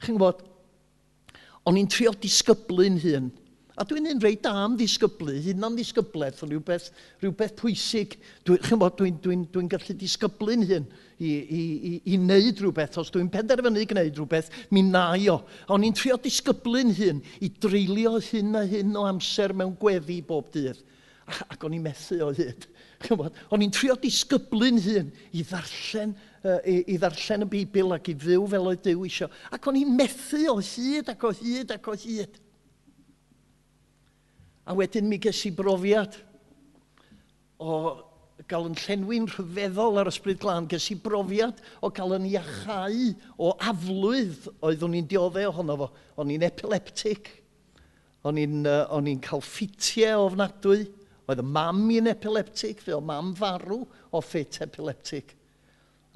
chi'n 0.03 0.20
gwybod, 0.20 0.43
o'n 1.66 1.80
i'n 1.82 1.89
trio 1.89 2.14
disgyblu'n 2.22 3.01
hun. 3.01 3.32
A 3.76 3.84
dwi'n 3.84 4.07
un 4.07 4.21
rei 4.23 4.38
da 4.39 4.53
am 4.63 4.78
ddisgyblu, 4.80 5.34
hyn 5.43 5.57
hunan 5.57 5.73
ddisgyblaeth, 5.76 6.45
rhywbeth, 6.45 6.86
rhywbeth 7.19 7.57
pwysig. 7.59 8.13
Dwi'n 8.47 8.61
dwi, 8.63 8.89
dwi, 8.95 9.09
dwi, 9.26 9.36
dwi 9.51 9.63
gallu 9.73 9.95
disgyblu'n 9.99 10.63
hyn 10.69 10.86
i, 11.19 11.32
i, 11.32 11.59
i, 11.59 11.91
i 12.13 12.19
wneud 12.21 12.61
rhywbeth. 12.63 12.95
Os 13.01 13.11
dwi'n 13.11 13.28
penderfynu 13.34 13.84
gwneud 13.89 14.15
rhywbeth, 14.15 14.47
mi 14.71 14.86
na 14.88 15.09
o. 15.34 15.41
Ond 15.76 15.88
i'n 15.88 15.97
trio 15.97 16.15
disgyblu'n 16.23 16.93
hyn 16.95 17.19
i 17.43 17.51
dreulio 17.51 18.15
hyn 18.30 18.55
a 18.55 18.63
hyn 18.69 18.95
o 18.95 19.03
amser 19.09 19.51
mewn 19.51 19.76
gweddi 19.82 20.21
bob 20.23 20.47
dydd. 20.55 20.80
Ac 21.49 21.67
o'n 21.67 21.76
i'n 21.76 21.84
methu 21.84 22.21
o 22.23 22.32
hyd. 22.38 22.69
O'n 23.11 23.65
i'n 23.65 23.76
trio 23.76 23.97
disgyblu'n 23.99 24.80
hyn 24.88 25.11
i 25.36 25.43
ddarllen 25.43 26.15
i, 26.63 26.80
i 26.93 26.97
ddarllen 27.01 27.43
y 27.43 27.51
Bibl 27.57 27.91
ac 27.97 28.07
i 28.13 28.15
fyw 28.23 28.47
fel 28.55 28.71
oedd 28.71 28.88
Dyw 28.88 29.05
isio. 29.09 29.28
Ac 29.51 29.67
o'n 29.67 29.84
i'n 29.84 29.93
methu 29.99 30.45
o 30.53 30.59
hyd 30.63 31.11
ac 31.11 31.28
o 31.28 31.36
hyd 31.36 31.76
ac 31.76 31.91
o 31.91 31.99
hyd. 31.99 32.39
A 34.66 34.74
wedyn 34.74 35.05
mi 35.09 35.20
ges 35.22 35.43
i 35.45 35.51
brofiad 35.53 36.16
o 37.61 37.76
gael 38.49 38.66
yn 38.68 38.78
llenwi'n 38.82 39.28
rhyfeddol 39.30 39.99
ar 40.01 40.09
ysbryd 40.09 40.39
glân. 40.41 40.68
Ges 40.70 40.89
i 40.93 40.97
brofiad 41.01 41.61
o 41.86 41.91
gael 41.93 42.16
yn 42.18 42.26
iachau 42.32 43.11
o 43.38 43.53
aflwydd 43.70 44.49
oeddwn 44.66 44.97
i'n 44.99 45.09
dioddau 45.09 45.51
ohono 45.51 45.78
fo. 45.84 45.89
O'n 46.22 46.34
i'n 46.34 46.45
epileptic. 46.47 47.30
O'n 48.26 48.41
i'n 48.41 48.66
uh, 48.66 48.84
on 48.95 49.09
cael 49.22 49.45
ffitiau 49.45 50.26
ofnadwy. 50.32 50.88
Oedd 51.30 51.41
y 51.41 51.45
mam 51.45 51.86
i'n 51.93 52.09
epileptic, 52.09 52.82
fe 52.86 52.93
o 52.97 53.01
mam 53.01 53.34
farw 53.38 53.84
o 53.86 54.22
ffit 54.22 54.59
epileptic. 54.66 55.36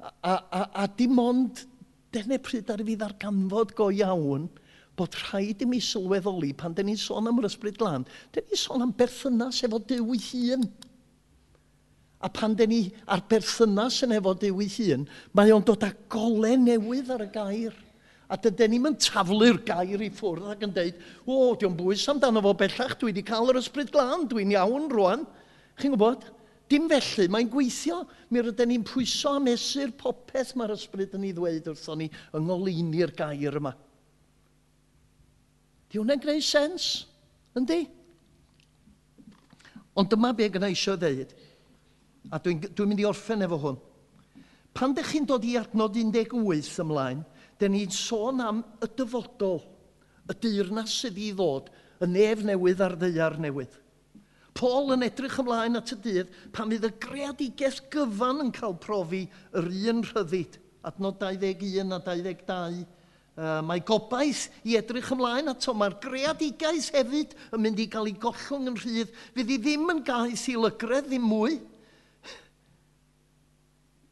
A, 0.00 0.10
a, 0.10 0.34
a, 0.34 0.64
a 0.82 0.88
dim 0.98 1.18
ond 1.22 1.64
dyna 2.10 2.40
pryd 2.42 2.70
ar 2.74 2.82
y 2.82 2.88
fi 2.90 2.98
ddarganfod 2.98 3.78
go 3.78 3.92
iawn– 3.94 4.50
bod 4.98 5.16
rhaid 5.24 5.62
i 5.64 5.68
mi 5.68 5.80
sylweddoli 5.84 6.52
pan 6.56 6.74
dyn 6.76 6.90
ni'n 6.90 7.00
sôn 7.00 7.28
am 7.30 7.40
yr 7.40 7.48
ysbryd 7.48 7.78
glân, 7.80 8.06
dyn 8.34 8.46
ni'n 8.48 8.62
sôn 8.62 8.84
am 8.84 8.94
berthynas 8.96 9.62
efo 9.66 9.80
Dyw 9.82 10.14
ei 10.16 10.24
hun. 10.30 10.66
A 12.20 12.28
pan 12.28 12.56
dyn 12.56 12.72
ni 12.72 12.80
ar 13.08 13.22
berthynas 13.28 14.02
yn 14.04 14.16
efo 14.18 14.34
Dyw 14.36 14.64
ei 14.64 14.72
hun, 14.78 15.06
mae 15.36 15.54
o'n 15.54 15.64
dod 15.66 15.86
â 15.86 15.92
gole 16.12 16.56
newydd 16.60 17.14
ar 17.16 17.24
y 17.24 17.30
gair. 17.34 17.78
A 18.30 18.36
dydyn 18.38 18.76
ni'n 18.76 18.98
taflu'r 19.02 19.58
gair 19.66 20.02
i 20.06 20.10
ffwrdd 20.14 20.52
ac 20.52 20.60
yn 20.62 20.74
dweud, 20.74 20.98
o, 21.26 21.38
diolch 21.58 21.78
bwys 21.80 22.04
amdano 22.12 22.42
fo 22.44 22.52
bellach, 22.54 22.94
dwi 23.00 23.10
wedi 23.10 23.24
cael 23.26 23.50
yr 23.50 23.58
ysbryd 23.58 23.90
glân, 23.90 24.28
dwi'n 24.30 24.54
iawn 24.54 24.86
rwan. 24.92 25.24
Chi'n 25.80 25.96
gwybod? 25.96 26.28
Dim 26.70 26.86
felly, 26.92 27.26
mae'n 27.26 27.50
gweithio. 27.50 28.04
Mi 28.30 28.44
rydyn 28.46 28.70
ni'n 28.70 28.86
pwyso 28.86 29.34
a 29.34 29.42
mesur 29.42 29.90
popeth 29.98 30.54
mae'r 30.54 30.76
ysbryd 30.76 31.16
yn 31.18 31.26
ei 31.26 31.34
ddweud 31.34 31.72
wrthon 31.72 32.04
ni 32.04 32.06
yng 32.38 32.46
ngolini'r 32.46 33.16
gair 33.18 33.58
yma. 33.58 33.74
Di 35.90 35.98
hwnna'n 35.98 36.22
gwneud 36.22 36.46
sens? 36.46 36.88
Yndi? 37.58 37.82
Ond 39.98 40.10
dyma 40.12 40.30
be 40.36 40.46
gyda 40.52 40.70
eisiau 40.70 40.98
ddeud. 41.00 41.34
A 42.30 42.38
dwi'n 42.38 42.60
dwi, 42.62 42.86
mynd 42.86 43.02
i 43.02 43.08
orffen 43.08 43.42
efo 43.42 43.58
hwn. 43.58 43.78
Pan 44.76 44.94
ydych 44.94 45.10
chi'n 45.10 45.26
dod 45.26 45.44
i 45.48 45.56
adnod 45.58 45.98
18 45.98 46.78
ymlaen, 46.84 47.24
dyn 47.58 47.74
ni'n 47.74 47.90
sôn 47.94 48.42
am 48.44 48.62
y 48.78 48.88
dyfodol, 48.96 49.64
y 50.30 50.36
deyrnas 50.38 50.94
sydd 51.02 51.18
i 51.18 51.32
ddod, 51.34 51.72
y 52.00 52.06
nef 52.06 52.44
newydd 52.46 52.84
a'r 52.86 52.94
ddeiar 53.00 53.40
newydd. 53.42 53.74
Paul 54.54 54.94
yn 54.94 55.04
edrych 55.06 55.40
ymlaen 55.42 55.78
at 55.78 55.90
y 55.94 55.98
dydd 56.04 56.30
pan 56.54 56.70
fydd 56.70 56.86
y 56.86 56.92
greadigaeth 57.02 57.82
gyfan 57.92 58.44
yn 58.44 58.54
cael 58.54 58.76
profi 58.82 59.24
yr 59.58 59.68
un 59.90 60.04
rhyddid, 60.06 60.58
adnod 60.86 61.18
21 61.22 61.94
a 61.96 62.00
22, 62.06 62.86
Uh, 63.38 63.60
mae 63.64 63.80
gobaith 63.86 64.48
i 64.66 64.74
edrych 64.76 65.12
ymlaen 65.14 65.52
ato. 65.52 65.72
Mae'r 65.76 65.96
greadigaeth 66.02 66.90
hefyd 66.96 67.36
yn 67.54 67.62
mynd 67.64 67.80
i 67.80 67.86
gael 67.90 68.10
ei 68.10 68.16
gollwng 68.20 68.72
yn 68.72 68.78
rhydd. 68.80 69.12
Fydd 69.36 69.52
hi 69.54 69.58
ddim 69.62 69.92
yn 69.94 70.02
gaeth 70.06 70.48
i 70.50 70.56
lygredd 70.58 71.08
ddim 71.08 71.28
mwy. 71.30 71.60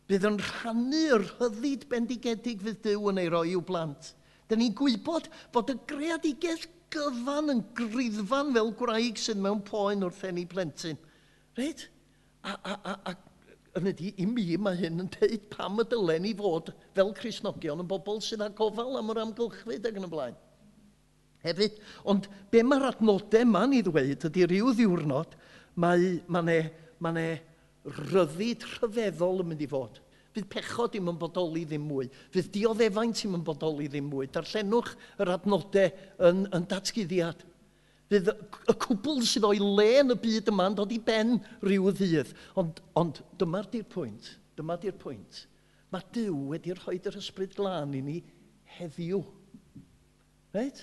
Bydd 0.08 0.24
yn 0.30 0.38
rhannu'r 0.40 1.26
hyddid 1.42 1.84
bendigedig 1.90 2.62
fydd 2.64 2.80
Dyw 2.86 3.10
yn 3.12 3.20
ei 3.20 3.28
roi 3.32 3.50
i'w 3.52 3.60
blant. 3.68 4.14
Dyn 4.48 4.62
ni'n 4.62 4.76
gwybod 4.78 5.28
bod 5.52 5.74
y 5.74 5.76
greadigaeth 5.90 6.64
gyfan 6.94 7.52
yn 7.52 7.62
griddfan 7.76 8.54
fel 8.54 8.72
gwraig 8.78 9.20
sydd 9.20 9.42
mewn 9.44 9.60
poen 9.66 10.06
wrth 10.06 10.24
enni 10.30 10.46
plentyn. 10.48 10.96
Reit? 11.58 11.88
A, 12.46 12.54
a, 12.54 12.78
a, 12.78 12.94
a 13.10 13.12
yn 13.78 13.90
ydy, 13.92 14.12
i 14.20 14.26
mi 14.28 14.44
mae 14.60 14.76
hyn 14.78 15.04
yn 15.04 15.10
dweud 15.14 15.46
pam 15.52 15.80
y 15.82 15.86
dylen 15.88 16.24
ni 16.26 16.34
fod 16.36 16.72
fel 16.96 17.14
Cresnogion 17.16 17.82
yn 17.82 17.88
bobl 17.90 18.20
sydd 18.24 18.44
â 18.44 18.50
gofal 18.58 18.98
am 19.00 19.12
yr 19.14 19.22
amgylchfyd 19.24 19.88
ac 19.88 20.00
yn 20.00 20.08
y 20.08 20.12
blaen. 20.12 20.36
Hefyd, 21.44 21.78
ond 22.10 22.26
be 22.50 22.64
mae'r 22.66 22.88
adnodau 22.90 23.44
yma'n 23.46 23.76
i 23.78 23.84
ddweud 23.86 24.26
ydy 24.26 24.46
rhyw 24.48 24.72
ddiwrnod 24.74 25.36
mae, 25.78 26.18
mae, 26.26 26.44
ne, 26.48 26.58
mae 26.98 27.14
ne 27.14 27.28
ryddid 28.10 28.66
rhyfeddol 28.74 29.44
yn 29.44 29.52
mynd 29.52 29.64
i 29.64 29.70
fod. 29.70 30.00
Fydd 30.34 30.48
pechod 30.52 30.92
ddim 30.92 31.08
yn 31.12 31.20
bodoli 31.20 31.64
ddim 31.66 31.86
mwy. 31.88 32.08
Fydd 32.34 32.50
dioddefaint 32.54 33.16
ddim 33.16 33.38
yn 33.38 33.44
bodoli 33.46 33.88
ddim 33.88 34.10
mwy. 34.10 34.28
Darllenwch 34.34 34.92
yr 35.22 35.32
adnodau 35.34 35.94
yn, 36.28 36.44
yn 36.54 36.66
datgyddiad. 36.68 37.46
Fydd 38.08 38.30
y 38.32 38.74
cwbl 38.80 39.20
sydd 39.28 39.46
o'i 39.48 39.60
le 39.60 39.88
yn 40.00 40.14
y 40.14 40.18
byd 40.22 40.48
yma 40.52 40.70
yn 40.70 40.76
dod 40.78 40.92
i 40.94 40.98
ben 41.04 41.36
rhyw 41.60 41.90
ddydd. 41.92 42.30
Ond, 42.60 42.80
ond 42.96 43.20
dyma'r 43.40 43.68
di'r 43.72 43.88
pwynt. 43.92 44.30
Dyma 44.56 44.78
di'r 44.80 44.96
pwynt. 44.98 45.44
Mae 45.92 46.04
Dyw 46.12 46.36
wedi 46.52 46.74
rhoi 46.76 46.98
yr 46.98 47.18
ysbryd 47.20 47.54
glân 47.56 47.94
i 47.96 48.00
ni 48.04 48.16
heddiw. 48.78 49.20
Right? 50.56 50.80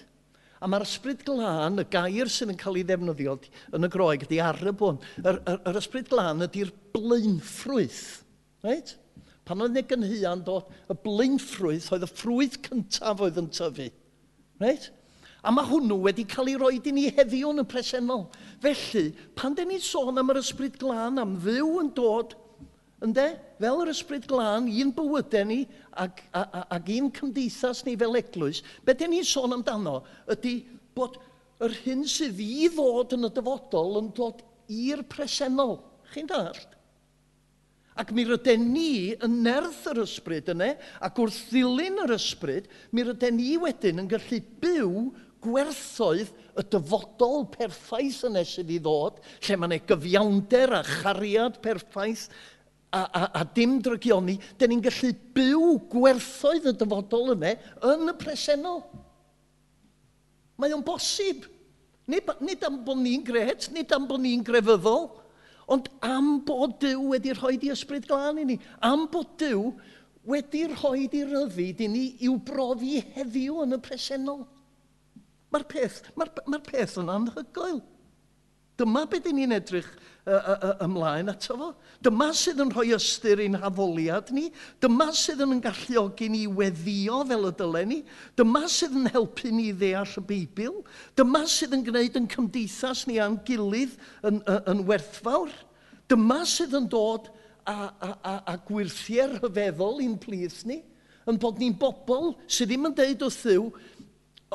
A 0.62 0.70
mae'r 0.70 0.86
ysbryd 0.86 1.22
glân, 1.28 1.82
y 1.82 1.86
gair 1.94 2.30
sydd 2.32 2.54
yn 2.54 2.60
cael 2.60 2.80
ei 2.80 2.86
ddefnyddio 2.88 3.36
yn 3.76 3.86
y 3.86 3.90
groeg, 3.92 4.24
ydy 4.26 4.40
arab 4.42 4.82
hwn. 4.82 5.02
Yr, 5.22 5.42
yr, 5.42 5.60
yr 5.70 5.80
ysbryd 5.82 6.10
glân 6.10 6.46
ydy'r 6.46 6.72
blaenffrwyth. 6.96 8.06
Right? 8.66 8.96
Pan 9.46 9.62
oedd 9.62 9.76
neu 9.76 9.86
gynhyaan 9.86 10.42
dod, 10.48 10.72
y 10.90 10.98
blaenffrwyth 11.06 11.92
oedd 11.94 12.08
y 12.08 12.10
ffrwyth 12.10 12.58
cyntaf 12.66 13.22
oedd 13.26 13.42
yn 13.42 13.52
tyfu. 13.54 13.92
Right? 14.64 14.90
A 15.46 15.52
mae 15.54 15.68
hwnnw 15.70 16.00
wedi 16.02 16.26
cael 16.26 16.50
ei 16.50 16.58
roi 16.58 16.80
i 16.80 16.94
ni 16.94 17.06
heddiw 17.14 17.52
yn 17.52 17.62
y 17.62 17.66
presennol. 17.70 18.26
Felly, 18.64 19.12
pan 19.38 19.54
dyn 19.54 19.70
ni'n 19.70 19.84
sôn 19.84 20.18
am 20.18 20.32
yr 20.34 20.42
ysbryd 20.42 20.80
glân, 20.82 21.22
am 21.22 21.36
fyw 21.44 21.68
yn 21.84 21.92
dod, 21.98 22.34
ynddo? 23.06 23.28
Fel 23.62 23.84
yr 23.84 23.92
ysbryd 23.94 24.26
glân, 24.32 24.72
un 24.82 24.94
bywydau 24.98 25.46
ni 25.48 25.62
ac, 26.02 26.24
ac, 26.34 26.56
ac 26.80 26.92
un 26.98 27.12
cymdeithas 27.14 27.84
ni 27.86 27.94
fel 28.00 28.18
eglwys, 28.20 28.64
beth 28.88 29.04
dyn 29.04 29.14
ni'n 29.14 29.28
sôn 29.28 29.54
amdano 29.56 30.00
ydy 30.34 30.58
bod 30.98 31.20
yr 31.64 31.76
hyn 31.86 32.04
sydd 32.10 32.42
i 32.42 32.70
ddod 32.74 33.14
yn 33.16 33.30
y 33.30 33.34
dyfodol 33.36 34.00
yn 34.02 34.10
dod 34.18 34.42
i'r 34.72 35.06
presennol. 35.12 35.78
Chi'n 36.14 36.32
dallt? 36.32 36.74
Ac 37.96 38.10
mi 38.12 38.26
rydyn 38.28 38.66
ni 38.74 39.14
yn 39.24 39.38
nerth 39.46 39.86
yr 39.88 40.02
ysbryd 40.04 40.50
yna, 40.52 40.74
ac 41.00 41.20
wrth 41.22 41.46
ddilyn 41.48 42.02
yr 42.04 42.12
ysbryd, 42.18 42.66
mi 42.92 43.06
rydyn 43.08 43.38
ni 43.40 43.54
wedyn 43.62 44.04
yn 44.04 44.10
gallu 44.12 44.42
byw 44.64 44.90
gwerthoedd 45.46 46.34
y 46.56 46.66
dyfodol 46.74 47.46
perffaith 47.54 48.26
yna 48.28 48.44
sydd 48.48 48.74
i 48.74 48.82
ddod, 48.82 49.22
lle 49.46 49.58
mae'n 49.62 49.78
yna 49.78 49.88
gyfiawnder 49.94 50.76
a 50.80 50.84
chariad 50.90 51.62
perffaith 51.64 52.28
a, 52.96 53.02
a, 53.06 53.24
a 53.42 53.44
dim 53.56 53.80
drygioni, 53.84 54.38
dyn 54.60 54.74
ni'n 54.74 54.84
gallu 54.86 55.12
byw 55.36 55.74
gwerthoedd 55.92 56.72
y 56.72 56.78
dyfodol 56.80 57.34
yna 57.36 57.56
yn 57.92 58.12
y 58.12 58.16
presennol. 58.20 58.84
Mae 60.56 60.74
o'n 60.74 60.86
bosib. 60.86 61.50
Nid, 62.08 62.30
nid 62.46 62.64
am 62.64 62.84
bod 62.86 63.00
ni'n 63.02 63.24
gret, 63.26 63.68
nid 63.74 63.92
am 63.96 64.06
bod 64.08 64.22
ni'n 64.22 64.44
grefyddol, 64.46 65.08
ond 65.74 65.90
am 66.06 66.36
bod 66.46 66.78
Dyw 66.84 67.02
wedi 67.10 67.34
rhoi 67.34 67.56
di 67.58 67.72
ysbryd 67.74 68.06
glân 68.06 68.44
i 68.44 68.46
ni, 68.46 68.58
am 68.86 69.08
bod 69.12 69.32
Dyw 69.42 69.72
wedi 70.30 70.66
rhoi 70.70 71.08
di 71.10 71.24
ryddid 71.26 71.82
i 71.82 71.88
ni 71.90 72.04
i'w 72.28 72.38
brofi 72.46 73.00
heddiw 73.16 73.64
yn 73.66 73.78
y 73.78 73.82
presennol. 73.82 74.44
Mae'r 75.56 75.68
peth, 75.72 76.02
mae'r 76.20 76.34
ma 76.52 76.60
peth 76.60 76.98
yn 77.00 77.12
anhygoel. 77.14 77.80
Dyma 78.76 79.06
beth 79.08 79.30
ni'n 79.32 79.56
edrych 79.56 79.88
uh, 79.88 80.34
uh, 80.36 80.56
uh, 80.68 80.72
ymlaen 80.84 81.32
ato 81.32 81.56
fo. 81.56 81.68
Dyma 82.04 82.28
sydd 82.36 82.60
yn 82.60 82.74
rhoi 82.74 82.90
ystyr 82.98 83.40
i'n 83.46 83.56
haddoliad 83.62 84.34
ni. 84.36 84.50
Dyma 84.84 85.08
sydd 85.16 85.46
yn 85.46 85.62
galluogi 85.64 86.28
ni 86.34 86.42
weddio 86.58 87.22
fel 87.30 87.48
y 87.48 87.54
dylen 87.56 87.92
ni. 87.94 88.02
Dyma 88.36 88.66
sydd 88.72 88.98
yn 89.00 89.08
helpu 89.14 89.54
ni 89.56 89.70
ddeall 89.72 90.18
y 90.20 90.26
Beibl. 90.28 90.82
Dyma 91.16 91.46
sydd 91.48 91.78
yn 91.78 91.86
gwneud 91.88 92.20
yn 92.20 92.28
cymdeithas 92.36 93.06
ni 93.08 93.16
a'n 93.24 93.40
gilydd 93.48 93.96
yn, 94.28 94.42
yn, 94.44 94.60
yn 94.74 94.84
werthfawr. 94.92 95.56
Dyma 96.12 96.42
sydd 96.44 96.76
yn 96.76 96.92
dod 96.92 97.32
a, 97.64 97.78
a, 97.88 98.12
a, 98.12 98.36
a 98.44 98.58
gwirthie'r 98.68 99.40
rhyfeddol 99.40 100.04
i'n 100.04 100.20
plith 100.20 100.66
ni. 100.68 100.82
Yn 101.26 101.40
bod 101.42 101.64
ni'n 101.64 101.80
bobl 101.80 102.34
sydd 102.44 102.70
ddim 102.70 102.92
yn 102.92 103.00
deud 103.00 103.24
wrth 103.26 103.40
ddiw, 103.48 103.70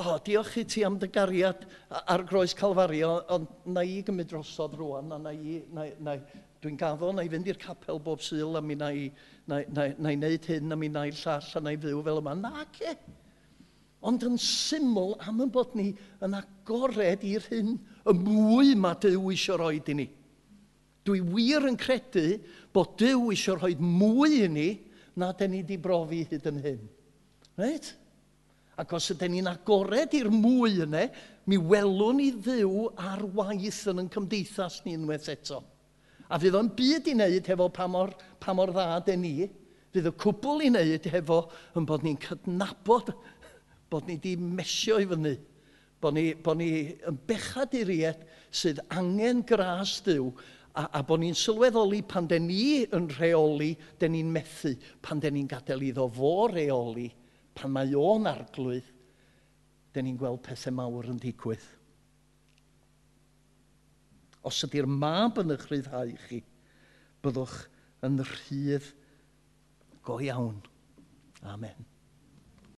o, 0.01 0.17
diolch 0.25 0.57
i 0.61 0.65
ti 0.69 0.85
am 0.87 0.97
dy 1.01 1.09
gariad 1.13 1.67
ar 2.01 2.25
groes 2.29 2.55
Calfario, 2.57 3.13
ond 3.33 3.49
na 3.75 3.85
i 3.85 4.01
gymryd 4.07 4.31
drosodd 4.31 4.77
rwan, 4.79 5.13
a 5.13 5.19
na 5.21 5.33
i, 5.35 5.61
na, 5.75 5.87
na, 6.01 6.17
dwi'n 6.63 6.79
gafo, 6.81 7.11
na 7.13 7.25
i 7.25 7.31
fynd 7.33 7.49
i'r 7.51 7.61
capel 7.61 8.01
bob 8.03 8.23
syl, 8.25 8.57
a 8.59 8.63
mi 8.65 8.77
na 8.79 8.91
i, 8.93 9.09
na, 9.51 9.63
na, 9.69 9.89
na 9.97 10.13
i 10.13 10.19
wneud 10.19 10.49
hyn, 10.51 10.73
a 10.73 10.79
mi 10.79 10.91
na 10.93 11.07
i 11.09 11.15
llall, 11.15 11.51
a 11.57 11.65
na 11.65 11.75
i 11.75 11.81
fyw 11.81 12.03
fel 12.07 12.23
yma. 12.23 12.37
Na, 12.39 12.65
ce. 12.77 12.95
Ond 14.07 14.25
yn 14.25 14.39
syml 14.41 15.13
am 15.29 15.43
y 15.45 15.49
bod 15.53 15.75
ni 15.77 15.91
yn 16.25 16.37
agored 16.39 17.25
i'r 17.27 17.45
hyn 17.51 17.75
y 18.09 18.15
mwy 18.17 18.73
mae 18.81 18.97
Dyw 19.03 19.33
eisiau 19.35 19.61
roi 19.61 19.75
i 19.77 19.97
ni. 19.97 20.07
Dwi 21.05 21.21
wir 21.25 21.67
yn 21.69 21.77
credu 21.81 22.39
bod 22.73 22.95
Dyw 23.01 23.29
eisiau 23.35 23.59
rhoi 23.59 23.75
mwy 23.77 24.47
i 24.47 24.49
ni 24.49 24.71
na 25.21 25.35
dyn 25.37 25.53
ni 25.53 25.61
wedi 25.61 25.77
brofi 25.81 26.23
hyd 26.31 26.49
yn 26.49 26.63
hyn. 26.65 26.81
Right? 27.61 27.93
Ac 28.81 28.95
os 28.97 29.11
ydy 29.13 29.29
ni'n 29.29 29.51
agored 29.51 30.15
i'r 30.17 30.31
mwy 30.33 30.81
yna, 30.87 31.07
mi 31.51 31.59
welwn 31.61 32.21
ni 32.21 32.31
ddiw 32.33 32.87
ar 32.97 33.27
waith 33.37 33.83
yn 33.93 34.05
yn 34.05 34.13
cymdeithas 34.13 34.81
ni 34.87 34.97
unwaith 34.97 35.29
eto. 35.33 35.61
A 36.31 36.39
fydd 36.41 36.57
o'n 36.57 36.71
byd 36.79 37.11
i 37.11 37.17
wneud 37.17 37.51
hefo 37.51 37.67
pa 37.75 37.89
mor, 37.91 38.15
pa 38.41 38.55
mor 38.57 38.73
dda 38.73 39.03
dyn 39.05 39.21
ni, 39.25 39.35
fydd 39.93 40.09
y 40.09 40.15
cwbl 40.23 40.65
i 40.65 40.71
wneud 40.71 41.09
hefo 41.13 41.43
yn 41.77 41.89
bod 41.89 42.07
ni'n 42.07 42.19
cydnabod 42.23 43.13
bod 43.91 44.07
ni 44.07 44.17
wedi 44.17 44.37
mesio 44.39 45.01
i 45.03 45.07
fyny, 45.11 45.35
bod 46.01 46.15
ni, 46.15 46.31
bod 46.39 46.61
ni 46.61 46.71
yn 47.11 47.19
bechad 47.29 47.75
i 47.77 47.83
ried 47.89 48.23
sydd 48.55 48.81
angen 48.95 49.43
gras 49.47 49.99
diw 50.07 50.31
a, 50.79 50.87
a 50.87 51.03
bod 51.07 51.21
ni'n 51.25 51.37
sylweddoli 51.37 52.05
pan 52.07 52.29
den 52.31 52.47
ni 52.49 52.85
yn 52.87 53.09
rheoli, 53.17 53.75
den 53.99 54.15
ni'n 54.15 54.31
methu, 54.33 54.77
pan 55.03 55.21
den 55.21 55.35
ni'n 55.37 55.51
gadael 55.51 55.83
iddo 55.91 56.07
fo 56.15 56.47
reoli, 56.53 57.09
pan 57.61 57.75
mae 57.75 57.93
o'n 57.99 58.29
arglwydd, 58.31 58.89
dyn 59.95 60.07
ni'n 60.07 60.19
gweld 60.21 60.43
pethau 60.47 60.75
mawr 60.77 61.11
yn 61.13 61.21
digwydd. 61.21 61.67
Os 64.47 64.63
ydy'r 64.65 64.89
mab 64.89 65.39
yn 65.43 65.53
eich 65.53 65.67
rhyddhau 65.69 66.15
chi, 66.25 66.41
byddwch 67.21 67.59
yn 68.07 68.23
rhydd 68.25 68.89
go 70.07 70.17
iawn. 70.25 70.63
Amen. 71.45 71.90